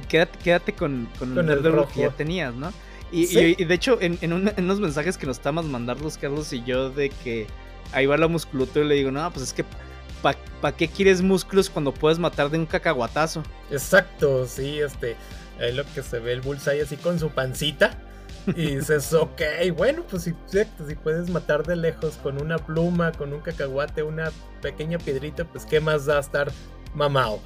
Quédate, 0.07 0.37
quédate 0.39 0.73
con, 0.73 1.09
con, 1.17 1.37
el, 1.37 1.63
rojo 1.63 1.91
que 1.91 2.01
ya 2.01 2.11
tenías, 2.11 2.53
¿no? 2.53 2.71
Y, 3.11 3.63
de 3.63 3.73
hecho, 3.73 3.97
en, 3.99 4.17
unos 4.31 4.79
mensajes 4.79 5.17
que 5.17 5.25
nos 5.25 5.37
estamos 5.37 5.65
mandando 5.65 6.03
los 6.03 6.17
Carlos 6.17 6.51
y 6.53 6.63
yo 6.63 6.89
de 6.89 7.09
que 7.09 7.47
ahí 7.91 8.05
va 8.05 8.17
la 8.17 8.27
musculatura, 8.27 8.85
le 8.85 8.95
digo, 8.95 9.11
no, 9.11 9.29
pues 9.31 9.43
es 9.47 9.53
que 9.53 9.65
¿para 10.21 10.75
qué 10.75 10.87
quieres 10.87 11.21
músculos 11.21 11.69
cuando 11.69 11.93
puedes 11.93 12.17
matar 12.17 12.49
de 12.49 12.57
un 12.59 12.65
cacahuatazo? 12.65 13.43
Exacto, 13.71 14.47
sí, 14.47 14.79
este, 14.79 15.15
ahí 15.59 15.73
lo 15.73 15.83
que 15.93 16.01
se 16.01 16.19
ve 16.19 16.33
el 16.33 16.41
bullseye 16.41 16.81
así 16.81 16.95
con 16.97 17.19
su 17.19 17.29
pancita. 17.29 17.99
Y 18.57 18.75
dices, 18.75 19.13
ok, 19.13 19.41
bueno, 19.77 20.03
pues 20.09 20.23
si, 20.23 20.33
si 20.51 20.95
puedes 20.95 21.29
matar 21.29 21.65
de 21.65 21.77
lejos 21.77 22.17
con 22.21 22.41
una 22.41 22.57
pluma, 22.57 23.13
con 23.13 23.31
un 23.31 23.39
cacahuate, 23.39 24.03
una 24.03 24.33
pequeña 24.61 24.97
piedrita, 24.97 25.45
pues 25.45 25.65
qué 25.65 25.79
más 25.79 26.05
da 26.07 26.19
estar 26.19 26.51
mamado. 26.93 27.39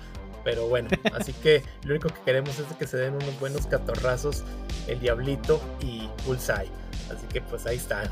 Pero 0.48 0.70
bueno, 0.70 0.88
así 1.14 1.34
que 1.34 1.62
lo 1.84 1.90
único 1.90 2.08
que 2.08 2.22
queremos 2.22 2.58
es 2.58 2.66
que 2.78 2.88
se 2.88 2.96
den 2.96 3.16
unos 3.16 3.38
buenos 3.38 3.68
catorrazos 3.68 4.46
el 4.88 4.98
Diablito 4.98 5.62
y 5.82 6.08
Bullseye. 6.26 6.72
Así 7.14 7.28
que 7.34 7.42
pues 7.42 7.66
ahí 7.66 7.76
está. 7.76 8.04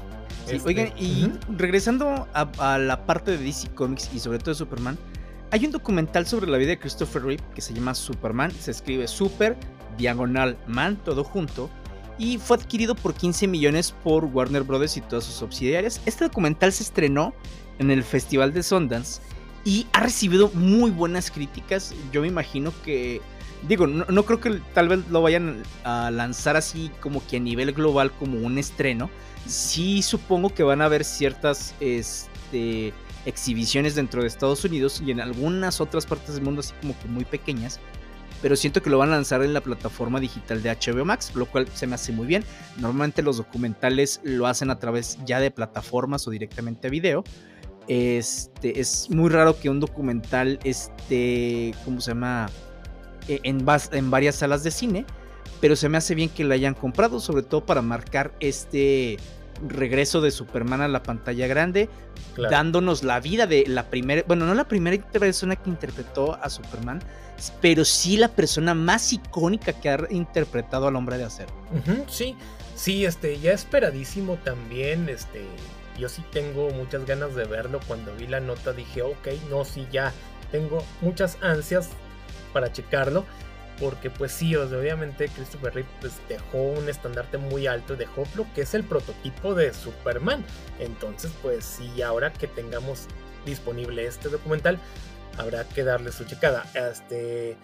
Este, 0.46 0.68
oigan, 0.68 0.92
y 0.98 1.32
regresando 1.56 2.28
a, 2.34 2.78
la 2.78 3.06
parte 3.06 3.32
de 3.32 3.38
DC 3.38 3.70
Comics 3.70 4.10
y 4.14 4.20
sobre 4.20 4.40
todo 4.40 4.50
de 4.52 4.56
Superman, 4.56 4.98
hay 5.52 5.66
un 5.66 5.72
documental 5.72 6.28
sobre 6.28 6.48
la 6.48 6.58
vida 6.58 6.72
de 6.72 6.80
Christopher 6.80 7.24
Reeve 7.24 7.44
que 7.56 7.62
se 7.62 7.74
llama 7.74 7.96
Superman. 7.96 8.52
Se 8.52 8.72
escribe 8.72 9.08
Super, 9.08 9.56
Diagonal 9.98 10.58
Man, 10.68 10.98
todo 11.06 11.24
junto. 11.24 11.70
Y 12.18 12.38
fue 12.38 12.58
adquirido 12.58 12.96
por 12.96 13.14
15 13.14 13.48
millones 13.48 13.94
por 14.04 14.26
Warner 14.26 14.64
Brothers 14.64 14.98
y 14.98 15.02
todas 15.02 15.24
sus 15.24 15.36
subsidiarias. 15.36 16.02
Este 16.06 16.26
documental 16.26 16.74
se 16.74 16.84
estrenó 16.84 17.34
en 17.80 17.92
el 17.92 18.04
Festival 18.04 18.54
de 18.54 18.62
Sundance 18.62 19.22
y 19.66 19.88
ha 19.93 19.99
recibido 19.99 20.49
muy 20.53 20.91
buenas 20.91 21.32
críticas. 21.32 21.93
Yo 22.13 22.22
me 22.22 22.28
imagino 22.28 22.72
que, 22.86 23.20
digo, 23.68 23.88
no, 23.88 24.24
creo 24.24 24.39
que 24.39 24.61
tal 24.76 24.88
vez 24.88 24.99
lo 25.09 25.24
vayan 25.24 25.63
a 25.84 26.11
lanzar 26.11 26.55
así 26.55 26.91
como 27.01 27.26
que 27.26 27.38
a 27.38 27.39
nivel 27.39 27.74
global 27.74 28.11
como 28.11 28.38
un 28.38 28.59
estreno. 28.59 29.09
Sí 29.47 30.03
supongo 30.03 30.53
que 30.53 30.63
van 30.63 30.82
a 30.82 30.86
haber 30.86 31.03
ciertas 31.03 31.74
este, 31.80 32.93
exhibiciones 33.26 33.95
dentro 33.95 34.22
de 34.22 34.28
Estados 34.28 34.63
Unidos 34.63 35.01
y 35.03 35.09
en 35.09 35.20
algunas 35.20 35.82
otras 35.82 36.05
partes 36.05 36.36
del 36.36 36.43
mundo 36.43 36.61
así 36.61 36.74
como 36.80 36.97
que 36.99 37.07
muy 37.07 37.26
pequeñas. 37.26 37.80
Pero 38.43 38.55
siento 38.55 38.84
que 38.84 38.91
lo 38.91 38.99
van 38.99 39.09
a 39.09 39.13
lanzar 39.13 39.41
en 39.41 39.53
la 39.53 39.61
plataforma 39.61 40.20
digital 40.20 40.61
de 40.61 40.70
HBO 40.70 41.05
Max, 41.05 41.32
lo 41.34 41.47
cual 41.47 41.68
se 41.74 41.88
me 41.88 41.95
hace 41.95 42.11
muy 42.11 42.28
bien. 42.28 42.43
Normalmente 42.78 43.24
los 43.24 43.38
documentales 43.38 44.20
lo 44.24 44.45
hacen 44.45 44.70
a 44.70 44.78
través 44.78 45.18
ya 45.26 45.39
de 45.39 45.49
plataformas 45.49 46.28
o 46.28 46.32
directamente 46.32 46.88
a 46.88 46.91
video. 46.91 47.24
Este, 47.88 48.80
es 48.80 49.10
muy 49.10 49.30
raro 49.30 49.60
que 49.60 49.70
un 49.70 49.80
documental 49.80 50.60
esté, 50.64 51.74
¿cómo 51.84 52.02
se 52.02 52.12
llama? 52.12 52.48
E, 53.28 53.40
en, 53.44 53.66
en 53.92 54.12
varias 54.12 54.36
salas 54.36 54.64
de 54.64 54.72
cine, 54.72 55.06
pero 55.62 55.76
se 55.76 55.90
me 55.90 55.98
hace 55.98 56.16
bien 56.16 56.30
que 56.30 56.44
lo 56.44 56.54
hayan 56.54 56.74
comprado, 56.74 57.20
sobre 57.20 57.44
todo 57.44 57.66
para 57.66 57.82
marcar 57.82 58.34
este 58.40 59.18
regreso 59.68 60.22
de 60.22 60.32
Superman 60.32 60.82
a 60.82 60.88
la 60.88 61.02
pantalla 61.04 61.48
grande, 61.48 61.90
dándonos 62.50 63.04
la 63.04 63.20
vida 63.20 63.48
de 63.48 63.64
la 63.68 63.90
primera, 63.90 64.24
bueno, 64.28 64.46
no 64.46 64.54
la 64.54 64.68
primera 64.68 65.02
persona 65.12 65.56
que 65.56 65.70
interpretó 65.70 66.38
a 66.42 66.50
Superman, 66.50 67.02
pero 67.62 67.86
sí 67.86 68.18
la 68.18 68.30
persona 68.30 68.74
más 68.74 69.14
icónica 69.14 69.74
que 69.74 69.90
ha 69.90 70.00
interpretado 70.10 70.88
al 70.88 70.96
hombre 70.96 71.18
de 71.18 71.26
acero. 71.26 71.54
sí, 72.08 72.36
sí, 72.76 73.06
este, 73.06 73.40
ya 73.40 73.54
esperadísimo 73.54 74.38
también, 74.44 75.10
este, 75.10 75.46
yo 75.98 76.10
sí 76.10 76.24
tengo 76.32 76.70
muchas 76.72 77.06
ganas 77.06 77.36
de 77.36 77.46
verlo. 77.46 77.80
Cuando 77.88 78.16
vi 78.16 78.28
la 78.28 78.39
nota 78.39 78.74
dije, 78.74 79.02
ok, 79.02 79.28
no, 79.50 79.66
sí, 79.66 79.88
ya 79.91 80.14
tengo 80.52 80.84
muchas 81.02 81.38
ansias 81.41 81.89
para 82.54 82.72
checarlo. 82.72 83.26
Porque 83.80 84.10
pues 84.10 84.32
sí, 84.32 84.56
obviamente 84.56 85.28
Christopher 85.28 85.74
Reeve 85.74 85.89
pues, 86.00 86.14
dejó 86.30 86.60
un 86.60 86.88
estandarte 86.88 87.38
muy 87.38 87.68
alto, 87.68 87.98
dejó 87.98 88.24
lo 88.36 88.46
que 88.54 88.62
es 88.62 88.74
el 88.74 88.86
prototipo 88.86 89.54
de 89.54 89.74
Superman. 89.74 90.46
Entonces 90.80 91.32
pues 91.41 91.66
sí, 91.66 92.02
ahora 92.02 92.32
que 92.32 92.48
tengamos 92.48 93.08
disponible 93.46 94.06
este 94.06 94.30
documental, 94.30 94.80
habrá 95.38 95.66
que 95.66 95.84
darle 95.84 96.14
su 96.14 96.24
checada. 96.24 96.66
Este, 96.74 97.58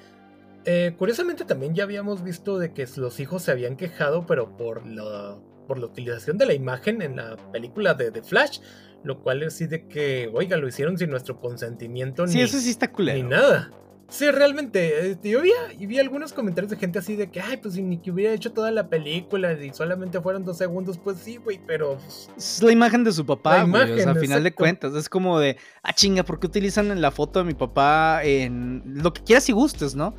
eh, 0.66 0.94
curiosamente 0.98 1.46
también 1.46 1.74
ya 1.76 1.84
habíamos 1.84 2.24
visto 2.24 2.60
de 2.60 2.74
que 2.74 2.88
los 2.98 3.20
hijos 3.20 3.44
se 3.44 3.52
habían 3.52 3.78
quejado, 3.78 4.26
pero 4.26 4.58
por 4.58 4.86
la 4.86 5.38
por 5.68 5.80
la 5.80 5.86
utilización 5.86 6.38
de 6.38 6.46
la 6.46 6.54
imagen 6.54 7.02
en 7.02 7.18
la 7.18 7.38
película 7.52 7.94
de 7.94 8.12
The 8.12 8.24
Flash, 8.24 8.60
lo 9.04 9.22
cual 9.22 9.44
es 9.44 9.56
así 9.56 9.68
de 9.68 9.88
que, 9.88 10.30
oiga, 10.34 10.58
lo 10.58 10.68
hicieron 10.68 10.98
sin 10.98 11.10
nuestro 11.10 11.40
consentimiento 11.40 12.28
sí, 12.28 12.38
ni, 12.38 12.44
eso 12.44 12.60
sí 12.60 12.70
está 12.70 12.92
culero. 12.92 13.18
ni 13.18 13.24
nada. 13.24 13.72
Sí, 14.12 14.30
realmente, 14.30 15.12
este, 15.12 15.30
yo 15.30 15.42
vi, 15.42 15.52
y 15.80 15.86
vi 15.86 15.98
algunos 15.98 16.34
comentarios 16.34 16.70
de 16.70 16.76
gente 16.76 17.00
así 17.00 17.16
de 17.16 17.32
que, 17.32 17.40
ay, 17.40 17.56
pues 17.56 17.76
si 17.76 17.82
ni 17.82 17.98
que 17.98 18.12
hubiera 18.12 18.34
hecho 18.34 18.52
toda 18.52 18.70
la 18.70 18.90
película 18.90 19.54
y 19.54 19.74
solamente 19.74 20.20
fueron 20.20 20.44
dos 20.44 20.58
segundos, 20.58 20.98
pues 20.98 21.18
sí, 21.20 21.38
güey, 21.38 21.62
pero... 21.66 21.98
Es 22.36 22.62
la 22.62 22.74
imagen 22.74 23.06
de 23.06 23.14
su 23.14 23.26
papá, 23.26 23.64
güey, 23.64 23.94
o 23.94 23.98
sea, 23.98 24.12
al 24.12 24.20
final 24.20 24.44
de 24.44 24.54
cuentas, 24.54 24.94
es 24.96 25.08
como 25.08 25.40
de, 25.40 25.56
ah, 25.82 25.94
chinga, 25.94 26.24
¿por 26.24 26.42
qué 26.42 26.48
utilizan 26.48 27.00
la 27.00 27.12
foto 27.12 27.40
de 27.40 27.46
mi 27.46 27.54
papá 27.54 28.22
en 28.26 28.84
lo 28.86 29.14
que 29.14 29.24
quieras 29.24 29.48
y 29.48 29.54
gustes, 29.54 29.96
¿no? 29.96 30.14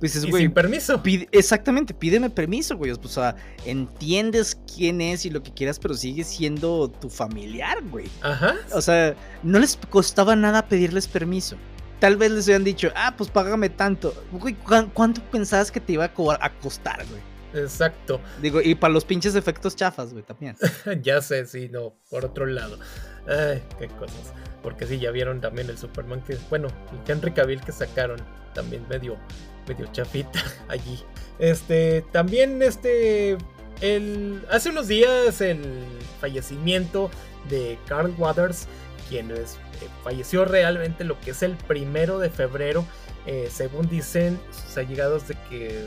Pues 0.00 0.14
es, 0.16 0.24
y 0.24 0.30
güey, 0.30 0.44
sin 0.44 0.52
permiso. 0.52 1.02
pide- 1.02 1.28
exactamente, 1.32 1.92
pídeme 1.94 2.30
permiso, 2.30 2.76
güey. 2.76 2.90
O 2.92 3.08
sea, 3.08 3.34
entiendes 3.64 4.58
quién 4.74 5.00
es 5.00 5.24
y 5.26 5.30
lo 5.30 5.42
que 5.42 5.52
quieras, 5.52 5.78
pero 5.78 5.94
sigue 5.94 6.24
siendo 6.24 6.88
tu 6.90 7.08
familiar, 7.10 7.82
güey. 7.90 8.06
Ajá. 8.22 8.54
O 8.74 8.80
sea, 8.80 9.14
no 9.42 9.58
les 9.58 9.76
costaba 9.90 10.36
nada 10.36 10.66
pedirles 10.68 11.06
permiso. 11.08 11.56
Tal 12.00 12.16
vez 12.16 12.30
les 12.30 12.44
hubieran 12.46 12.64
dicho, 12.64 12.90
ah, 12.94 13.14
pues 13.16 13.28
págame 13.30 13.70
tanto. 13.70 14.14
Güey, 14.32 14.54
¿cu- 14.54 14.90
¿cuánto 14.94 15.20
pensabas 15.30 15.70
que 15.72 15.80
te 15.80 15.94
iba 15.94 16.04
a 16.04 16.52
costar, 16.60 17.04
güey? 17.06 17.20
Exacto. 17.54 18.20
Digo, 18.42 18.60
y 18.60 18.74
para 18.74 18.92
los 18.92 19.04
pinches 19.04 19.34
efectos 19.34 19.74
chafas, 19.74 20.12
güey, 20.12 20.22
también. 20.22 20.54
ya 21.02 21.20
sé, 21.22 21.44
sí, 21.46 21.68
no, 21.72 21.94
por 22.10 22.24
otro 22.24 22.46
lado. 22.46 22.78
Ay, 23.26 23.62
qué 23.78 23.88
cosas. 23.88 24.32
Porque 24.62 24.86
sí, 24.86 24.98
ya 24.98 25.10
vieron 25.10 25.40
también 25.40 25.68
el 25.70 25.78
Superman 25.78 26.20
que, 26.22 26.36
bueno, 26.50 26.68
el 26.92 27.10
Henry 27.10 27.32
Cavill 27.32 27.60
que 27.62 27.72
sacaron, 27.72 28.20
también 28.54 28.86
medio, 28.88 29.16
medio 29.68 29.86
chafita 29.92 30.42
allí. 30.68 31.02
Este, 31.38 32.02
también 32.10 32.62
este, 32.62 33.38
el, 33.80 34.44
hace 34.50 34.70
unos 34.70 34.88
días 34.88 35.40
el 35.40 35.62
fallecimiento 36.20 37.10
de 37.48 37.78
Carl 37.86 38.12
Waters, 38.18 38.66
quien 39.08 39.30
es, 39.30 39.54
eh, 39.54 39.88
falleció 40.02 40.44
realmente 40.44 41.04
lo 41.04 41.20
que 41.20 41.30
es 41.30 41.42
el 41.42 41.56
primero 41.56 42.18
de 42.18 42.30
febrero. 42.30 42.84
eh, 43.26 43.48
según 43.52 43.88
dicen 43.88 44.40
sus 44.50 44.78
allegados 44.78 45.28
de 45.28 45.36
que 45.50 45.86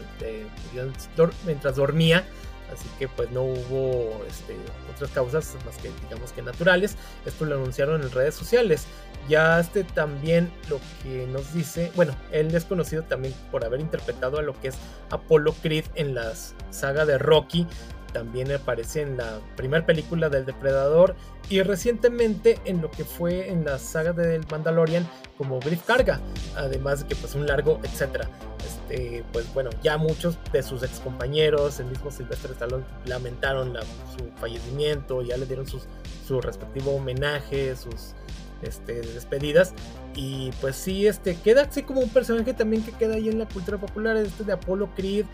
mientras 1.46 1.76
dormía 1.76 2.24
así 2.72 2.88
que 3.00 3.08
pues 3.08 3.32
no 3.32 3.44
hubo 3.44 4.24
este, 4.28 4.56
otras 4.94 5.12
causas 5.12 5.56
más 5.66 5.78
que 5.78 5.92
digamos 6.04 6.32
que 6.32 6.42
naturales. 6.42 6.96
Esto 7.26 7.46
lo 7.46 7.56
anunciaron 7.56 8.02
en 8.02 8.12
redes 8.12 8.36
sociales. 8.36 8.86
Ya 9.30 9.60
este 9.60 9.84
también 9.84 10.52
lo 10.70 10.80
que 11.04 11.28
nos 11.28 11.54
dice, 11.54 11.92
bueno, 11.96 12.16
él 12.32 12.54
es 12.56 12.66
conocido 12.66 13.04
también 13.04 13.34
por 13.52 13.64
haber 13.64 13.80
interpretado 13.80 14.40
a 14.40 14.42
lo 14.42 14.60
que 14.60 14.70
es 14.70 14.76
Apollo 15.10 15.54
Creed 15.62 15.86
en 15.96 16.16
la 16.16 16.34
saga 16.72 17.06
de 17.06 17.18
Rocky. 17.18 17.68
También 18.14 18.52
aparece 18.52 19.02
en 19.02 19.18
la 19.18 19.40
primera 19.56 19.86
película 19.86 20.30
del 20.30 20.46
Depredador 20.46 21.16
y 21.50 21.62
recientemente 21.62 22.60
en 22.66 22.82
lo 22.82 22.92
que 22.92 23.06
fue 23.06 23.50
en 23.50 23.64
la 23.66 23.78
saga 23.80 24.14
del 24.14 24.46
Mandalorian 24.52 25.08
como 25.38 25.60
Brief 25.60 25.84
Carga, 25.84 26.20
además 26.56 27.02
de 27.02 27.08
que 27.08 27.16
pues 27.16 27.36
un 27.36 27.48
largo, 27.48 27.80
etcétera. 27.84 28.30
Este, 28.66 29.24
pues 29.32 29.52
bueno, 29.54 29.70
ya 29.82 29.98
muchos 29.98 30.38
de 30.52 30.62
sus 30.62 30.84
ex 30.84 31.00
compañeros, 31.00 31.80
el 31.80 31.88
mismo 31.88 32.12
Sylvester 32.12 32.52
Stallone, 32.52 32.84
lamentaron 33.06 33.74
la- 33.74 33.82
su 33.82 34.30
fallecimiento, 34.40 35.22
ya 35.22 35.38
le 35.38 35.46
dieron 35.46 35.68
sus, 35.68 35.84
su 36.28 36.42
respectivo 36.42 36.92
homenaje, 36.96 37.76
sus 37.76 38.14
este, 38.62 39.02
despedidas. 39.02 39.74
Y 40.16 40.52
pues 40.62 40.76
sí, 40.76 41.08
este, 41.08 41.36
queda 41.36 41.64
así 41.64 41.84
como 41.84 42.02
un 42.02 42.10
personaje 42.10 42.54
también 42.54 42.84
que 42.84 42.92
queda 42.92 43.16
ahí 43.16 43.30
en 43.30 43.40
la 43.40 43.48
cultura 43.48 43.78
popular, 43.78 44.18
este 44.18 44.44
de 44.44 44.54
Apollo 44.54 44.90
Creed 44.96 45.26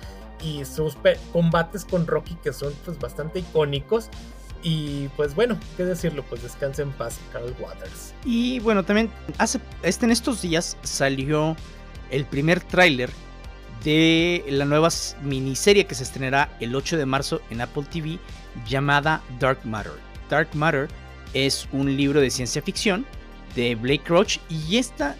y 0.44 0.66
sus 0.66 0.98
combates 1.32 1.86
con 1.86 2.08
Rocky 2.08 2.36
que 2.44 2.54
son 2.54 2.74
pues 2.86 3.00
bastante 3.00 3.40
icónicos. 3.40 4.10
Y 4.64 5.08
pues 5.10 5.36
bueno, 5.36 5.58
qué 5.78 5.86
decirlo, 5.86 6.24
pues 6.24 6.42
descansa 6.44 6.82
en 6.82 6.92
paz 6.92 7.20
Carl 7.32 7.56
Waters. 7.60 8.14
Y 8.26 8.60
bueno, 8.60 8.84
también 8.84 9.12
hace, 9.38 9.60
este, 9.84 10.06
en 10.06 10.12
estos 10.12 10.42
días 10.42 10.78
salió 10.84 11.56
el 12.10 12.26
primer 12.26 12.62
tráiler 12.62 13.10
de 13.84 14.44
la 14.50 14.66
nueva 14.66 14.90
miniserie 15.22 15.86
que 15.86 15.96
se 15.96 16.04
estrenará 16.04 16.50
el 16.60 16.76
8 16.76 16.98
de 16.98 17.06
marzo 17.06 17.42
en 17.50 17.62
Apple 17.62 17.84
TV 17.92 18.20
llamada 18.68 19.22
Dark 19.40 19.60
Matter. 19.64 19.94
Dark 20.30 20.50
Matter 20.54 20.88
es 21.34 21.68
un 21.72 21.96
libro 21.96 22.20
de 22.20 22.30
ciencia 22.30 22.62
ficción 22.62 23.06
de 23.56 23.76
Blake 23.76 24.04
Roach 24.08 24.40
y 24.50 24.78
esta 24.78 25.16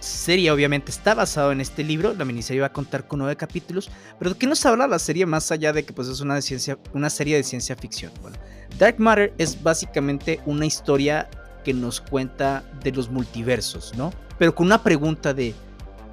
serie 0.00 0.50
obviamente 0.50 0.90
está 0.90 1.14
basado 1.14 1.52
en 1.52 1.60
este 1.60 1.84
libro. 1.84 2.14
La 2.14 2.24
miniserie 2.24 2.60
va 2.60 2.68
a 2.68 2.72
contar 2.72 3.06
con 3.06 3.20
nueve 3.20 3.36
capítulos. 3.36 3.90
Pero 4.18 4.32
¿de 4.32 4.38
qué 4.38 4.46
nos 4.46 4.64
habla 4.66 4.86
la 4.86 4.98
serie 4.98 5.26
más 5.26 5.52
allá 5.52 5.72
de 5.72 5.84
que 5.84 5.92
pues, 5.92 6.08
es 6.08 6.20
una, 6.20 6.34
de 6.34 6.42
ciencia, 6.42 6.78
una 6.92 7.10
serie 7.10 7.36
de 7.36 7.42
ciencia 7.42 7.76
ficción? 7.76 8.12
Bueno, 8.22 8.36
Dark 8.78 8.98
Matter 8.98 9.32
es 9.38 9.62
básicamente 9.62 10.40
una 10.46 10.66
historia 10.66 11.28
que 11.64 11.74
nos 11.74 12.00
cuenta 12.00 12.64
de 12.82 12.92
los 12.92 13.10
multiversos, 13.10 13.92
¿no? 13.96 14.12
Pero 14.38 14.54
con 14.54 14.66
una 14.66 14.82
pregunta 14.82 15.34
de 15.34 15.54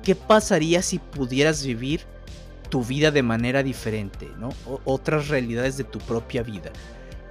¿qué 0.03 0.13
pasaría 0.15 0.81
si 0.81 0.99
pudieras 0.99 1.65
vivir 1.65 2.01
tu 2.69 2.83
vida 2.83 3.11
de 3.11 3.23
manera 3.23 3.63
diferente, 3.63 4.29
¿no? 4.38 4.49
O- 4.65 4.81
otras 4.83 5.29
realidades 5.29 5.77
de 5.77 5.85
tu 5.85 5.99
propia 5.99 6.43
vida. 6.43 6.71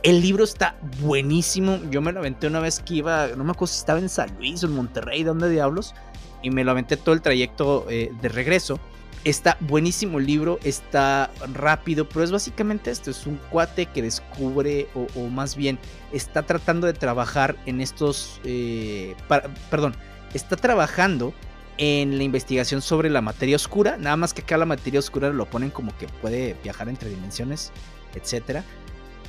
El 0.03 0.23
libro 0.23 0.45
está 0.45 0.79
buenísimo. 1.01 1.81
Yo 1.91 2.01
me 2.01 2.13
lo 2.13 2.21
aventé 2.21 2.47
una 2.47 2.61
vez 2.61 2.81
que 2.81 2.95
iba, 2.95 3.27
no 3.37 3.45
me 3.45 3.51
acuerdo 3.51 3.67
si 3.75 3.81
estaba 3.81 3.99
en 3.99 4.09
San 4.09 4.35
Luis 4.39 4.63
o 4.63 4.67
en 4.67 4.73
Monterrey, 4.75 5.25
¿dónde 5.25 5.51
diablos? 5.51 5.95
Y 6.43 6.51
me 6.51 6.65
lo 6.65 6.71
aventé 6.71 6.97
todo 6.97 7.15
el 7.15 7.23
trayecto 7.23 7.87
eh, 7.89 8.13
de 8.21 8.29
regreso. 8.29 8.79
Está 9.25 9.57
buenísimo 9.61 10.19
el 10.19 10.27
libro, 10.27 10.61
está 10.63 11.31
rápido, 11.53 12.09
pero 12.09 12.23
es 12.23 12.31
básicamente 12.31 12.93
esto, 12.93 13.11
es 13.11 13.27
un 13.27 13.41
cuate 13.51 13.87
que 13.87 14.01
descubre, 14.01 14.87
o, 14.95 15.27
más 15.29 15.57
bien 15.57 15.81
está 16.13 16.45
tratando 16.45 16.87
de 16.87 16.93
trabajar 16.93 17.57
en 17.67 17.81
estos, 17.81 18.41
eh, 18.45 19.17
perdón, 19.69 19.97
está 20.33 20.55
trabajando 20.55 21.35
en 21.79 22.19
la 22.19 22.25
investigación 22.25 22.83
sobre 22.83 23.11
la 23.11 23.21
materia 23.21 23.57
oscura, 23.57 23.97
nada 23.97 24.17
más 24.17 24.33
que 24.33 24.43
acá 24.43 24.57
la 24.57 24.65
materia 24.65 25.01
oscura 25.01 25.31
lo 25.31 25.47
ponen 25.47 25.71
como 25.71 25.97
que 25.99 26.07
puede 26.07 26.57
viajar 26.63 26.89
entre 26.89 27.11
dimensiones, 27.11 27.73
etcétera. 28.15 28.65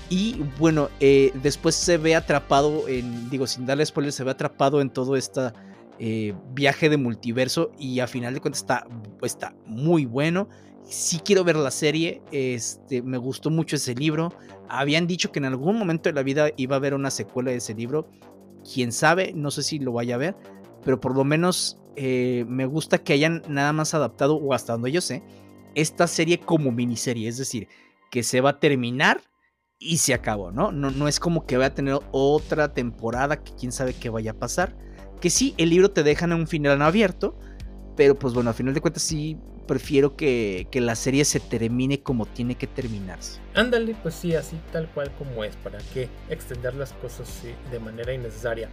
Y 0.09 0.35
bueno, 0.57 0.89
eh, 0.99 1.31
después 1.35 1.75
se 1.75 1.97
ve 1.97 2.15
atrapado 2.15 2.87
en, 2.87 3.29
digo, 3.29 3.45
sin 3.45 3.65
darle 3.65 3.85
spoilers, 3.85 4.15
se 4.15 4.23
ve 4.23 4.31
atrapado 4.31 4.79
en 4.79 4.89
todo 4.89 5.17
este 5.99 6.35
viaje 6.53 6.89
de 6.89 6.97
multiverso 6.97 7.71
y 7.77 7.99
a 7.99 8.07
final 8.07 8.33
de 8.33 8.39
cuentas 8.39 8.61
está, 8.61 8.87
está 9.23 9.55
muy 9.65 10.05
bueno. 10.05 10.47
Sí 10.83 11.19
quiero 11.19 11.43
ver 11.43 11.55
la 11.57 11.71
serie, 11.71 12.21
este, 12.31 13.01
me 13.01 13.17
gustó 13.17 13.49
mucho 13.49 13.75
ese 13.75 13.93
libro. 13.93 14.31
Habían 14.69 15.07
dicho 15.07 15.31
que 15.31 15.39
en 15.39 15.45
algún 15.45 15.77
momento 15.77 16.07
de 16.07 16.13
la 16.13 16.23
vida 16.23 16.49
iba 16.55 16.75
a 16.75 16.79
haber 16.79 16.93
una 16.93 17.11
secuela 17.11 17.51
de 17.51 17.57
ese 17.57 17.73
libro. 17.73 18.07
Quién 18.73 18.91
sabe, 18.91 19.33
no 19.33 19.51
sé 19.51 19.63
si 19.63 19.79
lo 19.79 19.91
vaya 19.91 20.15
a 20.15 20.19
ver, 20.19 20.35
pero 20.83 20.99
por 20.99 21.15
lo 21.15 21.23
menos 21.23 21.81
eh, 21.95 22.45
me 22.47 22.65
gusta 22.65 22.99
que 22.99 23.13
hayan 23.13 23.41
nada 23.49 23.73
más 23.73 23.93
adaptado, 23.93 24.35
o 24.35 24.53
hasta 24.53 24.73
donde 24.73 24.91
yo 24.91 25.01
sé, 25.01 25.23
esta 25.75 26.07
serie 26.07 26.39
como 26.39 26.71
miniserie. 26.71 27.27
Es 27.27 27.37
decir, 27.37 27.67
que 28.11 28.23
se 28.23 28.39
va 28.39 28.51
a 28.51 28.59
terminar 28.59 29.21
y 29.79 29.97
se 29.97 30.13
acabó, 30.13 30.51
¿no? 30.51 30.71
No, 30.71 30.91
no 30.91 31.07
es 31.07 31.19
como 31.19 31.45
que 31.45 31.57
vaya 31.57 31.67
a 31.67 31.73
tener 31.73 31.99
otra 32.11 32.73
temporada 32.73 33.43
que 33.43 33.51
quién 33.53 33.71
sabe 33.71 33.93
qué 33.93 34.09
vaya 34.09 34.31
a 34.31 34.39
pasar. 34.39 34.86
Que 35.19 35.29
sí, 35.29 35.53
el 35.57 35.69
libro 35.69 35.91
te 35.91 36.03
dejan 36.03 36.31
en 36.31 36.39
un 36.39 36.47
final 36.47 36.81
abierto, 36.81 37.37
pero 37.95 38.17
pues 38.17 38.33
bueno, 38.33 38.49
a 38.49 38.53
final 38.53 38.73
de 38.73 38.81
cuentas 38.81 39.03
sí 39.03 39.37
prefiero 39.67 40.15
que, 40.15 40.67
que 40.71 40.79
la 40.79 40.95
serie 40.95 41.25
se 41.25 41.39
termine 41.39 42.01
como 42.01 42.25
tiene 42.25 42.55
que 42.55 42.67
terminarse. 42.67 43.39
Ándale, 43.53 43.95
pues 44.01 44.15
sí, 44.15 44.33
así 44.35 44.57
tal 44.71 44.87
cual 44.93 45.11
como 45.17 45.43
es, 45.43 45.55
para 45.57 45.79
que 45.93 46.07
extender 46.29 46.73
las 46.75 46.93
cosas 46.93 47.27
sí, 47.27 47.49
de 47.71 47.79
manera 47.79 48.13
innecesaria. 48.13 48.69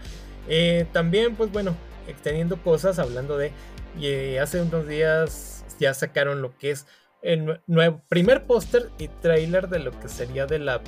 Eh, 0.48 0.86
también, 0.92 1.34
pues 1.34 1.50
bueno, 1.50 1.74
extendiendo 2.06 2.62
cosas, 2.62 2.98
hablando 2.98 3.36
de, 3.36 3.50
eh, 4.00 4.38
hace 4.40 4.60
unos 4.62 4.86
días 4.86 5.64
ya 5.80 5.94
sacaron 5.94 6.42
lo 6.42 6.56
que 6.58 6.70
es 6.70 6.86
el 7.22 7.44
nue- 7.46 7.60
nuevo 7.66 8.02
primer 8.08 8.46
póster 8.46 8.90
y 8.98 9.08
trailer 9.08 9.68
de 9.68 9.78
lo 9.80 9.98
que 9.98 10.08
sería 10.08 10.46
de 10.46 10.58
la 10.60 10.82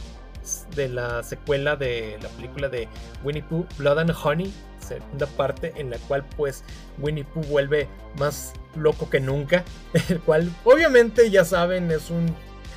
de 0.75 0.89
la 0.89 1.23
secuela 1.23 1.77
de 1.77 2.19
la 2.23 2.29
película 2.31 2.69
de 2.69 2.89
Winnie 3.25 3.43
Pooh 3.43 3.67
Blood 3.79 3.99
and 3.99 4.15
Honey 4.23 4.53
segunda 4.81 5.27
parte 5.27 5.73
en 5.77 5.91
la 5.91 5.99
cual 5.99 6.25
pues 6.37 6.63
Winnie 6.99 7.25
Pooh 7.25 7.43
vuelve 7.45 7.89
más 8.19 8.53
loco 8.75 9.11
que 9.11 9.21
nunca 9.21 9.65
el 10.09 10.21
cual 10.21 10.51
obviamente 10.65 11.31
ya 11.31 11.45
saben 11.45 11.91
es 11.91 12.11
un 12.11 12.35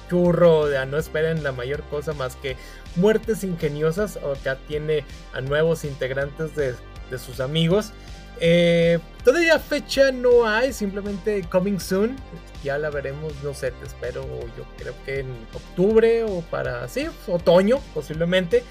churro, 0.09 0.71
ya 0.71 0.85
no 0.85 0.97
esperen 0.97 1.43
la 1.43 1.51
mayor 1.51 1.83
cosa 1.83 2.13
más 2.13 2.35
que 2.35 2.57
muertes 2.95 3.43
ingeniosas. 3.43 4.19
O 4.23 4.33
acá 4.33 4.57
tiene 4.67 5.05
a 5.33 5.41
nuevos 5.41 5.85
integrantes 5.85 6.55
de, 6.55 6.75
de 7.09 7.17
sus 7.17 7.39
amigos. 7.39 7.91
Eh, 8.39 8.99
todavía 9.23 9.59
fecha 9.59 10.11
no 10.11 10.47
hay, 10.47 10.73
simplemente 10.73 11.43
coming 11.49 11.79
soon. 11.79 12.15
Ya 12.63 12.77
la 12.77 12.89
veremos, 12.89 13.33
no 13.43 13.53
sé, 13.53 13.71
te 13.71 13.85
espero 13.85 14.25
yo 14.57 14.65
creo 14.77 14.93
que 15.05 15.21
en 15.21 15.27
octubre 15.53 16.23
o 16.23 16.41
para, 16.41 16.87
sí, 16.87 17.07
otoño 17.27 17.79
posiblemente. 17.93 18.63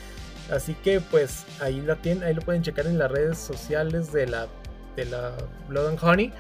Así 0.51 0.75
que 0.75 1.01
pues 1.01 1.45
ahí 1.61 1.81
la 1.81 1.97
tienen, 1.97 2.25
ahí 2.25 2.35
lo 2.35 2.43
pueden 2.43 2.63
checar 2.63 2.87
en 2.87 2.99
las 2.99 3.11
redes 3.11 3.39
sociales 3.39 4.13
de 4.13 4.27
la, 4.27 4.47
de 4.97 5.05
la 5.07 5.33
Blood 5.69 5.89
and 5.89 5.99
Honey. 6.03 6.33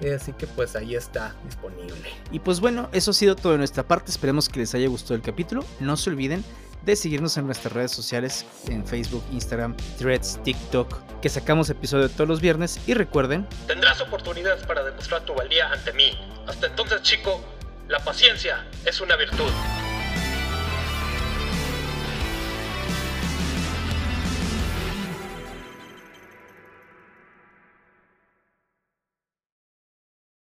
Eh, 0.00 0.14
Así 0.14 0.32
que 0.32 0.46
pues 0.48 0.74
ahí 0.74 0.94
está 0.94 1.34
disponible. 1.44 2.10
Y 2.32 2.40
pues 2.40 2.60
bueno, 2.60 2.88
eso 2.92 3.12
ha 3.12 3.14
sido 3.14 3.36
todo 3.36 3.52
de 3.52 3.58
nuestra 3.58 3.84
parte. 3.84 4.10
Esperemos 4.10 4.48
que 4.48 4.60
les 4.60 4.74
haya 4.74 4.88
gustado 4.88 5.14
el 5.14 5.22
capítulo. 5.22 5.64
No 5.78 5.96
se 5.96 6.10
olviden 6.10 6.44
de 6.84 6.96
seguirnos 6.96 7.36
en 7.36 7.46
nuestras 7.46 7.72
redes 7.72 7.92
sociales, 7.92 8.44
en 8.68 8.86
Facebook, 8.86 9.24
Instagram, 9.32 9.76
Threads, 9.98 10.40
TikTok, 10.42 11.20
que 11.20 11.28
sacamos 11.28 11.70
episodio 11.70 12.08
todos 12.08 12.28
los 12.28 12.40
viernes. 12.40 12.80
Y 12.86 12.94
recuerden, 12.94 13.46
Tendrás 13.66 14.00
oportunidades 14.00 14.64
para 14.66 14.82
demostrar 14.82 15.24
tu 15.24 15.34
valía 15.34 15.70
ante 15.70 15.92
mí. 15.92 16.18
Hasta 16.46 16.66
entonces, 16.66 17.02
chico, 17.02 17.40
la 17.88 17.98
paciencia 18.00 18.66
es 18.84 19.00
una 19.00 19.16
virtud. 19.16 19.50